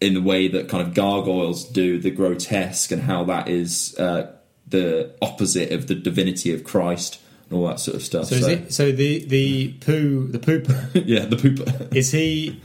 in 0.00 0.12
the 0.12 0.20
way 0.20 0.48
that 0.48 0.68
kind 0.68 0.86
of 0.86 0.92
gargoyles 0.92 1.64
do 1.64 1.98
the 1.98 2.10
grotesque 2.10 2.90
and 2.90 3.00
how 3.00 3.24
that 3.24 3.48
is 3.48 3.96
uh, 3.98 4.30
the 4.68 5.14
opposite 5.22 5.72
of 5.72 5.86
the 5.86 5.94
divinity 5.94 6.52
of 6.52 6.62
Christ 6.62 7.18
and 7.48 7.58
all 7.58 7.66
that 7.68 7.80
sort 7.80 7.94
of 7.96 8.02
stuff. 8.02 8.26
So, 8.26 8.34
is 8.34 8.46
it, 8.46 8.72
so 8.72 8.92
the 8.92 9.24
the 9.24 9.72
poo 9.80 10.26
the 10.28 10.38
pooper 10.40 10.90
yeah, 11.06 11.24
the 11.24 11.36
pooper. 11.36 11.94
is 11.96 12.10
he? 12.10 12.60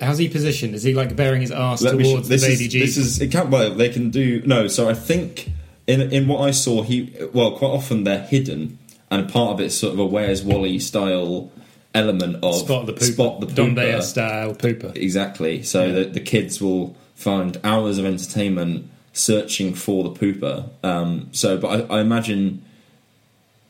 How's 0.00 0.18
he 0.18 0.28
positioned? 0.28 0.74
Is 0.74 0.82
he 0.82 0.94
like 0.94 1.14
bearing 1.14 1.40
his 1.42 1.50
ass 1.50 1.82
Let 1.82 1.92
towards 1.98 2.26
sh- 2.26 2.28
this 2.30 2.40
the 2.42 2.48
baby 2.48 2.64
is, 2.66 2.72
Jesus? 2.72 2.96
This 2.96 3.06
is 3.06 3.20
it 3.20 3.30
can't. 3.32 3.50
Well, 3.50 3.74
they 3.74 3.88
can 3.90 4.10
do 4.10 4.42
no. 4.46 4.66
So 4.68 4.88
I 4.88 4.94
think 4.94 5.50
in 5.86 6.00
in 6.12 6.26
what 6.28 6.40
I 6.40 6.50
saw, 6.52 6.82
he 6.82 7.14
well 7.32 7.52
quite 7.56 7.68
often 7.70 8.04
they're 8.04 8.22
hidden, 8.24 8.78
and 9.10 9.30
part 9.30 9.52
of 9.52 9.60
it's 9.60 9.74
sort 9.74 9.92
of 9.92 9.98
a 9.98 10.06
Where's 10.06 10.42
Wally 10.42 10.78
style 10.78 11.50
element 11.94 12.36
of 12.44 12.54
Spot 12.54 12.86
the 12.86 12.92
pooper. 12.92 13.12
spot 13.12 13.40
the 13.40 13.46
pooper. 13.46 14.16
el 14.18 14.54
pooper? 14.54 14.96
Exactly. 14.96 15.62
So 15.64 15.84
Yeah. 15.86 15.92
the, 15.92 16.04
the 16.04 16.20
kids 16.20 16.60
will 16.62 16.96
find 17.16 17.58
hours 17.64 17.98
of 17.98 18.04
entertainment 18.06 18.88
searching 19.12 19.74
for 19.74 20.04
the 20.04 20.10
pooper. 20.10 20.70
Um, 20.84 21.28
so, 21.32 21.58
but 21.58 21.90
I, 21.90 21.96
I 21.96 22.00
imagine 22.00 22.62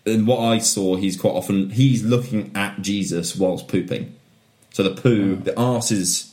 in 0.04 0.26
what 0.26 0.38
I 0.40 0.58
saw, 0.58 0.96
he's 0.96 1.16
quite 1.18 1.30
often 1.32 1.70
he's 1.70 2.04
looking 2.04 2.52
at 2.54 2.82
Jesus 2.82 3.34
whilst 3.36 3.68
pooping. 3.68 4.14
So 4.72 4.82
the 4.82 4.90
poo, 5.00 5.36
the 5.36 5.58
arse 5.58 5.90
is 5.90 6.26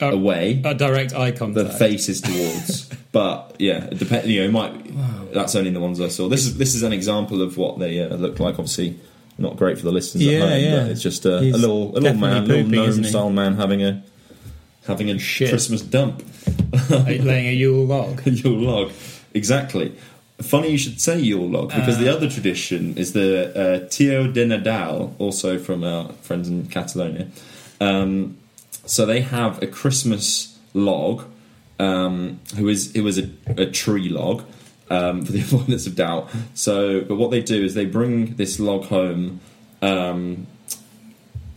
Oh, 0.00 0.10
away, 0.10 0.60
A 0.64 0.74
direct 0.74 1.14
eye 1.14 1.30
the 1.30 1.36
contact. 1.36 1.74
face 1.78 2.08
is 2.08 2.20
towards. 2.20 2.86
but 3.12 3.54
yeah, 3.60 3.84
it 3.84 3.98
depend. 3.98 4.26
You 4.28 4.40
know, 4.40 4.48
it 4.48 4.50
might. 4.52 5.32
That's 5.32 5.54
only 5.54 5.70
the 5.70 5.78
ones 5.78 6.00
I 6.00 6.08
saw. 6.08 6.28
This 6.28 6.44
is 6.44 6.56
this 6.58 6.74
is 6.74 6.82
an 6.82 6.92
example 6.92 7.40
of 7.40 7.56
what 7.56 7.78
they 7.78 8.00
uh, 8.02 8.16
look 8.16 8.40
like. 8.40 8.54
Obviously, 8.54 8.98
not 9.38 9.56
great 9.56 9.78
for 9.78 9.84
the 9.84 9.92
listeners 9.92 10.24
Yeah, 10.24 10.38
at 10.40 10.48
home. 10.48 10.60
yeah. 10.64 10.80
But 10.82 10.90
it's 10.90 11.02
just 11.02 11.24
a, 11.24 11.36
a 11.36 11.40
He's 11.42 11.54
little 11.60 11.82
a 11.90 12.00
little 12.00 12.00
definitely 12.00 12.28
man, 12.30 12.46
little 12.48 12.64
pooping, 12.64 12.80
isn't 12.80 12.94
gnome 13.02 13.04
he? 13.04 13.10
style 13.10 13.30
man 13.30 13.54
having 13.54 13.82
a 13.84 14.02
having 14.86 15.08
a 15.10 15.18
Shit. 15.18 15.50
Christmas 15.50 15.82
dump. 15.82 16.24
laying 16.90 17.46
a 17.48 17.52
Yule 17.52 17.86
log. 17.86 18.22
Yule 18.26 18.58
log, 18.58 18.92
exactly. 19.34 19.94
Funny 20.40 20.70
you 20.72 20.78
should 20.78 21.00
say 21.00 21.20
Yule 21.20 21.48
log 21.48 21.68
because 21.68 21.98
the 21.98 22.10
Uh. 22.12 22.16
other 22.16 22.28
tradition 22.28 22.96
is 22.98 23.12
the 23.12 23.84
uh, 23.84 23.88
Tio 23.88 24.26
de 24.26 24.44
Nadal, 24.46 25.12
also 25.20 25.58
from 25.60 25.84
our 25.84 26.08
friends 26.22 26.48
in 26.48 26.66
Catalonia. 26.66 27.28
Um, 27.82 28.38
so 28.86 29.06
they 29.06 29.20
have 29.22 29.62
a 29.62 29.66
Christmas 29.66 30.58
log, 30.72 31.24
um, 31.78 32.40
who 32.56 32.68
is 32.68 32.92
it 32.92 33.00
was 33.00 33.18
a, 33.18 33.28
a 33.56 33.66
tree 33.66 34.08
log 34.08 34.44
um, 34.88 35.24
for 35.24 35.32
the 35.32 35.40
avoidance 35.46 35.86
of 35.86 35.96
doubt. 35.96 36.30
So, 36.54 37.02
but 37.02 37.16
what 37.16 37.30
they 37.30 37.42
do 37.42 37.64
is 37.64 37.74
they 37.74 37.86
bring 37.86 38.36
this 38.36 38.60
log 38.60 38.84
home. 38.84 39.40
Um, 39.80 40.46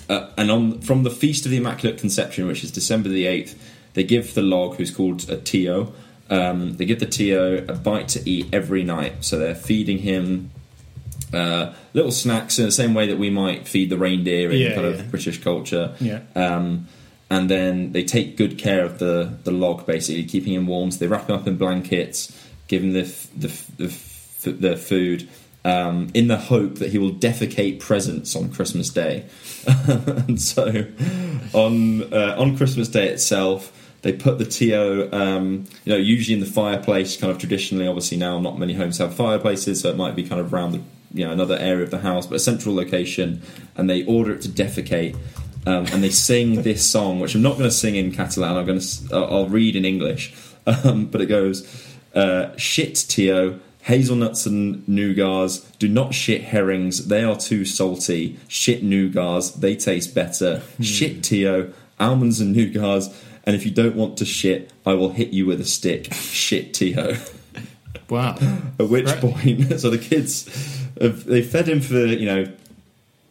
uh, 0.10 0.30
and 0.38 0.52
on 0.52 0.82
from 0.82 1.04
the 1.04 1.10
feast 1.10 1.46
of 1.46 1.52
the 1.52 1.58
Immaculate 1.58 2.00
Conception, 2.00 2.48
which 2.48 2.64
is 2.64 2.72
December 2.72 3.10
the 3.10 3.26
eighth, 3.26 3.60
they 3.94 4.04
give 4.04 4.34
the 4.34 4.42
log, 4.42 4.76
who's 4.76 4.92
called 4.92 5.30
a 5.30 5.38
tio, 5.38 5.94
um, 6.30 6.78
they 6.78 6.86
give 6.86 7.00
the 7.00 7.06
tio 7.06 7.58
a 7.68 7.74
bite 7.74 8.08
to 8.10 8.30
eat 8.30 8.48
every 8.54 8.84
night. 8.84 9.24
So 9.24 9.38
they're 9.38 9.56
feeding 9.56 10.00
him 10.00 10.52
uh, 11.34 11.74
little 11.94 12.12
snacks 12.12 12.60
in 12.60 12.66
the 12.66 12.72
same 12.72 12.94
way 12.94 13.08
that 13.08 13.18
we 13.18 13.30
might 13.30 13.68
feed 13.68 13.90
the 13.90 13.98
reindeer 13.98 14.52
in 14.52 14.58
Yeah, 14.60 14.76
kind 14.76 14.88
yeah. 14.88 14.94
of 15.02 15.12
British 15.12 15.44
culture. 15.44 15.96
Yeah. 16.00 16.22
Um, 16.36 16.88
and 17.30 17.50
then 17.50 17.92
they 17.92 18.04
take 18.04 18.38
good 18.38 18.58
care 18.58 18.86
of 18.86 19.00
the, 19.00 19.34
the 19.44 19.52
log, 19.52 19.86
basically 19.86 20.24
keeping 20.26 20.54
him 20.54 20.68
warm. 20.68 20.92
So 20.92 21.00
they 21.00 21.08
wrap 21.08 21.28
him 21.28 21.36
up 21.36 21.48
in 21.48 21.58
blankets, 21.58 22.32
give 22.68 22.84
him 22.84 22.94
the 22.94 23.02
f- 23.02 23.28
the 23.36 23.48
f- 23.50 23.72
the, 23.78 23.86
f- 23.86 24.60
the 24.60 24.78
food, 24.78 25.28
um, 25.66 26.10
in 26.14 26.28
the 26.28 26.38
hope 26.38 26.76
that 26.76 26.92
he 26.92 27.00
will 27.00 27.12
defecate 27.14 27.80
presents 27.80 28.36
on 28.36 28.52
Christmas 28.52 28.90
Day. 28.92 29.26
and 29.68 30.40
so, 30.40 30.86
on 31.54 32.14
uh, 32.14 32.36
on 32.38 32.56
Christmas 32.56 32.88
Day 32.90 33.10
itself, 33.10 33.72
they 34.04 34.14
put 34.14 34.38
the 34.38 34.46
to, 34.46 35.10
um, 35.12 35.66
you 35.84 35.94
know, 35.94 35.98
usually 35.98 36.36
in 36.36 36.42
the 36.42 36.46
fireplace. 36.52 37.18
Kind 37.18 37.32
of 37.32 37.40
traditionally, 37.40 37.88
obviously 37.88 38.18
now 38.18 38.40
not 38.40 38.60
many 38.60 38.74
homes 38.76 39.00
have 39.00 39.16
fireplaces, 39.16 39.82
so 39.82 39.90
it 39.90 39.98
might 39.98 40.16
be 40.16 40.22
kind 40.24 40.40
of 40.40 40.54
around 40.54 40.74
the 40.74 40.82
you 41.16 41.26
know 41.26 41.32
another 41.32 41.58
area 41.58 41.84
of 41.84 41.92
the 41.92 42.00
house, 42.00 42.28
but 42.28 42.36
a 42.36 42.40
central 42.40 42.76
location. 42.76 43.42
And 43.76 43.90
they 43.90 44.06
order 44.06 44.32
it 44.34 44.42
to 44.44 44.50
defecate. 44.50 45.16
Um, 45.68 45.88
and 45.88 46.04
they 46.04 46.12
sing 46.12 46.62
this 46.70 46.86
song, 46.86 47.20
which 47.20 47.34
I'm 47.34 47.42
not 47.42 47.54
going 47.58 47.70
to 47.70 47.76
sing 47.76 47.96
in 47.96 48.12
Catalan. 48.12 48.56
I'm 48.58 48.66
going 48.68 48.80
to, 48.80 49.16
I'll 49.16 49.48
read 49.50 49.76
in 49.76 49.84
English, 49.86 50.34
um, 50.68 51.08
but 51.08 51.22
it 51.22 51.26
goes, 51.26 51.66
uh, 52.14 52.56
"Shit, 52.56 52.94
Tio, 53.08 53.60
hazelnuts 53.82 54.46
and 54.46 54.86
nougats. 54.86 55.66
Do 55.80 55.88
not 55.88 56.14
shit 56.14 56.44
herrings; 56.44 57.08
they 57.08 57.24
are 57.24 57.36
too 57.36 57.66
salty. 57.66 58.38
Shit 58.48 58.84
nougats, 58.84 59.60
they 59.60 59.76
taste 59.76 60.14
better. 60.14 60.62
Shit, 60.82 61.24
Tio, 61.24 61.74
almonds 62.00 62.40
and 62.40 62.56
nougats. 62.56 63.12
And 63.48 63.56
if 63.56 63.66
you 63.66 63.72
don't 63.72 63.96
want 63.96 64.18
to 64.18 64.26
shit, 64.26 64.72
I 64.86 64.94
will 64.94 65.10
hit 65.12 65.30
you 65.30 65.46
with 65.48 65.60
a 65.62 65.66
stick. 65.66 66.14
Shit, 66.14 66.74
Tio." 66.76 67.18
Wow. 68.10 68.38
At 68.80 68.88
which 68.90 69.06
Right. 69.06 69.20
point, 69.20 69.80
so 69.80 69.90
the 69.90 69.98
kids, 69.98 70.46
have, 71.02 71.26
they 71.26 71.42
fed 71.42 71.68
him 71.68 71.82
for 71.82 72.06
you 72.06 72.26
know 72.26 72.52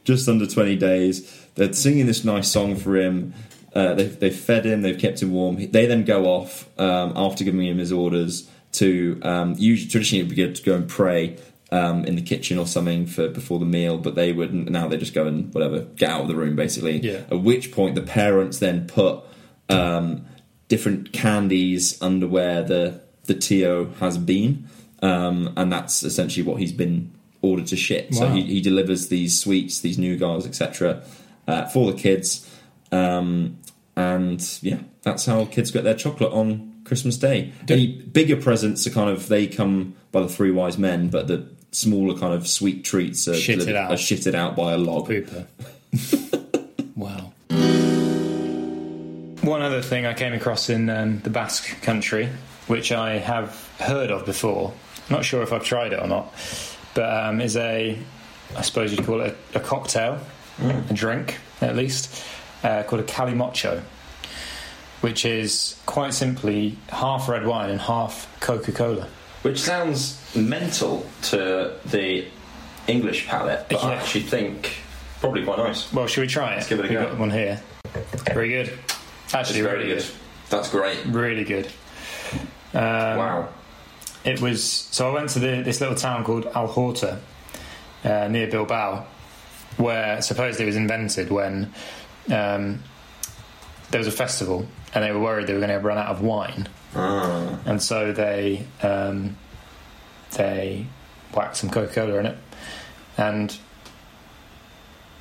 just 0.05 0.29
under 0.29 0.47
twenty 0.47 0.77
days. 0.77 1.47
They're 1.55 1.73
singing 1.73 2.07
this 2.07 2.25
nice 2.25 2.51
song 2.51 2.77
for 2.77 2.97
him. 2.97 3.35
Uh, 3.75 3.95
they 3.95 4.07
they 4.07 4.31
fed 4.31 4.65
him. 4.65 4.83
They've 4.83 4.99
kept 4.99 5.23
him 5.23 5.33
warm. 5.33 5.57
They 5.57 5.87
then 5.87 6.05
go 6.05 6.27
off 6.27 6.69
um, 6.79 7.13
after 7.17 7.45
giving 7.45 7.67
him 7.67 7.79
his 7.79 7.93
orders 7.93 8.49
to 8.73 9.21
um, 9.23 9.55
usually 9.59 9.91
traditionally 9.91 10.21
it 10.21 10.25
would 10.25 10.37
be 10.37 10.43
good 10.43 10.55
to 10.57 10.63
go 10.63 10.75
and 10.75 10.89
pray. 10.89 11.39
Um, 11.73 12.05
in 12.05 12.15
the 12.15 12.23
kitchen 12.23 12.57
or 12.57 12.69
something 12.69 13.05
for 13.05 13.27
before 13.27 13.59
the 13.59 13.65
meal, 13.65 13.99
but 13.99 14.15
they 14.15 14.33
wouldn't. 14.33 14.69
Now 14.71 14.87
they 14.87 14.97
just 14.97 15.13
go 15.13 15.27
and 15.27 15.53
whatever, 15.53 15.81
get 15.81 16.09
out 16.09 16.21
of 16.21 16.29
the 16.29 16.37
room 16.37 16.55
basically. 16.55 16.99
Yeah. 16.99 17.23
At 17.33 17.41
which 17.41 17.73
point 17.73 17.97
the 17.97 18.03
parents 18.03 18.61
then 18.61 18.87
put 18.87 19.25
um, 19.69 20.25
different 20.69 21.13
candies 21.13 22.01
under 22.01 22.29
where 22.29 22.63
the 22.63 23.01
the 23.25 23.35
Tio 23.35 23.87
has 23.95 24.19
been, 24.19 24.69
um, 25.03 25.53
and 25.57 25.73
that's 25.73 26.03
essentially 26.03 26.47
what 26.47 26.61
he's 26.61 26.73
been 26.73 27.11
ordered 27.45 27.67
to 27.69 27.77
ship. 27.77 28.13
So 28.15 28.29
he, 28.29 28.43
he 28.43 28.61
delivers 28.61 29.09
these 29.09 29.39
sweets, 29.39 29.81
these 29.81 29.99
new 29.99 30.17
nougats, 30.17 30.47
etc., 30.47 31.03
uh, 31.47 31.67
for 31.67 31.93
the 31.93 31.99
kids, 31.99 32.49
um, 32.91 33.59
and 33.97 34.41
yeah, 34.63 34.79
that's 35.03 35.27
how 35.27 35.45
kids 35.45 35.71
get 35.71 35.85
their 35.85 35.95
chocolate 35.95 36.33
on 36.33 36.73
Christmas 36.85 37.17
Day. 37.17 37.53
Any 37.69 37.87
bigger 38.03 38.37
presents 38.37 38.87
are 38.87 38.91
kind 38.91 39.11
of 39.11 39.29
they 39.29 39.47
come 39.47 39.95
by 40.13 40.21
the 40.23 40.29
three 40.29 40.51
wise 40.51 40.79
men, 40.79 41.09
but 41.09 41.29
the 41.29 41.47
smaller 41.73 42.19
kind 42.19 42.33
of 42.33 42.47
sweet 42.49 42.85
treats 42.85 43.29
are, 43.29 43.33
Shitted 43.35 43.59
delivered- 43.67 43.77
out. 43.77 43.91
are 43.91 43.97
shitted 43.97 44.35
out 44.35 44.57
by 44.57 44.73
a 44.73 44.79
log. 44.79 45.13
Wow. 46.97 47.33
One 49.43 49.61
other 49.63 49.83
thing 49.83 50.07
I 50.07 50.15
came 50.15 50.33
across 50.33 50.71
in 50.71 50.89
um, 50.89 51.19
the 51.21 51.29
Basque 51.31 51.83
country, 51.83 52.29
which 52.67 52.93
I 52.93 53.19
have 53.19 53.69
heard 53.79 54.11
of 54.11 54.25
before, 54.25 54.73
not 55.11 55.25
sure 55.25 55.43
if 55.43 55.53
I've 55.53 55.65
tried 55.65 55.93
it 55.93 56.01
or 56.01 56.07
not, 56.07 56.33
but 56.95 57.11
um, 57.27 57.41
is 57.41 57.57
a, 57.57 57.99
I 58.57 58.63
suppose 58.63 58.93
you'd 58.93 59.05
call 59.05 59.21
it 59.21 59.37
a, 59.55 59.59
a 59.59 59.61
cocktail, 59.61 60.21
a 60.61 60.93
drink 60.95 61.39
at 61.61 61.77
least, 61.77 62.25
uh, 62.63 62.83
called 62.85 63.03
a 63.03 63.05
calimocho, 63.05 63.83
which 65.01 65.25
is 65.25 65.81
quite 65.87 66.15
simply 66.15 66.77
half 66.89 67.29
red 67.29 67.47
wine 67.47 67.71
and 67.71 67.81
half 67.81 68.29
Coca 68.41 68.73
Cola. 68.73 69.09
Which 69.43 69.61
sounds 69.61 70.19
mental 70.35 71.07
to 71.23 71.75
the 71.87 72.27
English 72.87 73.27
palate, 73.27 73.67
but 73.69 73.83
I 73.85 73.95
actually 73.95 74.23
think 74.23 74.77
probably 75.21 75.45
quite 75.45 75.59
nice. 75.59 75.93
Well, 75.93 76.07
should 76.07 76.23
we 76.23 76.27
try 76.27 76.53
it? 76.53 76.57
Let's 76.57 76.69
give 76.69 76.79
it 76.81 76.87
a 76.87 76.89
We've 76.89 76.99
go. 76.99 77.09
got 77.09 77.19
one 77.19 77.31
here. 77.31 77.61
Very 78.33 78.49
good. 78.51 78.79
Actually, 79.33 79.61
It's 79.61 79.69
really 79.73 79.87
good. 79.87 80.05
That's 80.51 80.71
great. 80.71 80.99
Really 81.07 81.45
good. 81.45 81.67
Um, 82.73 82.83
wow. 83.19 83.49
It 84.25 84.41
was 84.41 84.63
so 84.63 85.11
I 85.11 85.15
went 85.15 85.31
to 85.31 85.39
the, 85.39 85.63
this 85.63 85.81
little 85.81 85.97
town 85.97 86.25
called 86.25 86.45
Algorta 86.47 87.19
uh, 88.05 88.29
near 88.29 88.47
Bilbao, 88.47 89.05
where 89.77 90.23
supposedly 90.23 90.65
it 90.65 90.69
was 90.69 90.77
invented 90.77 91.31
when 91.31 91.73
um, 92.33 92.83
there 93.91 93.99
was 93.99 94.07
a 94.07 94.13
festival 94.13 94.67
and 94.95 95.05
they 95.05 95.13
were 95.13 95.21
worried 95.21 95.47
they 95.47 95.53
were 95.53 95.61
going 95.61 95.71
to 95.71 95.79
run 95.79 95.99
out 95.99 96.07
of 96.09 96.23
wine, 96.23 96.69
Ah. 96.95 97.59
and 97.67 97.83
so 97.83 98.13
they 98.13 98.65
um, 98.83 99.37
they 100.37 100.87
whacked 101.35 101.57
some 101.57 101.69
Coca 101.71 101.93
Cola 101.93 102.15
in 102.19 102.27
it 102.27 102.39
and 103.19 103.57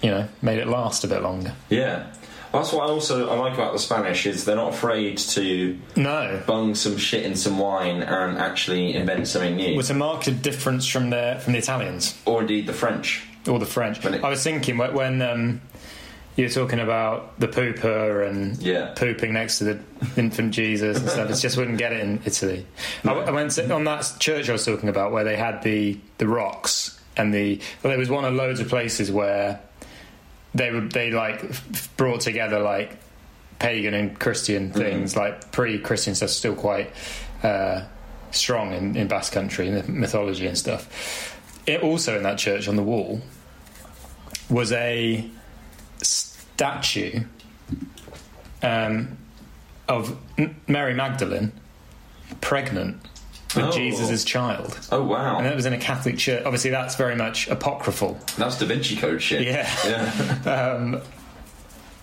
you 0.02 0.10
know 0.12 0.28
made 0.42 0.60
it 0.60 0.68
last 0.68 1.04
a 1.04 1.08
bit 1.08 1.22
longer. 1.22 1.54
Yeah. 1.70 2.06
That's 2.54 2.72
what 2.72 2.84
I 2.88 2.92
also 2.92 3.30
I 3.30 3.36
like 3.38 3.54
about 3.56 3.74
the 3.74 3.80
Spanish 3.80 4.26
is 4.28 4.46
they're 4.46 4.56
not 4.56 4.74
afraid 4.74 5.18
to 5.18 5.78
No, 5.96 6.42
bung 6.46 6.76
some 6.76 6.98
shit 6.98 7.26
in 7.26 7.36
some 7.36 7.58
wine 7.58 8.04
and 8.04 8.38
actually 8.38 8.94
invent 8.96 9.28
something 9.28 9.56
new. 9.56 9.76
was 9.76 9.90
a 9.90 9.94
marked 9.96 10.42
difference 10.44 10.88
from 10.88 11.10
the 11.10 11.40
from 11.44 11.54
the 11.54 11.60
Italians. 11.60 12.16
or 12.26 12.42
indeed 12.42 12.68
the 12.68 12.74
French. 12.74 13.24
or 13.48 13.58
the 13.60 13.66
French. 13.66 14.06
It- 14.06 14.24
I 14.24 14.30
was 14.30 14.44
thinking 14.44 14.78
when, 14.78 14.94
when 14.94 15.22
um, 15.24 15.62
you 16.36 16.46
were 16.46 16.50
talking 16.50 16.80
about 16.80 17.40
the 17.40 17.48
pooper 17.48 18.28
and 18.28 18.58
Yeah. 18.62 18.94
pooping 18.96 19.34
next 19.34 19.58
to 19.58 19.64
the 19.66 19.80
infant 20.16 20.54
Jesus 20.54 21.00
and 21.00 21.10
stuff. 21.10 21.30
It 21.30 21.36
just 21.36 21.58
wouldn't 21.58 21.78
get 21.78 21.92
it 21.92 22.00
in 22.02 22.22
Italy. 22.26 22.66
I, 23.04 23.12
I 23.14 23.32
went 23.32 23.52
to, 23.52 23.72
on 23.74 23.84
that 23.86 24.14
church 24.20 24.48
I 24.50 24.54
was 24.54 24.64
talking 24.66 24.90
about 24.90 25.12
where 25.12 25.24
they 25.24 25.36
had 25.38 25.64
the 25.64 25.98
the 26.20 26.28
rocks 26.28 27.00
and 27.18 27.34
the 27.34 27.60
well, 27.82 27.90
there 27.92 27.98
was 28.00 28.10
one 28.10 28.26
of 28.26 28.34
loads 28.34 28.60
of 28.60 28.70
places 28.70 29.12
where 29.12 29.60
they 30.54 30.72
were 30.72 30.82
they 30.82 31.12
like 31.12 31.44
brought 31.98 32.22
together 32.22 32.60
like 32.60 32.98
pagan 33.60 33.94
and 33.94 34.20
Christian 34.20 34.72
things 34.72 35.16
like 35.16 35.52
pre-Christian 35.52 36.16
stuff 36.16 36.30
still 36.30 36.56
quite 36.56 36.92
uh, 37.44 37.84
strong 38.32 38.74
in, 38.74 38.96
in 38.96 39.08
Basque 39.08 39.34
country 39.34 39.68
and 39.68 39.78
the 39.78 39.92
mythology 39.92 40.48
and 40.48 40.58
stuff. 40.58 41.40
It 41.66 41.82
also 41.82 42.18
in 42.18 42.24
that 42.24 42.38
church 42.38 42.68
on 42.68 42.76
the 42.76 42.84
wall 42.84 43.22
was 44.50 44.72
a 44.74 45.30
statue 46.02 47.24
um, 48.62 49.18
of 49.88 50.18
Mary 50.68 50.94
Magdalene 50.94 51.52
pregnant 52.42 52.98
with 53.56 53.66
Oh. 53.66 53.72
Jesus' 53.72 54.24
child. 54.24 54.78
Oh 54.92 55.04
wow. 55.04 55.38
And 55.38 55.46
that 55.46 55.56
was 55.56 55.66
in 55.66 55.74
a 55.74 55.78
Catholic 55.78 56.18
church. 56.18 56.44
Obviously, 56.46 56.72
that's 56.72 56.96
very 56.96 57.16
much 57.16 57.48
apocryphal. 57.48 58.18
That's 58.38 58.58
Da 58.60 58.66
Vinci 58.66 58.96
Code 58.98 59.22
shit. 59.22 59.42
Yeah. 59.44 59.70
Yeah. 59.86 60.74
Um, 60.76 61.02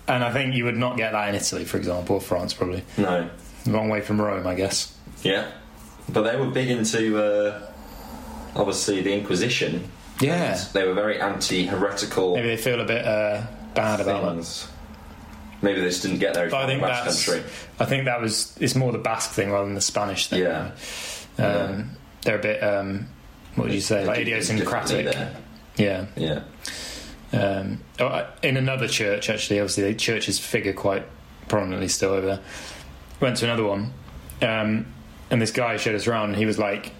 And 0.07 0.23
I 0.23 0.31
think 0.33 0.55
you 0.55 0.65
would 0.65 0.77
not 0.77 0.97
get 0.97 1.11
that 1.13 1.29
in 1.29 1.35
Italy, 1.35 1.63
for 1.63 1.77
example, 1.77 2.15
or 2.15 2.21
France, 2.21 2.53
probably. 2.53 2.83
No. 2.97 3.29
Long 3.67 3.87
way 3.89 4.01
from 4.01 4.19
Rome, 4.19 4.45
I 4.47 4.55
guess. 4.55 4.93
Yeah. 5.23 5.49
But 6.09 6.23
they 6.23 6.35
were 6.35 6.47
big 6.49 6.69
into, 6.69 7.17
uh, 7.23 7.61
obviously, 8.55 9.01
the 9.01 9.13
Inquisition. 9.13 9.89
Yeah. 10.19 10.59
They 10.73 10.85
were 10.85 10.93
very 10.95 11.21
anti 11.21 11.65
heretical 11.67 12.35
Maybe 12.35 12.47
they 12.49 12.57
feel 12.57 12.81
a 12.81 12.85
bit 12.85 13.05
uh, 13.05 13.43
bad 13.73 14.01
about 14.01 14.23
that. 14.23 14.31
things. 14.33 14.67
Maybe 15.61 15.79
they 15.79 15.87
just 15.87 16.01
didn't 16.01 16.17
get 16.19 16.33
there 16.33 16.53
I 16.53 16.65
think 16.65 16.81
the 16.81 16.87
Basque 16.87 17.27
country. 17.27 17.49
I 17.79 17.85
think 17.85 18.05
that 18.05 18.19
was. 18.19 18.57
It's 18.59 18.75
more 18.75 18.91
the 18.91 18.97
Basque 18.97 19.31
thing 19.31 19.51
rather 19.51 19.65
than 19.65 19.75
the 19.75 19.81
Spanish 19.81 20.27
thing. 20.27 20.41
Yeah. 20.41 20.71
Um, 21.37 21.97
They're 22.23 22.39
a 22.39 22.41
bit. 22.41 22.63
Um, 22.63 23.07
what 23.55 23.65
would 23.65 23.73
you 23.73 23.81
say? 23.81 24.05
Like 24.05 24.17
They 24.17 24.23
do 24.25 24.31
things 24.31 24.49
idiosyncratic. 24.49 25.15
Yeah. 25.77 26.05
Yeah. 26.15 26.43
Um, 27.33 27.81
oh, 27.99 28.27
in 28.43 28.57
another 28.57 28.87
church, 28.87 29.29
actually, 29.29 29.59
obviously, 29.59 29.83
the 29.83 29.95
churches 29.95 30.37
figure 30.39 30.73
quite 30.73 31.05
prominently 31.47 31.87
still 31.87 32.11
over 32.11 32.27
there. 32.27 32.39
Went 33.19 33.37
to 33.37 33.45
another 33.45 33.63
one, 33.63 33.93
um, 34.41 34.85
and 35.29 35.41
this 35.41 35.51
guy 35.51 35.77
showed 35.77 35.95
us 35.95 36.07
around, 36.07 36.29
and 36.29 36.37
he 36.37 36.45
was 36.45 36.59
like 36.59 36.91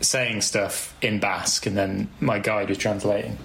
saying 0.00 0.40
stuff 0.40 0.94
in 1.02 1.20
Basque, 1.20 1.66
and 1.66 1.76
then 1.76 2.08
my 2.20 2.38
guide 2.38 2.68
was 2.68 2.78
translating. 2.78 3.38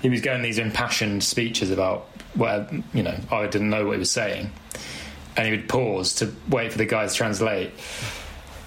He 0.00 0.08
was 0.08 0.20
going 0.20 0.42
these 0.42 0.58
impassioned 0.58 1.24
speeches 1.24 1.70
about 1.70 2.08
what 2.34 2.70
you 2.92 3.02
know. 3.02 3.16
I 3.30 3.46
didn't 3.46 3.70
know 3.70 3.86
what 3.86 3.92
he 3.92 3.98
was 3.98 4.10
saying, 4.10 4.52
and 5.36 5.46
he 5.46 5.50
would 5.50 5.68
pause 5.68 6.14
to 6.16 6.32
wait 6.48 6.70
for 6.72 6.78
the 6.78 6.86
guy 6.86 7.06
to 7.06 7.12
translate. 7.12 7.72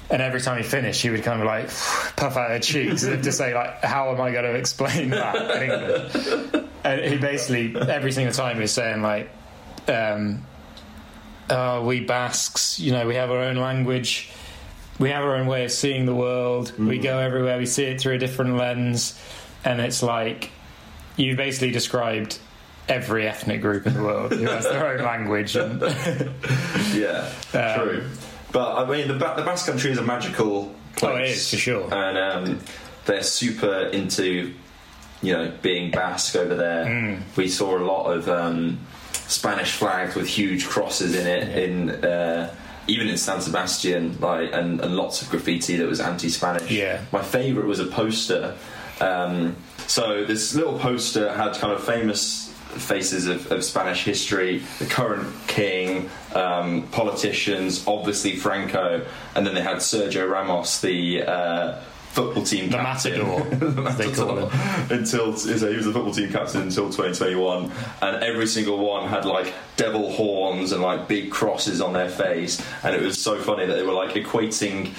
And 0.10 0.22
every 0.22 0.40
time 0.40 0.58
he 0.58 0.64
finished, 0.64 1.02
he 1.02 1.10
would 1.10 1.24
kind 1.24 1.42
of 1.42 1.46
like 1.46 1.68
puff 2.16 2.38
out 2.38 2.52
his 2.52 2.66
cheeks 2.66 3.04
as 3.04 3.10
if 3.10 3.22
to 3.24 3.32
say, 3.32 3.54
like, 3.54 3.84
"How 3.84 4.12
am 4.14 4.22
I 4.22 4.32
going 4.32 4.46
to 4.46 4.56
explain 4.56 5.10
that 5.10 5.36
in 5.36 5.72
English?" 5.72 6.64
And 6.84 7.02
he 7.02 7.18
basically 7.18 7.76
every 7.90 8.14
single 8.14 8.34
time 8.34 8.56
he 8.56 8.62
was 8.62 8.72
saying 8.72 9.02
like, 9.02 9.30
um, 9.90 10.46
oh, 11.50 11.84
"We 11.86 12.02
Basques, 12.06 12.80
you 12.80 12.94
know, 12.94 13.06
we 13.06 13.16
have 13.16 13.32
our 13.32 13.40
own 13.40 13.58
language, 13.58 14.30
we 14.98 15.10
have 15.10 15.24
our 15.24 15.36
own 15.36 15.48
way 15.48 15.66
of 15.66 15.72
seeing 15.72 16.06
the 16.06 16.16
world. 16.16 16.72
We 16.80 17.00
go 17.00 17.20
everywhere, 17.20 17.58
we 17.58 17.66
see 17.66 17.84
it 17.84 18.00
through 18.00 18.14
a 18.16 18.18
different 18.18 18.56
lens." 18.56 19.20
And 19.66 19.82
it's 19.82 20.02
like 20.02 20.52
you 21.18 21.36
basically 21.36 21.72
described 21.72 22.40
every 22.88 23.28
ethnic 23.28 23.62
group 23.62 23.86
in 23.86 23.94
the 23.96 24.04
world 24.04 24.32
who 24.32 24.46
has 24.46 24.64
their 24.64 24.88
own 24.88 25.04
language. 25.04 25.58
And 25.58 25.82
Yeah, 26.94 27.30
Um, 27.54 27.80
true. 27.90 28.10
But 28.52 28.76
I 28.78 28.90
mean, 28.90 29.08
the, 29.08 29.14
Ba- 29.14 29.34
the 29.38 29.44
Basque 29.44 29.66
Country 29.66 29.92
is 29.92 29.98
a 29.98 30.04
magical 30.04 30.74
place. 30.96 31.14
Oh, 31.14 31.18
it 31.18 31.30
is, 31.30 31.50
for 31.52 31.58
sure. 31.58 31.94
And 31.94 32.18
um, 32.18 32.60
they're 33.06 33.24
super 33.24 33.88
into, 33.88 34.54
you 35.22 35.34
know, 35.34 35.52
being 35.62 35.92
Basque 35.92 36.36
over 36.36 36.56
there. 36.56 36.86
Mm. 36.86 37.22
We 37.36 37.50
saw 37.50 37.78
a 37.78 37.84
lot 37.84 38.12
of 38.12 38.30
um, 38.30 38.80
Spanish 39.14 39.74
flags 39.74 40.16
with 40.16 40.28
huge 40.28 40.66
crosses 40.66 41.16
in 41.16 41.28
it. 41.28 41.58
In 41.58 41.90
uh, 42.06 42.56
even 42.88 43.10
in 43.10 43.18
San 43.18 43.42
Sebastian, 43.42 44.18
like, 44.22 44.54
and, 44.54 44.80
and 44.80 44.96
lots 44.96 45.22
of 45.22 45.30
graffiti 45.30 45.76
that 45.76 45.86
was 45.86 46.00
anti-Spanish. 46.00 46.72
Yeah. 46.72 47.02
My 47.12 47.22
favourite 47.22 47.68
was 47.68 47.82
a 47.82 47.86
poster. 47.86 48.56
Um, 49.02 49.58
so 49.88 50.24
this 50.24 50.56
little 50.56 50.80
poster 50.80 51.34
had 51.34 51.54
kind 51.56 51.74
of 51.74 51.84
famous 51.84 52.47
faces 52.70 53.28
of, 53.28 53.52
of 53.52 53.64
Spanish 53.64 54.04
history, 54.04 54.64
the 54.80 54.86
current 54.86 55.28
king, 55.48 56.10
um, 56.36 56.84
politicians, 56.92 57.86
obviously 57.88 58.36
Franco, 58.36 59.06
and 59.36 59.46
then 59.46 59.54
they 59.56 59.62
had 59.62 59.78
Sergio 59.78 60.30
Ramos, 60.30 60.82
the 60.82 61.24
uh, 61.24 61.82
football 62.12 62.44
team 62.44 62.70
The 62.70 62.78
captain. 62.78 63.14
matador, 63.28 63.46
The 63.74 63.82
as 63.84 63.98
they 63.98 64.12
call 64.12 64.36
matador. 64.36 64.52
Until 64.90 65.38
so 65.38 65.70
he 65.70 65.76
was 65.76 65.86
the 65.86 65.94
football 65.94 66.14
team 66.14 66.32
captain 66.32 66.62
until 66.64 66.86
2021, 66.86 67.72
and 68.02 68.24
every 68.24 68.48
single 68.48 68.80
one 68.80 69.08
had 69.08 69.26
like 69.26 69.54
devil 69.76 70.12
horns 70.12 70.72
and 70.72 70.82
like 70.82 71.08
big 71.08 71.32
crosses 71.32 71.80
on 71.82 71.94
their 71.94 72.10
face, 72.10 72.62
and 72.84 72.96
it 72.96 73.02
was 73.02 73.22
so 73.22 73.38
funny 73.40 73.66
that 73.66 73.76
they 73.76 73.84
were 73.84 73.94
like 73.94 74.12
equating. 74.16 74.94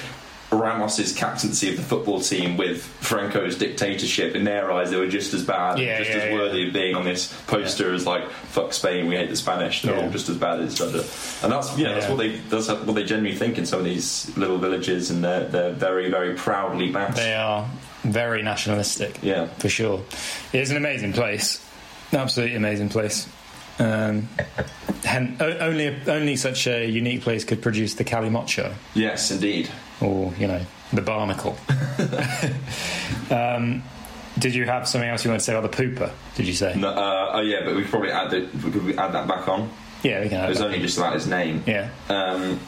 Ramos's 0.50 1.12
captaincy 1.12 1.68
of 1.70 1.76
the 1.76 1.82
football 1.82 2.20
team 2.20 2.56
with 2.56 2.82
Franco's 3.00 3.56
dictatorship. 3.58 4.34
In 4.34 4.44
their 4.44 4.72
eyes, 4.72 4.90
they 4.90 4.96
were 4.96 5.06
just 5.08 5.34
as 5.34 5.44
bad, 5.44 5.78
Yeah, 5.78 5.98
just 5.98 6.10
yeah, 6.10 6.16
as 6.16 6.24
yeah. 6.24 6.32
worthy 6.34 6.66
of 6.68 6.72
being 6.72 6.94
on 6.94 7.04
this 7.04 7.32
poster 7.46 7.92
as 7.92 8.06
like 8.06 8.28
"fuck 8.30 8.72
Spain, 8.72 9.08
we 9.08 9.16
hate 9.16 9.28
the 9.28 9.36
Spanish." 9.36 9.82
They're 9.82 9.94
Yeah. 9.96 10.04
all 10.04 10.10
just 10.10 10.28
as 10.30 10.36
bad 10.38 10.60
as 10.60 10.72
each 10.74 10.80
other, 10.80 11.04
and 11.42 11.52
that's 11.52 11.76
you 11.76 11.84
know 11.84 11.94
that's 11.94 12.08
what 12.08 12.16
they 12.18 12.36
that's 12.48 12.68
what 12.68 12.94
they 12.94 13.04
genuinely 13.04 13.36
think 13.38 13.58
in 13.58 13.66
some 13.66 13.78
of 13.80 13.84
these 13.84 14.30
little 14.36 14.56
villages, 14.58 15.10
and 15.10 15.22
they're 15.22 15.44
they're 15.44 15.72
very 15.72 16.10
very 16.10 16.34
proudly 16.34 16.90
Basque. 16.90 17.16
They 17.16 17.34
are 17.34 17.68
very 18.04 18.42
nationalistic. 18.42 19.18
Yeah. 19.22 19.48
for 19.58 19.68
sure. 19.68 20.02
It's 20.54 20.70
an 20.70 20.76
amazing 20.78 21.12
place, 21.12 21.62
absolutely 22.12 22.56
amazing 22.56 22.88
place. 22.88 23.28
Um, 23.80 24.28
o- 25.06 25.58
only 25.60 25.94
only 26.08 26.36
such 26.36 26.66
a 26.66 26.86
unique 26.86 27.20
place 27.20 27.44
could 27.44 27.60
produce 27.62 27.94
the 27.94 28.04
calimocho, 28.04 28.72
Yes, 28.94 29.30
indeed. 29.30 29.68
Or 30.00 30.32
you 30.38 30.46
know, 30.46 30.64
the 30.92 31.02
barnacle. 31.02 31.58
um, 33.30 33.82
did 34.38 34.54
you 34.54 34.64
have 34.66 34.86
something 34.86 35.08
else 35.08 35.24
you 35.24 35.30
want 35.30 35.40
to 35.40 35.44
say 35.44 35.56
about 35.56 35.70
the 35.70 35.76
pooper? 35.76 36.10
Did 36.36 36.46
you 36.46 36.54
say? 36.54 36.74
No, 36.76 36.88
uh, 36.90 37.30
oh 37.34 37.40
yeah, 37.40 37.64
but 37.64 37.74
we 37.74 37.82
could 37.82 37.90
probably 37.90 38.10
add 38.10 38.30
the, 38.30 38.48
we 38.80 38.96
add 38.96 39.12
that 39.12 39.26
back 39.26 39.48
on. 39.48 39.70
Yeah, 40.02 40.22
we 40.22 40.28
can. 40.28 40.44
It 40.44 40.48
was 40.48 40.60
only 40.60 40.78
just 40.78 40.96
about 40.96 41.14
his 41.14 41.26
name. 41.26 41.64
Yeah, 41.66 41.90
Um, 42.08 42.60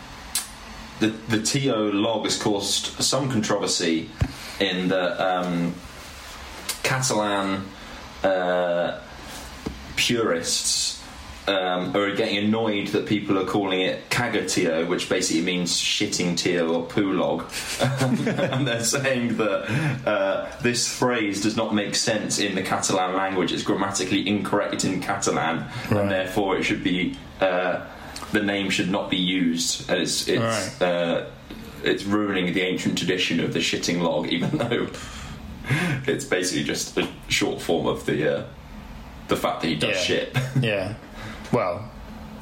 the 0.99 1.09
the 1.29 1.41
Tio 1.43 1.91
log 1.93 2.25
has 2.25 2.37
caused 2.37 2.87
some 3.03 3.31
controversy 3.31 4.11
in 4.59 4.89
the 4.89 5.25
um, 5.25 5.75
Catalan 6.83 7.65
uh, 8.25 9.01
purists 9.97 11.00
um, 11.51 11.97
are 11.97 12.15
getting 12.15 12.39
annoyed 12.45 12.89
that 12.89 13.07
people 13.07 13.37
are 13.39 13.45
calling 13.45 13.81
it 13.81 14.09
cagatio, 14.11 14.87
which 14.87 15.09
basically 15.09 15.43
means 15.43 15.73
shitting 15.77 16.37
tio 16.37 16.73
or 16.73 16.87
poo 16.87 17.13
log, 17.13 17.45
and 17.81 18.67
they're 18.67 18.85
saying 18.85 19.37
that 19.37 20.07
uh, 20.07 20.49
this 20.63 20.87
phrase 20.89 21.43
does 21.43 21.57
not 21.57 21.75
make 21.75 21.95
sense 21.95 22.39
in 22.39 22.55
the 22.55 22.63
Catalan 22.63 23.17
language. 23.17 23.53
It's 23.53 23.63
grammatically 23.65 24.27
incorrect 24.29 24.85
in 24.85 25.01
Catalan, 25.01 25.65
Right. 25.91 26.01
and 26.03 26.11
therefore 26.11 26.57
it 26.57 26.63
should 26.63 26.85
be 26.85 27.17
uh, 27.41 27.85
the 28.33 28.43
name 28.43 28.71
should 28.71 28.91
not 28.91 29.11
be 29.11 29.17
used. 29.17 29.91
And 29.91 30.01
it's 30.01 30.29
it's 30.29 30.41
Right. 30.81 30.83
uh, 30.89 31.25
it's 31.83 32.05
ruining 32.05 32.53
the 32.55 32.61
ancient 32.63 32.97
tradition 32.99 33.41
of 33.41 33.53
the 33.55 33.59
shitting 33.61 34.01
log, 34.03 34.29
even 34.37 34.57
though 34.57 34.87
it's 36.07 36.25
basically 36.25 36.65
just 36.65 36.97
a 36.99 37.09
short 37.29 37.61
form 37.61 37.87
of 37.87 38.07
the 38.07 38.39
uh, 38.39 38.45
the 39.29 39.37
fact 39.37 39.63
that 39.63 39.69
he 39.69 39.77
does 39.77 39.97
Yeah. 39.97 40.03
shit. 40.03 40.37
yeah. 40.61 40.95
Well, 41.53 41.89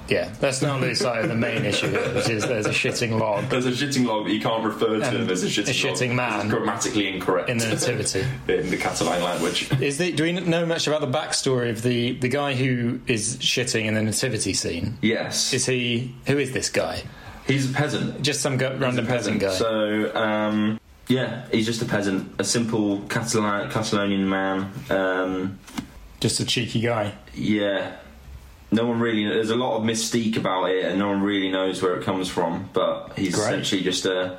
yeah. 0.09 0.33
Let's 0.41 0.63
not 0.63 0.81
lose 0.81 1.01
sight 1.01 1.23
of 1.23 1.29
the 1.29 1.35
main 1.35 1.65
issue, 1.67 1.91
here, 1.91 2.15
which 2.15 2.31
is 2.31 2.43
there's 2.47 2.65
a 2.67 2.71
shitting 2.71 3.19
log 3.21 3.45
There's 3.51 3.67
a 3.67 3.71
shitting 3.73 4.07
log, 4.07 4.25
but 4.25 4.33
you 4.33 4.41
can't 4.41 4.65
refer 4.65 4.99
to 5.01 5.05
him 5.11 5.29
as 5.29 5.43
a 5.43 5.47
shitting, 5.49 5.69
a 5.69 5.71
shitting 5.73 6.09
log. 6.09 6.17
man 6.17 6.41
It's 6.47 6.55
grammatically 6.55 7.09
incorrect 7.09 7.51
in 7.51 7.59
the 7.59 7.69
nativity. 7.69 8.21
in 8.49 8.71
the 8.71 8.79
Catalan 8.79 9.23
language. 9.23 9.71
Is 9.83 9.99
the, 9.99 10.13
do 10.13 10.23
we 10.23 10.33
know 10.33 10.65
much 10.65 10.87
about 10.87 11.03
the 11.03 11.07
backstory 11.19 11.69
of 11.71 11.83
the 11.83 12.13
the 12.13 12.29
guy 12.29 12.55
who 12.55 13.01
is 13.07 13.37
shitting 13.37 13.85
in 13.85 13.95
the 13.95 14.03
nativity 14.03 14.55
scene? 14.55 14.97
Yes, 15.03 15.53
Is 15.53 15.67
he? 15.67 16.15
Who 16.27 16.39
is 16.39 16.53
this 16.53 16.71
guy? 16.71 17.03
he's 17.47 17.71
a 17.71 17.75
peasant. 17.75 18.23
Just 18.23 18.41
some 18.43 18.57
gu- 18.57 18.77
random 18.79 19.07
peasant 19.07 19.41
guy. 19.41 19.53
So, 19.55 20.15
um, 20.15 20.79
yeah, 21.09 21.47
he's 21.51 21.65
just 21.67 21.81
a 21.83 21.87
peasant, 21.87 22.35
a 22.39 22.45
simple 22.45 23.01
Catalan 23.09 23.71
Catalonian 23.71 24.27
man. 24.29 24.71
Um, 24.91 25.59
Just 26.21 26.41
a 26.41 26.45
cheeky 26.45 26.81
guy. 26.81 27.15
yeah, 27.35 27.97
no 28.71 28.87
one 28.87 29.01
really. 29.01 29.25
There's 29.25 29.51
a 29.51 29.57
lot 29.57 29.77
of 29.77 29.83
mystique 29.85 30.37
about 30.37 30.65
it, 30.71 30.85
and 30.85 30.99
no 30.99 31.09
one 31.09 31.23
really 31.23 31.51
knows 31.51 31.83
where 31.83 31.95
it 31.97 32.05
comes 32.05 32.29
from. 32.29 32.69
But 32.73 33.13
he's 33.17 33.35
Great. 33.35 33.45
essentially 33.45 33.83
just 33.83 34.05
a 34.07 34.39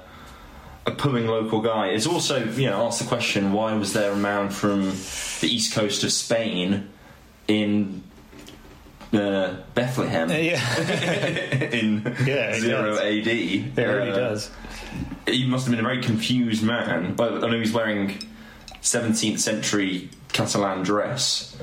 a 0.85 0.91
pooing 0.91 1.27
local 1.27 1.61
guy. 1.61 1.87
It's 1.87 2.07
also, 2.07 2.43
you 2.45 2.69
know, 2.69 2.85
asked 2.87 2.99
the 3.01 3.07
question: 3.07 3.51
Why 3.53 3.73
was 3.73 3.93
there 3.93 4.11
a 4.11 4.15
man 4.15 4.49
from 4.49 4.83
the 5.41 5.47
east 5.47 5.73
coast 5.73 6.03
of 6.03 6.11
Spain 6.11 6.89
in 7.47 8.03
uh, 9.13 9.55
Bethlehem 9.73 10.29
Yeah, 10.29 10.79
in 11.71 12.03
Yeah, 12.25 12.59
zero 12.59 12.91
does. 12.91 12.99
AD? 12.99 13.27
it 13.27 13.75
really 13.77 14.11
Uh, 14.11 14.15
does. 14.15 14.51
he 15.27 15.47
must 15.47 15.65
have 15.65 15.71
been 15.75 15.83
a 15.83 15.87
very 15.87 16.01
confused 16.03 16.63
man. 16.63 17.15
But 17.15 17.43
I 17.43 17.49
know 17.49 17.57
he's 17.59 17.73
wearing 17.73 18.19
17th 18.83 19.39
century 19.39 20.09
Catalan 20.31 20.83
dress. 20.83 21.57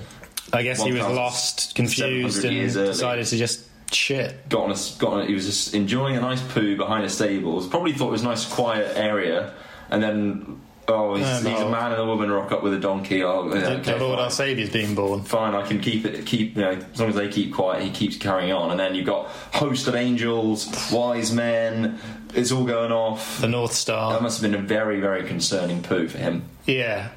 I 0.52 0.62
guess 0.62 0.82
he 0.82 0.92
was 0.92 1.02
lost, 1.02 1.74
confused, 1.74 2.44
and 2.44 2.72
decided 2.72 3.26
to 3.26 3.36
just 3.36 3.66
shit. 3.92 4.48
Got 4.48 4.64
on 4.64 4.70
a, 4.72 4.76
got 4.98 5.12
on 5.12 5.20
a, 5.22 5.26
he 5.26 5.34
was 5.34 5.46
just 5.46 5.74
enjoying 5.74 6.16
a 6.16 6.20
nice 6.20 6.40
poo 6.40 6.76
behind 6.76 7.04
the 7.04 7.10
stables. 7.10 7.66
Probably 7.66 7.92
thought 7.92 8.08
it 8.08 8.12
was 8.12 8.22
a 8.22 8.26
nice 8.26 8.46
quiet 8.46 8.96
area, 8.96 9.54
and 9.90 10.02
then 10.02 10.60
oh, 10.88 11.14
he's, 11.14 11.26
Oh, 11.26 11.48
he's 11.48 11.60
a 11.60 11.68
man 11.68 11.92
and 11.92 12.00
a 12.00 12.06
woman 12.06 12.30
rock 12.30 12.52
up 12.52 12.62
with 12.62 12.74
a 12.74 12.78
donkey. 12.78 13.22
Oh, 13.22 13.52
yeah, 13.52 13.68
okay, 13.68 13.92
the 13.92 13.98
Lord 13.98 14.16
fine. 14.16 14.24
our 14.24 14.30
Saviour's 14.30 14.70
being 14.70 14.94
born. 14.94 15.22
Fine, 15.22 15.54
I 15.54 15.66
can 15.66 15.80
keep 15.80 16.04
it. 16.04 16.26
Keep 16.26 16.56
you 16.56 16.62
know, 16.62 16.70
as 16.70 17.00
long 17.00 17.10
as 17.10 17.16
they 17.16 17.28
keep 17.28 17.52
quiet, 17.52 17.82
he 17.82 17.90
keeps 17.90 18.16
carrying 18.16 18.52
on. 18.52 18.70
And 18.70 18.78
then 18.78 18.94
you've 18.94 19.06
got 19.06 19.26
host 19.26 19.88
of 19.88 19.94
angels, 19.94 20.90
wise 20.92 21.32
men. 21.32 21.98
It's 22.34 22.52
all 22.52 22.64
going 22.64 22.92
off. 22.92 23.40
The 23.40 23.48
North 23.48 23.72
Star. 23.72 24.12
That 24.12 24.22
must 24.22 24.40
have 24.40 24.50
been 24.50 24.60
a 24.60 24.62
very, 24.62 25.00
very 25.00 25.26
concerning 25.26 25.82
poo 25.82 26.08
for 26.08 26.18
him. 26.18 26.44
Yeah. 26.66 27.10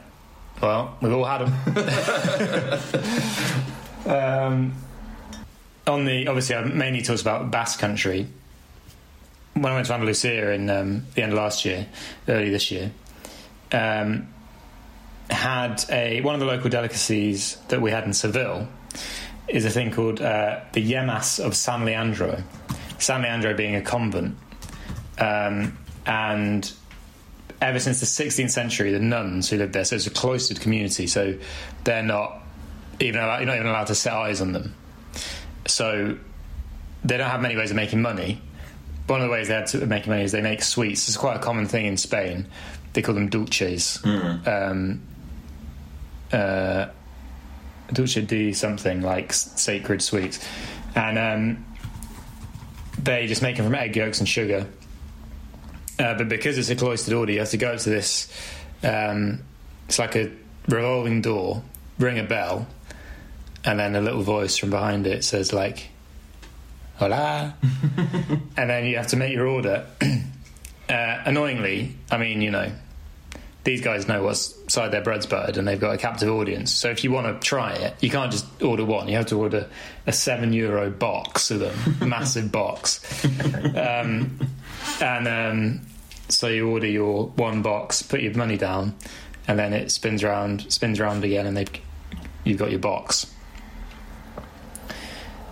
Well, 0.62 0.98
we've 1.02 1.14
all 1.14 1.24
had 1.24 1.46
them. 1.46 1.54
um, 4.06 4.74
on 5.88 6.06
the 6.06 6.28
obviously 6.28 6.56
I 6.56 6.64
mainly 6.66 7.02
talked 7.02 7.22
about 7.22 7.50
Basque 7.50 7.80
Country. 7.80 8.28
When 9.54 9.66
I 9.66 9.76
went 9.76 9.88
to 9.88 9.94
Andalusia 9.94 10.52
in 10.52 10.70
um, 10.70 11.06
the 11.16 11.24
end 11.24 11.32
of 11.32 11.38
last 11.38 11.66
year, 11.66 11.88
early 12.28 12.50
this 12.50 12.72
year, 12.72 12.92
um, 13.72 14.28
had 15.30 15.84
a 15.90 16.22
one 16.22 16.34
of 16.34 16.40
the 16.40 16.46
local 16.46 16.70
delicacies 16.70 17.58
that 17.70 17.82
we 17.82 17.92
had 17.92 18.04
in 18.04 18.14
Seville 18.14 18.68
is 19.48 19.66
a 19.66 19.70
thing 19.70 19.92
called 19.92 20.22
uh, 20.22 20.60
the 20.74 20.92
Yemas 20.92 21.44
of 21.44 21.56
San 21.56 21.86
Leandro. 21.86 22.44
San 23.00 23.22
Leandro 23.22 23.54
being 23.54 23.76
a 23.76 23.82
convent, 23.82 24.38
um, 25.18 25.78
and 26.06 26.72
ever 27.62 27.80
since 27.80 28.00
the 28.00 28.06
16th 28.06 28.52
century, 28.52 28.92
the 28.92 29.00
nuns 29.00 29.50
who 29.50 29.58
lived 29.58 29.74
there, 29.74 29.86
so 29.86 29.96
it's 29.96 30.08
a 30.08 30.12
cloistered 30.12 30.62
community, 30.62 31.08
so 31.08 31.38
they're 31.84 32.04
not 32.04 32.42
even 33.00 33.22
allowed, 33.22 33.40
you're 33.40 33.48
not 33.48 33.56
even 33.56 33.68
allowed 33.68 33.88
to 33.88 33.96
set 33.96 34.14
eyes 34.14 34.42
on 34.42 34.54
them. 34.54 34.76
So 35.68 36.18
they 37.04 37.18
don't 37.18 37.30
have 37.30 37.42
many 37.42 37.56
ways 37.56 37.70
of 37.70 37.76
making 37.76 38.02
money. 38.02 38.42
One 39.08 39.22
of 39.22 39.28
the 39.28 39.32
ways 39.32 39.48
they 39.48 39.56
had 39.56 39.68
to 39.68 39.86
make 39.86 40.08
money 40.08 40.24
is 40.24 40.32
they 40.32 40.42
make 40.42 40.62
sweets. 40.62 41.08
It's 41.08 41.18
quite 41.18 41.38
a 41.38 41.40
common 41.40 41.68
thing 41.68 41.86
in 41.86 41.98
Spain. 41.98 42.48
They 42.94 43.02
call 43.02 43.16
them 43.16 43.30
dulces. 43.30 44.00
Um, 44.46 45.02
uh, 46.32 46.90
dulce 47.92 48.16
de 48.16 48.54
something 48.54 49.02
like 49.02 49.34
sacred 49.34 50.02
sweets, 50.02 50.46
and 50.96 51.18
um, 51.18 51.66
they 53.02 53.26
just 53.28 53.42
make 53.42 53.56
them 53.58 53.66
from 53.66 53.76
egg 53.76 53.96
yolks 53.96 54.20
and 54.20 54.28
sugar. 54.28 54.68
Uh, 56.00 56.18
but 56.18 56.30
because 56.30 56.58
it's 56.58 56.70
a 56.70 56.76
cloistered 56.76 57.14
order, 57.14 57.34
you 57.34 57.40
have 57.40 57.50
to 57.50 57.58
go 57.58 57.74
up 57.74 57.80
to 57.80 57.90
this. 57.90 58.32
Um, 58.84 59.42
it's 59.88 60.00
like 60.00 60.16
a 60.16 60.32
revolving 60.68 61.22
door. 61.22 61.62
Ring 61.98 62.18
a 62.18 62.24
bell, 62.24 62.66
and 63.66 63.78
then 63.78 63.96
a 63.96 64.02
little 64.02 64.22
voice 64.22 64.58
from 64.58 64.70
behind 64.70 65.06
it 65.06 65.26
says 65.26 65.52
like, 65.52 65.90
"Hola," 66.96 67.56
and 68.56 68.70
then 68.70 68.86
you 68.86 68.96
have 68.96 69.08
to 69.08 69.18
make 69.18 69.34
your 69.34 69.48
order. 69.48 69.86
uh, 70.90 71.22
annoyingly, 71.26 71.96
I 72.10 72.18
mean, 72.18 72.42
you 72.42 72.52
know, 72.52 72.72
these 73.66 73.82
guys 73.82 74.08
know 74.08 74.24
what 74.24 74.38
side 74.38 74.92
their 74.92 75.02
bread's 75.02 75.26
buttered, 75.26 75.58
and 75.58 75.68
they've 75.68 75.80
got 75.80 75.94
a 75.94 75.98
captive 75.98 76.30
audience. 76.30 76.74
So 76.74 76.90
if 76.90 77.04
you 77.04 77.12
want 77.12 77.28
to 77.28 77.46
try 77.46 77.74
it, 77.74 77.96
you 78.00 78.10
can't 78.10 78.32
just 78.32 78.46
order 78.64 78.86
one. 78.86 79.10
You 79.10 79.18
have 79.18 79.28
to 79.28 79.36
order 79.36 79.68
a 80.08 80.14
seven 80.14 80.54
euro 80.54 80.90
box 80.90 81.52
of 81.52 81.60
them, 81.60 81.76
massive 82.10 82.52
box. 82.52 83.26
Um, 83.76 84.40
and 85.02 85.28
um, 85.28 85.82
so 86.32 86.48
you 86.48 86.70
order 86.70 86.88
your 86.88 87.28
one 87.30 87.62
box, 87.62 88.02
put 88.02 88.22
your 88.22 88.34
money 88.36 88.58
down, 88.58 88.96
and 89.48 89.58
then 89.60 89.74
it 89.74 89.92
spins 89.92 90.24
around, 90.24 90.72
spins 90.72 91.00
around 91.00 91.24
again, 91.24 91.46
and 91.46 91.56
they 91.58 91.66
you've 92.44 92.60
got 92.60 92.70
your 92.72 92.80
box. 92.80 93.34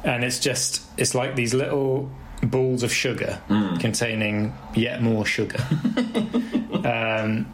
And 0.04 0.24
it's 0.24 0.40
just 0.40 0.84
it's 0.98 1.14
like 1.16 1.36
these 1.36 1.54
little 1.54 2.10
balls 2.44 2.84
of 2.84 2.94
sugar 2.94 3.42
containing 3.80 4.54
yet 4.76 5.02
more 5.02 5.26
sugar. 5.26 5.60
um, 6.86 7.52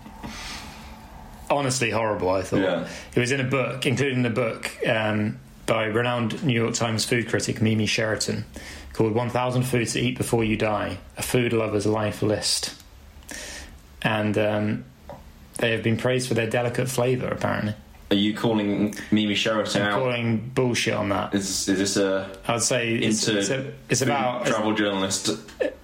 honestly 1.50 1.90
horrible. 1.90 2.30
I 2.30 2.42
thought 2.44 2.60
Yeah. 2.62 2.88
it 3.16 3.20
was 3.20 3.32
in 3.32 3.40
a 3.40 3.44
book, 3.46 3.86
including 3.86 4.20
in 4.20 4.26
a 4.26 4.30
book 4.30 4.70
um, 4.88 5.40
by 5.66 5.86
renowned 5.86 6.44
New 6.44 6.54
York 6.54 6.74
Times 6.74 7.06
food 7.06 7.28
critic 7.30 7.62
Mimi 7.62 7.86
Sheraton, 7.86 8.46
called 8.92 9.14
"1000 9.16 9.64
Foods 9.64 9.94
to 9.94 10.00
Eat 10.02 10.18
Before 10.18 10.44
You 10.44 10.58
Die: 10.58 10.98
A 11.18 11.22
Food 11.22 11.54
Lover's 11.54 11.86
Life 11.86 12.22
List." 12.22 12.74
And 14.04 14.38
um, 14.38 14.86
they 15.60 15.72
have 15.72 15.84
been 15.84 15.98
praised 15.98 16.28
for 16.28 16.34
their 16.34 16.50
delicate 16.50 16.90
flavour. 16.90 17.28
Apparently, 17.28 17.74
Are 18.12 18.16
you 18.16 18.36
calling 18.36 18.94
Mimi 19.12 19.36
Sheraton 19.36 19.82
I'm 19.82 19.88
out? 19.88 20.00
calling 20.00 20.52
bullshit 20.54 20.94
on 20.94 21.10
that. 21.10 21.34
Is, 21.34 21.68
is 21.70 21.78
this 21.78 21.98
a 21.98 22.30
I'd 22.48 22.62
say 22.62 22.94
it's, 22.96 23.28
it's, 23.28 23.50
a, 23.50 23.74
it's 23.90 24.02
about 24.02 24.46
travel 24.46 24.74
journalist 24.74 25.30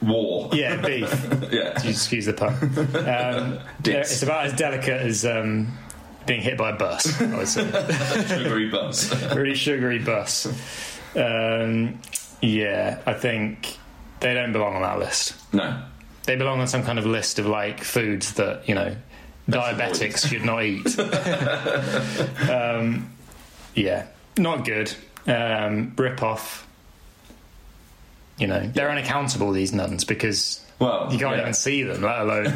war? 0.02 0.50
yeah 0.54 0.76
beef. 0.86 1.10
yeah. 1.52 1.82
Excuse 1.88 2.26
the 2.26 2.34
pun. 2.34 2.54
Um, 2.96 3.60
it's 3.86 4.22
about 4.24 4.46
as 4.48 4.54
delicate 4.54 5.02
as 5.02 5.26
um, 5.26 5.78
being 6.28 6.42
hit 6.42 6.58
by 6.58 6.72
a 6.72 6.76
bus. 6.76 7.22
I 7.22 7.38
would 7.38 7.48
say. 7.48 7.64
Sugary 8.28 8.70
buzz. 8.70 9.34
really 9.36 9.56
sugary 9.56 10.00
bus. 10.00 10.46
Um, 11.16 12.00
yeah, 12.42 13.02
I 13.06 13.14
think 13.14 13.78
they 14.20 14.34
don't 14.34 14.52
belong 14.52 14.76
on 14.76 14.82
that 14.82 15.00
list. 15.00 15.36
no. 15.54 15.84
They 16.30 16.36
belong 16.36 16.60
on 16.62 16.68
some 16.68 16.84
kind 16.84 17.00
of 17.00 17.08
list 17.08 17.40
of 17.40 17.48
like 17.48 17.84
foods 17.84 18.34
that 18.34 18.70
you 18.70 18.76
know 18.76 18.96
diabetics 19.50 20.30
should 20.30 20.46
not 20.46 20.62
eat. 20.64 20.86
um, 22.52 23.10
yeah, 23.74 24.06
not 24.38 24.64
good. 24.64 24.94
Um, 25.26 25.94
rip 25.98 26.22
off. 26.22 26.68
You 28.38 28.46
know, 28.46 28.60
they're 28.68 28.92
unaccountable. 28.92 29.52
These 29.54 29.74
nuns 29.74 30.04
because 30.04 30.64
Well, 30.78 31.12
you 31.12 31.18
can't 31.18 31.36
yeah. 31.36 31.42
even 31.42 31.54
see 31.56 31.82
them, 31.82 32.04
let 32.04 32.20
alone 32.20 32.54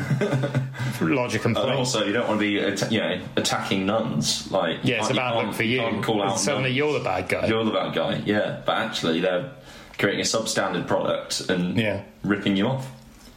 lodge 1.01 1.33
a 1.33 1.39
complaint. 1.39 1.69
And 1.69 1.79
also, 1.79 2.05
you 2.05 2.13
don't 2.13 2.27
want 2.27 2.39
to 2.39 2.45
be, 2.45 2.59
atta- 2.59 2.93
you 2.93 2.99
know, 2.99 3.19
attacking 3.37 3.87
nuns. 3.87 4.51
Like, 4.51 4.81
yeah, 4.83 4.97
it's 4.99 5.07
a 5.09 5.13
you 5.13 5.19
bad 5.19 5.45
look 5.47 5.55
for 5.55 5.63
you. 5.63 5.79
can't 5.79 6.03
call 6.03 6.21
out 6.21 6.37
Suddenly, 6.39 6.69
nuns. 6.69 6.77
you're 6.77 6.93
the 6.99 7.03
bad 7.03 7.27
guy. 7.27 7.47
You're 7.47 7.65
the 7.65 7.71
bad 7.71 7.95
guy. 7.95 8.21
Yeah, 8.23 8.61
but 8.67 8.77
actually, 8.77 9.19
they're 9.21 9.49
creating 9.97 10.21
a 10.21 10.25
substandard 10.25 10.85
product 10.87 11.49
and 11.49 11.75
Yeah. 11.75 12.03
ripping 12.23 12.55
you 12.55 12.67
off 12.67 12.87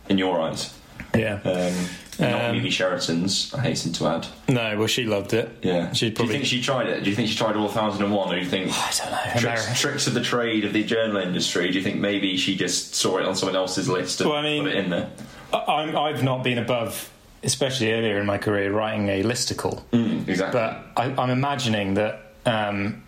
in 0.09 0.19
your 0.19 0.41
eyes. 0.41 0.73
yeah. 1.15 1.41
Um, 1.45 1.75
not 2.19 2.45
Um, 2.47 2.57
Mimi 2.57 2.71
Sheraton's. 2.71 3.53
I 3.53 3.61
hasten 3.61 3.93
to 3.95 4.07
add. 4.07 4.27
No, 4.49 4.79
well, 4.79 4.87
she 4.87 5.05
loved 5.05 5.35
it. 5.35 5.51
Yeah. 5.63 5.93
she'd 5.93 6.15
Do 6.15 6.25
you 6.25 6.31
think 6.31 6.47
she 6.47 6.63
tried 6.63 6.87
it? 6.89 7.05
Do 7.05 7.11
you 7.11 7.17
think 7.17 7.29
she 7.29 7.37
tried 7.37 7.57
all 7.57 7.67
1001, 7.69 8.29
or 8.29 8.35
do 8.35 8.41
you 8.41 8.47
think 8.49 8.71
I 8.73 8.91
don't 8.97 9.11
know. 9.11 9.41
tricks, 9.41 9.81
tricks 9.81 10.07
of 10.07 10.15
the 10.15 10.23
trade 10.23 10.65
of 10.65 10.73
the 10.73 10.83
journal 10.83 11.19
industry? 11.19 11.69
Do 11.69 11.75
you 11.75 11.83
think 11.85 11.97
maybe 12.01 12.39
she 12.39 12.57
just 12.57 12.95
saw 12.95 13.19
it 13.19 13.27
on 13.27 13.37
someone 13.37 13.55
else's 13.57 13.87
list 13.89 14.21
and 14.23 14.31
Well, 14.31 14.39
I 14.39 14.43
mean- 14.43 14.63
put 14.65 14.73
it 14.73 14.79
in 14.85 14.91
there? 14.91 15.11
I- 15.53 15.65
I'm, 15.83 15.95
I've 15.97 16.23
not 16.23 16.43
been 16.43 16.57
above, 16.59 17.11
especially 17.45 17.93
earlier 17.93 18.19
in 18.19 18.25
my 18.25 18.39
career, 18.39 18.73
writing 18.73 19.09
a 19.11 19.23
listicle. 19.23 19.83
Mm, 19.93 20.27
exactly. 20.27 20.59
But 20.59 20.87
I, 20.97 21.23
I'm 21.23 21.31
imagining 21.31 21.95
that 21.95 22.33
um, 22.47 23.03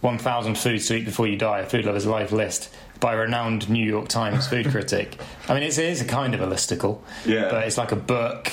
1,000 0.00 0.56
foods 0.56 0.86
to 0.88 0.96
eat 0.96 1.04
before 1.04 1.26
you 1.26 1.36
die, 1.36 1.60
a 1.60 1.66
food 1.66 1.84
lover's 1.84 2.06
life 2.06 2.32
list 2.32 2.72
by 3.00 3.14
a 3.14 3.16
renowned 3.18 3.68
New 3.68 3.84
York 3.84 4.08
Times 4.08 4.46
food 4.46 4.66
critic. 4.70 5.18
I 5.48 5.54
mean, 5.54 5.62
it's, 5.62 5.78
it 5.78 5.86
is 5.86 6.00
a 6.00 6.04
kind 6.06 6.34
of 6.34 6.40
a 6.40 6.46
listicle, 6.46 7.00
Yeah. 7.26 7.48
but 7.50 7.66
it's 7.66 7.78
like 7.78 7.92
a 7.92 7.96
book. 7.96 8.50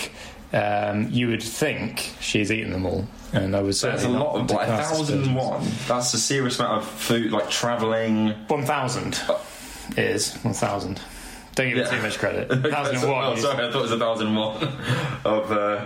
Um, 0.54 1.10
you 1.12 1.28
would 1.28 1.44
think 1.44 2.14
she's 2.22 2.52
eaten 2.54 2.72
them 2.72 2.86
all, 2.86 3.06
and 3.34 3.54
I 3.54 3.62
was 3.62 3.82
There's 3.82 4.04
a 4.06 4.10
lot 4.10 4.36
of 4.36 4.50
like 4.50 4.66
cast 4.68 4.94
thousand 4.94 5.20
aspersions. 5.24 5.38
one. 5.38 5.68
That's 5.90 6.14
a 6.14 6.18
serious 6.18 6.58
amount 6.58 6.78
of 6.84 6.88
food, 6.88 7.32
like 7.32 7.50
travelling. 7.50 8.30
1,000 8.48 9.20
is 9.98 10.34
1,000. 10.44 11.02
Don't 11.56 11.70
give 11.70 11.78
it 11.80 11.90
too 11.90 12.02
much 12.02 12.18
credit. 12.18 12.50
1,001 12.64 13.04
oh, 13.04 13.36
sorry, 13.36 13.68
I 13.68 13.72
thought 13.72 13.80
it 13.80 13.82
was 13.82 13.92
a 13.92 14.00
thousand 14.00 14.36
one. 14.36 14.64
of, 15.26 15.52
uh, 15.52 15.86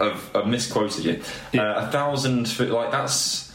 of, 0.00 0.30
I've 0.34 0.46
misquoted 0.48 1.04
you. 1.04 1.22
Yeah. 1.52 1.62
Uh, 1.74 1.86
a 1.88 1.92
thousand, 1.92 2.48
food, 2.48 2.70
like 2.70 2.90
that's. 2.90 3.49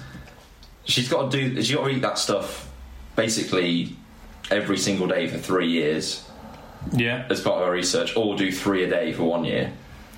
She's 0.86 1.09
got 1.09 1.31
to 1.31 1.38
do. 1.38 1.61
She's 1.61 1.75
got 1.75 1.86
to 1.86 1.89
eat 1.89 2.01
that 2.01 2.17
stuff 2.17 2.69
basically 3.15 3.95
every 4.51 4.77
single 4.77 5.07
day 5.07 5.27
for 5.27 5.38
three 5.38 5.69
years 5.69 6.27
yeah. 6.93 7.25
as 7.29 7.41
part 7.41 7.61
of 7.61 7.67
her 7.67 7.73
research, 7.73 8.15
or 8.15 8.36
do 8.36 8.51
three 8.51 8.83
a 8.83 8.89
day 8.89 9.13
for 9.13 9.23
one 9.23 9.45
year. 9.45 9.71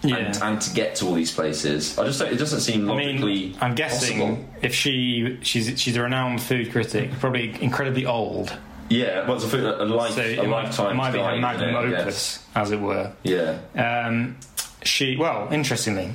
Yeah. 0.03 0.17
And, 0.17 0.43
and 0.43 0.61
to 0.61 0.73
get 0.75 0.95
to 0.97 1.05
all 1.07 1.13
these 1.13 1.33
places, 1.33 1.97
I 1.97 2.05
just 2.05 2.19
don't, 2.19 2.31
it 2.31 2.37
doesn't 2.37 2.59
seem 2.59 2.89
I 2.89 2.93
logically. 2.93 3.33
mean, 3.33 3.57
I'm 3.59 3.73
guessing 3.73 4.19
possible. 4.19 4.49
if 4.61 4.73
she 4.75 5.39
she's 5.41 5.79
she's 5.81 5.95
a 5.97 6.01
renowned 6.03 6.41
food 6.41 6.71
critic, 6.71 7.11
probably 7.19 7.55
incredibly 7.61 8.05
old. 8.05 8.55
Yeah, 8.89 9.25
well, 9.27 9.35
it's 9.35 9.43
a, 9.43 9.49
food, 9.49 9.63
a, 9.65 9.83
life, 9.85 10.13
So 10.13 10.21
a 10.21 10.25
it 10.31 10.37
might, 10.37 10.63
lifetime. 10.63 10.91
it 10.91 10.93
might 10.93 11.11
be 11.11 11.41
magnum 11.41 11.75
opus, 11.75 12.41
as 12.55 12.71
it 12.71 12.79
were. 12.79 13.11
Yeah. 13.23 13.59
Um, 13.75 14.37
she 14.83 15.17
well, 15.17 15.51
interestingly, 15.51 16.13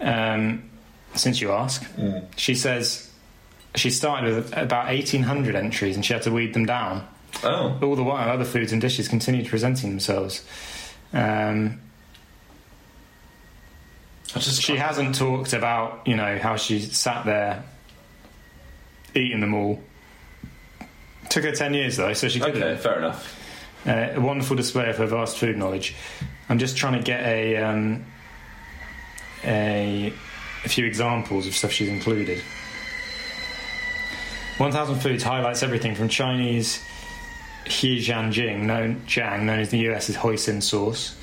um, 0.00 0.62
since 1.14 1.40
you 1.40 1.52
ask, 1.52 1.84
she 2.36 2.54
says 2.54 3.10
she 3.74 3.90
started 3.90 4.34
with 4.34 4.56
about 4.56 4.86
1,800 4.86 5.54
entries, 5.54 5.96
and 5.96 6.04
she 6.04 6.12
had 6.12 6.22
to 6.22 6.30
weed 6.30 6.54
them 6.54 6.66
down. 6.66 7.06
Oh. 7.42 7.78
All 7.82 7.96
the 7.96 8.02
while, 8.02 8.28
other 8.28 8.44
foods 8.44 8.72
and 8.72 8.80
dishes 8.80 9.08
continued 9.08 9.48
presenting 9.48 9.90
themselves. 9.90 10.44
Um, 11.12 11.80
she 14.40 14.76
hasn't 14.76 15.14
talked 15.14 15.52
about 15.52 16.06
you 16.06 16.16
know 16.16 16.38
how 16.38 16.56
she 16.56 16.80
sat 16.80 17.24
there 17.26 17.64
eating 19.14 19.40
them 19.40 19.54
all. 19.54 19.80
Took 21.28 21.44
her 21.44 21.52
ten 21.52 21.74
years 21.74 21.96
though, 21.96 22.12
so 22.12 22.28
she 22.28 22.40
could 22.40 22.56
Okay, 22.56 22.76
fair 22.76 22.98
enough. 22.98 23.38
Uh, 23.86 24.08
a 24.14 24.20
wonderful 24.20 24.56
display 24.56 24.88
of 24.88 24.96
her 24.98 25.06
vast 25.06 25.36
food 25.38 25.56
knowledge. 25.56 25.94
I'm 26.48 26.58
just 26.58 26.76
trying 26.76 26.94
to 26.94 27.02
get 27.02 27.20
a 27.24 27.56
um, 27.56 28.04
a, 29.44 30.12
a 30.64 30.68
few 30.68 30.86
examples 30.86 31.46
of 31.46 31.54
stuff 31.54 31.72
she's 31.72 31.88
included. 31.88 32.42
1000 34.58 35.00
Foods 35.00 35.22
highlights 35.22 35.62
everything 35.62 35.94
from 35.94 36.08
Chinese 36.08 36.82
Hejianjing, 37.64 38.62
known 38.62 39.02
Jiang, 39.06 39.42
known 39.42 39.60
as 39.60 39.70
the 39.70 39.78
US's 39.78 40.16
hoisin 40.16 40.62
sauce, 40.62 41.16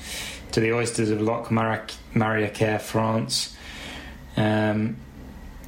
to 0.52 0.60
the 0.60 0.72
oysters 0.72 1.10
of 1.10 1.20
Loc 1.20 1.48
Maric- 1.48 1.94
Mariaquer, 2.14 2.80
France, 2.80 3.56
um, 4.36 4.96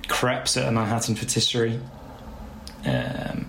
crepes 0.09 0.57
at 0.57 0.69
a 0.69 0.73
Manhattan 0.73 1.15
patisserie, 1.15 1.79
um, 2.85 3.49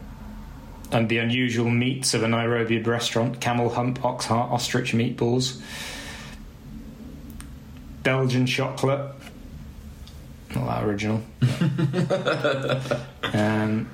and 0.91 1.09
the 1.09 1.18
unusual 1.18 1.70
meats 1.70 2.14
of 2.14 2.24
a 2.24 2.28
Nairobi 2.28 2.80
restaurant: 2.80 3.41
camel 3.41 3.70
hump, 3.70 4.03
ox 4.05 4.26
heart, 4.26 4.51
ostrich 4.51 4.93
meatballs, 4.93 5.59
Belgian 8.03 8.45
chocolate. 8.45 9.11
Not 10.53 10.68
that 10.68 10.84
original. 10.84 11.24
um, 13.34 13.89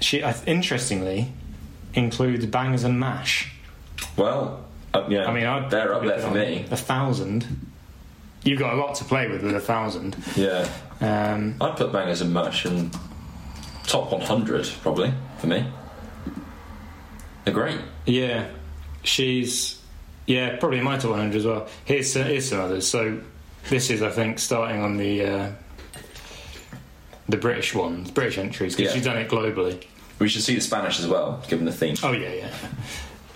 she, 0.00 0.22
uh, 0.22 0.34
interestingly, 0.46 1.32
includes 1.94 2.46
bangers 2.46 2.84
and 2.84 2.98
mash. 2.98 3.52
Well, 4.16 4.64
uh, 4.94 5.06
yeah, 5.08 5.26
I 5.26 5.32
mean, 5.32 5.44
I'd 5.46 5.70
they're 5.70 5.94
up 5.94 6.02
there 6.04 6.18
for 6.18 6.30
me. 6.30 6.66
A 6.70 6.76
thousand. 6.76 7.66
You've 8.42 8.58
got 8.58 8.72
a 8.72 8.76
lot 8.76 8.94
to 8.96 9.04
play 9.04 9.28
with 9.28 9.42
with 9.42 9.54
a 9.54 9.60
thousand. 9.60 10.16
Yeah, 10.34 10.66
Um, 11.00 11.56
I'd 11.60 11.76
put 11.76 11.92
bangers 11.92 12.20
and 12.22 12.32
mash 12.32 12.64
and 12.64 12.90
top 13.86 14.10
100 14.12 14.66
probably 14.82 15.12
for 15.38 15.46
me. 15.46 15.66
They're 17.44 17.54
great. 17.54 17.78
yeah, 18.06 18.46
she's 19.02 19.80
yeah 20.26 20.56
probably 20.56 20.78
in 20.78 20.84
my 20.84 20.96
top 20.96 21.10
100 21.12 21.36
as 21.36 21.44
well. 21.46 21.66
Here's 21.84 22.12
some, 22.12 22.24
here's 22.24 22.48
some 22.48 22.60
others. 22.60 22.86
So 22.86 23.20
this 23.68 23.90
is 23.90 24.02
I 24.02 24.10
think 24.10 24.38
starting 24.38 24.80
on 24.82 24.96
the 24.96 25.24
uh, 25.24 25.50
the 27.28 27.36
British 27.36 27.74
ones, 27.74 28.10
British 28.10 28.38
entries 28.38 28.74
because 28.74 28.90
Yeah. 28.90 28.94
she's 28.96 29.04
done 29.04 29.18
it 29.18 29.28
globally. 29.28 29.84
We 30.20 30.28
should 30.28 30.42
see 30.42 30.54
the 30.54 30.60
Spanish 30.60 31.00
as 31.00 31.08
well, 31.08 31.42
given 31.48 31.64
the 31.64 31.72
theme. 31.72 31.96
Oh 32.02 32.12
yeah, 32.12 32.32
yeah. 32.32 32.50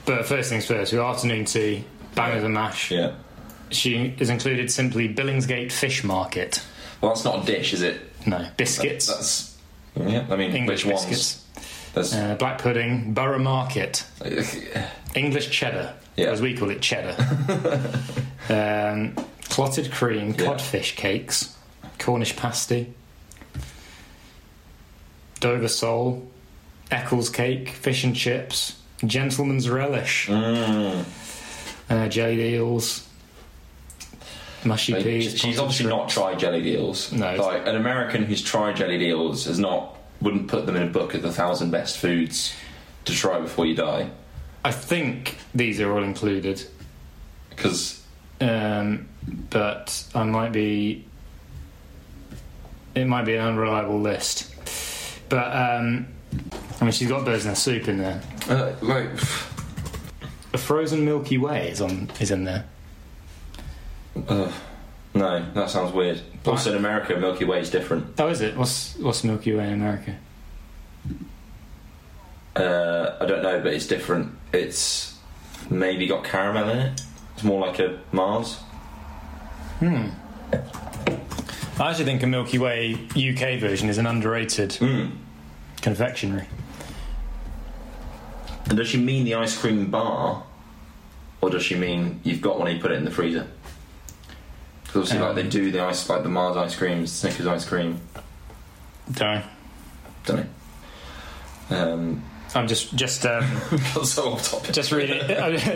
But 0.04 0.26
first 0.26 0.50
things 0.50 0.66
first, 0.66 0.92
with 0.92 1.00
afternoon 1.00 1.46
tea, 1.46 1.84
bangers 2.14 2.44
and 2.44 2.54
mash. 2.54 2.90
Yeah. 2.92 3.14
She 3.70 4.14
is 4.18 4.28
included 4.28 4.70
simply 4.70 5.12
Billingsgate 5.12 5.72
Fish 5.72 6.04
Market. 6.04 6.62
Well, 7.00 7.12
that's 7.12 7.24
not 7.24 7.42
a 7.42 7.46
dish, 7.46 7.72
is 7.72 7.80
it? 7.82 8.00
No 8.26 8.46
biscuits, 8.56 9.06
That's 9.06 9.56
yeah. 9.96 10.26
I 10.30 10.36
mean, 10.36 10.52
English 10.54 10.84
which 10.84 10.94
ones? 10.94 11.06
biscuits, 11.06 11.92
There's 11.94 12.14
uh, 12.14 12.34
black 12.36 12.58
pudding, 12.58 13.12
Borough 13.14 13.38
Market. 13.38 14.04
English 15.14 15.50
cheddar, 15.50 15.94
Yeah. 16.16 16.26
as 16.30 16.40
we 16.42 16.54
call 16.56 16.70
it, 16.70 16.80
cheddar. 16.80 17.14
um, 18.50 19.14
clotted 19.48 19.90
cream, 19.90 20.34
Yeah. 20.38 20.44
codfish 20.46 20.96
cakes, 20.96 21.54
Cornish 21.98 22.36
pasty, 22.36 22.92
Dover 25.40 25.68
sole, 25.68 26.26
Eccles 26.94 27.28
cake, 27.28 27.70
fish 27.70 28.04
and 28.04 28.14
chips, 28.14 28.76
gentleman's 29.04 29.68
relish, 29.68 30.28
Mm. 30.28 31.04
uh, 31.90 32.08
jellied 32.08 32.38
eels, 32.38 33.06
mushy 34.64 34.92
Like, 34.92 35.02
peas. 35.02 35.36
she's 35.38 35.58
obviously 35.58 35.86
not 35.86 36.08
tried 36.08 36.38
jellied 36.38 36.64
eels. 36.66 37.10
No, 37.12 37.34
like 37.36 37.66
an 37.66 37.74
American 37.76 38.24
who's 38.24 38.42
tried 38.42 38.76
jelly 38.76 39.04
eels 39.08 39.44
has 39.46 39.58
not 39.58 39.96
wouldn't 40.20 40.46
put 40.48 40.64
them 40.66 40.76
in 40.76 40.82
a 40.82 40.86
book 40.86 41.14
of 41.14 41.22
the 41.22 41.32
thousand 41.32 41.70
best 41.70 41.98
foods 41.98 42.54
to 43.04 43.12
try 43.12 43.38
before 43.40 43.66
you 43.66 43.74
die 43.74 44.08
I 44.64 44.70
think 44.72 45.36
these 45.54 45.78
are 45.80 45.92
all 45.92 46.02
included, 46.02 46.62
because 47.50 48.00
um, 48.40 49.08
but 49.50 50.04
I 50.14 50.22
might 50.24 50.52
be. 50.52 51.04
It 52.94 53.06
might 53.06 53.24
be 53.26 53.34
an 53.34 53.44
unreliable 53.44 54.00
list, 54.00 54.54
but 55.28 55.54
um, 55.54 56.06
I 56.84 56.88
mean, 56.88 56.92
she's 56.92 57.08
got 57.08 57.24
birds 57.24 57.46
nest 57.46 57.62
soup 57.62 57.88
in 57.88 57.96
there. 57.96 58.20
uh, 58.46 58.74
like 58.82 59.08
A 60.52 60.58
frozen 60.58 61.02
Milky 61.06 61.38
Way 61.38 61.70
is 61.70 61.80
on 61.80 62.10
is 62.20 62.30
in 62.30 62.44
there. 62.44 62.66
uh, 64.28 64.52
no, 65.14 65.46
that 65.54 65.70
sounds 65.70 65.94
weird. 65.94 66.20
Also, 66.44 66.72
in 66.72 66.76
America, 66.76 67.16
Milky 67.16 67.46
Way 67.46 67.60
is 67.60 67.70
different. 67.70 68.20
Oh, 68.20 68.28
is 68.28 68.42
it? 68.42 68.54
What's 68.54 68.96
what's 68.98 69.24
Milky 69.24 69.54
Way 69.54 69.68
in 69.68 69.72
America? 69.80 70.14
Uh, 72.54 73.16
I 73.18 73.24
don't 73.24 73.42
know, 73.42 73.60
but 73.62 73.72
it's 73.72 73.86
different. 73.86 74.32
It's 74.52 75.18
maybe 75.70 76.06
got 76.06 76.22
caramel 76.24 76.68
in 76.68 76.78
it. 76.80 77.00
It's 77.34 77.44
more 77.44 77.66
like 77.66 77.78
a 77.78 77.98
Mars. 78.12 78.56
Hmm. 79.78 80.08
I 81.80 81.88
actually 81.90 82.04
think 82.04 82.22
a 82.22 82.26
Milky 82.26 82.58
Way 82.58 82.92
UK 83.16 83.58
version 83.58 83.88
is 83.88 83.96
an 83.96 84.06
underrated 84.06 84.70
Mm. 84.72 85.12
confectionery. 85.80 86.46
And 88.66 88.76
does 88.78 88.88
she 88.88 88.98
mean 88.98 89.24
the 89.24 89.34
ice 89.34 89.56
cream 89.58 89.90
bar, 89.90 90.42
or 91.40 91.50
does 91.50 91.62
she 91.62 91.74
mean 91.74 92.20
you've 92.24 92.40
got 92.40 92.58
one 92.58 92.68
and 92.68 92.76
you 92.76 92.82
put 92.82 92.90
it 92.92 92.96
in 92.96 93.04
the 93.04 93.10
freezer? 93.10 93.46
Because 94.84 94.96
obviously, 95.12 95.18
Um, 95.18 95.24
like 95.26 95.34
they 95.44 95.48
do 95.50 95.70
the 95.70 95.80
ice, 95.80 96.08
like 96.08 96.22
the 96.22 96.28
Mars 96.28 96.56
ice 96.56 96.76
cream, 96.76 97.06
Snickers 97.06 97.46
ice 97.46 97.64
cream, 97.68 98.00
Don't 99.12 99.44
don't? 100.24 100.48
Um, 101.70 102.22
I'm 102.54 102.66
just 102.68 102.94
just 102.94 103.26
um, 103.26 103.44
so 104.04 104.38
just 104.72 104.92
reading 104.92 105.18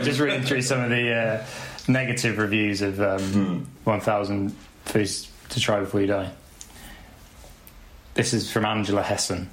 just 0.02 0.20
reading 0.20 0.42
through 0.42 0.62
some 0.62 0.80
of 0.80 0.88
the 0.90 1.12
uh, 1.12 1.46
negative 1.88 2.38
reviews 2.38 2.80
of 2.80 3.00
um, 3.00 3.20
Hmm. 3.20 3.58
1000 3.84 4.54
foods 4.86 5.30
to 5.50 5.60
try 5.60 5.80
before 5.80 6.00
you 6.00 6.06
die. 6.06 6.30
This 8.14 8.32
is 8.32 8.50
from 8.50 8.64
Angela 8.64 9.02
Hessen. 9.02 9.48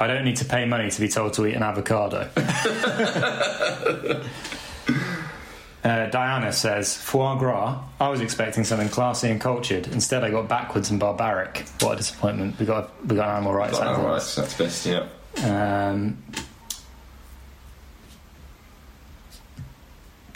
I 0.00 0.06
don't 0.06 0.24
need 0.24 0.36
to 0.36 0.46
pay 0.46 0.64
money 0.64 0.90
to 0.90 1.00
be 1.00 1.08
told 1.08 1.34
to 1.34 1.46
eat 1.46 1.54
an 1.54 1.62
avocado. 1.62 2.28
Uh, 5.82 6.10
Diana 6.10 6.52
says, 6.52 6.94
foie 6.94 7.36
gras. 7.36 7.82
I 7.98 8.10
was 8.10 8.20
expecting 8.20 8.64
something 8.64 8.90
classy 8.90 9.30
and 9.30 9.40
cultured. 9.40 9.86
Instead, 9.86 10.22
I 10.22 10.30
got 10.30 10.46
backwards 10.46 10.90
and 10.90 11.00
barbaric. 11.00 11.64
What 11.80 11.94
a 11.94 11.96
disappointment. 11.96 12.58
We 12.58 12.66
got 12.66 12.90
we 13.06 13.16
got 13.16 13.30
animal 13.30 13.54
rights. 13.54 13.78
Advocates. 13.78 13.98
alright, 13.98 14.22
so 14.22 14.40
that's 14.42 14.54
best. 14.58 14.84
Yeah. 14.84 15.88
Um, 15.88 16.22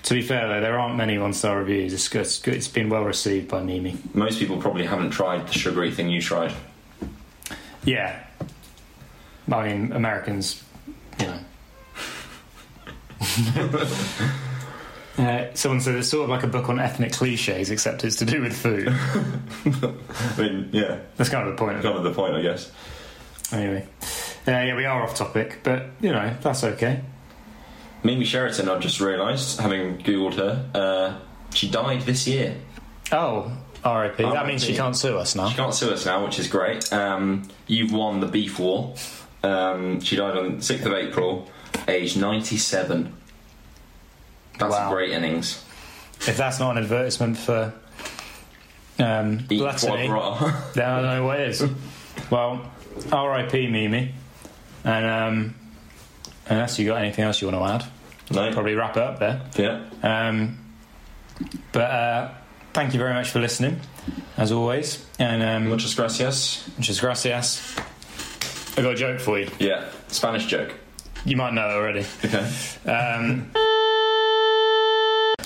to 0.05 0.15
be 0.15 0.23
fair, 0.23 0.49
though, 0.49 0.63
there 0.63 0.79
aren't 0.79 0.97
many 0.97 1.19
one-star 1.19 1.59
reviews. 1.59 1.93
It's, 1.93 2.09
good, 2.09 2.23
it's, 2.23 2.39
good, 2.39 2.55
it's 2.55 2.69
been 2.69 2.89
well 2.89 3.05
received 3.05 3.49
by 3.49 3.63
Mimi. 3.63 3.99
Most 4.15 4.39
people 4.39 4.57
probably 4.57 4.87
haven't 4.87 5.11
tried 5.11 5.47
the 5.47 5.53
sugary 5.53 5.91
thing 5.91 6.09
you 6.09 6.23
tried. 6.23 6.55
Yeah, 7.85 8.25
I 9.51 9.69
mean 9.69 9.93
Americans, 9.93 10.63
you 11.21 11.27
know. 11.27 11.39
uh, 15.19 15.55
someone 15.55 15.81
said 15.81 15.95
it's 15.97 16.09
sort 16.09 16.25
of 16.25 16.31
like 16.31 16.43
a 16.43 16.47
book 16.47 16.69
on 16.69 16.79
ethnic 16.79 17.13
cliches, 17.13 17.71
except 17.71 18.05
it's 18.05 18.17
to 18.17 18.25
do 18.25 18.41
with 18.43 18.57
food. 18.57 18.89
I 18.89 20.41
mean, 20.41 20.69
yeah, 20.73 21.01
That's 21.17 21.31
kind 21.31 21.49
of 21.49 21.55
the 21.55 21.59
point 21.59 21.77
of 21.77 21.81
it. 21.81 21.83
kind 21.85 21.97
of 21.99 22.05
the 22.05 22.13
point, 22.13 22.35
I 22.35 22.43
guess. 22.43 22.71
Anyway, 23.53 23.87
uh, 24.47 24.51
yeah, 24.51 24.75
we 24.77 24.85
are 24.85 25.03
off 25.03 25.15
topic, 25.15 25.61
but 25.63 25.87
you 26.01 26.11
know 26.13 26.35
that's 26.41 26.65
okay. 26.65 27.03
Mimi 28.03 28.25
Sheraton, 28.25 28.69
I've 28.69 28.81
just 28.81 29.01
realised, 29.01 29.61
having 29.61 29.99
googled 29.99 30.35
her, 30.35 30.71
uh, 30.75 31.19
she 31.55 31.71
died 31.71 32.03
this 32.03 32.27
year. 32.27 32.57
Oh, 33.13 33.51
R.I.P. 33.83 34.23
That 34.23 34.47
means 34.47 34.65
she 34.65 34.75
can't 34.75 34.97
sue 34.97 35.17
us 35.17 35.35
now. 35.35 35.49
She 35.49 35.57
can't 35.57 35.75
sue 35.75 35.91
us 35.91 36.05
now, 36.05 36.25
which 36.25 36.39
is 36.39 36.49
great. 36.49 36.93
Um, 36.93 37.49
you've 37.67 37.93
won 37.93 38.21
the 38.21 38.27
beef 38.27 38.59
war. 38.59 38.95
Um, 39.45 40.01
she 40.01 40.17
died 40.17 40.37
on 40.37 40.57
the 40.57 40.63
6th 40.63 40.87
of 40.87 40.93
April, 40.95 41.51
aged 41.89 42.17
97. 42.17 43.15
That's 44.59 44.73
Wow. 44.73 44.89
a 44.89 44.93
great 44.93 45.11
innings. 45.11 45.63
If 46.27 46.37
that's 46.37 46.59
not 46.59 46.77
an 46.77 46.83
advertisement 46.85 47.37
for 47.37 47.73
um, 48.99 49.41
Eat 49.51 49.59
gluttony, 49.59 50.07
then 50.75 50.89
I 50.89 51.01
don't 51.01 51.03
know 51.05 51.25
what 51.27 51.41
is. 51.41 51.63
well, 52.31 52.71
R.I.P. 53.13 53.67
Mimi, 53.67 54.15
and 54.85 55.05
um, 55.05 55.55
unless 56.47 56.79
you 56.79 56.87
got 56.87 56.99
anything 57.03 57.25
else 57.25 57.43
you 57.43 57.49
want 57.51 57.81
to 57.81 57.85
add, 57.87 57.93
no? 58.35 58.53
probably 58.53 58.75
wrap 58.77 58.97
it 58.97 59.03
up 59.03 59.19
there. 59.19 59.43
Yeah. 59.57 59.85
Um, 60.29 60.59
but 61.73 61.91
uh, 61.91 62.31
thank 62.73 62.95
you 62.95 63.01
very 63.01 63.13
much 63.13 63.31
for 63.31 63.41
listening, 63.41 63.81
as 64.37 64.53
always, 64.53 65.05
and 65.19 65.43
um, 65.43 65.69
Muchas 65.69 65.95
gracias. 65.97 66.71
muchas 66.79 67.01
gracias. 67.01 67.77
I 68.77 68.83
got 68.83 68.93
a 68.93 68.97
joke 68.97 69.21
for 69.21 69.39
you. 69.39 69.49
Yeah. 69.59 69.85
Spanish 70.09 70.47
joke. 70.47 70.75
You 71.25 71.37
might 71.37 71.55
know 71.55 71.69
it 71.69 71.73
already. 71.73 72.07
Okay. 72.25 72.51
Um, 72.91 73.51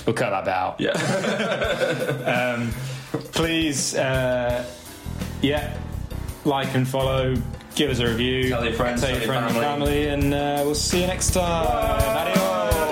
we'll 0.05 0.15
cut 0.15 0.31
that 0.31 0.45
bit 0.45 0.53
out. 0.53 0.79
Yeah. 0.79 2.55
Um, 2.59 2.71
please, 3.33 3.95
uh, 3.95 4.65
yeah, 5.41 5.77
like 6.45 6.73
and 6.75 6.87
follow. 6.87 7.35
Give 7.75 7.89
us 7.91 7.99
a 7.99 8.07
review. 8.07 8.49
Tell 8.49 8.63
your 8.63 8.73
friends, 8.73 9.01
Tell 9.01 9.11
your 9.11 9.21
friends 9.21 9.53
and 9.53 9.61
family. 9.63 10.05
family, 10.05 10.07
and 10.09 10.33
uh, 10.33 10.61
we'll 10.65 10.75
see 10.75 11.01
you 11.01 11.07
next 11.07 11.31
time. 11.31 12.88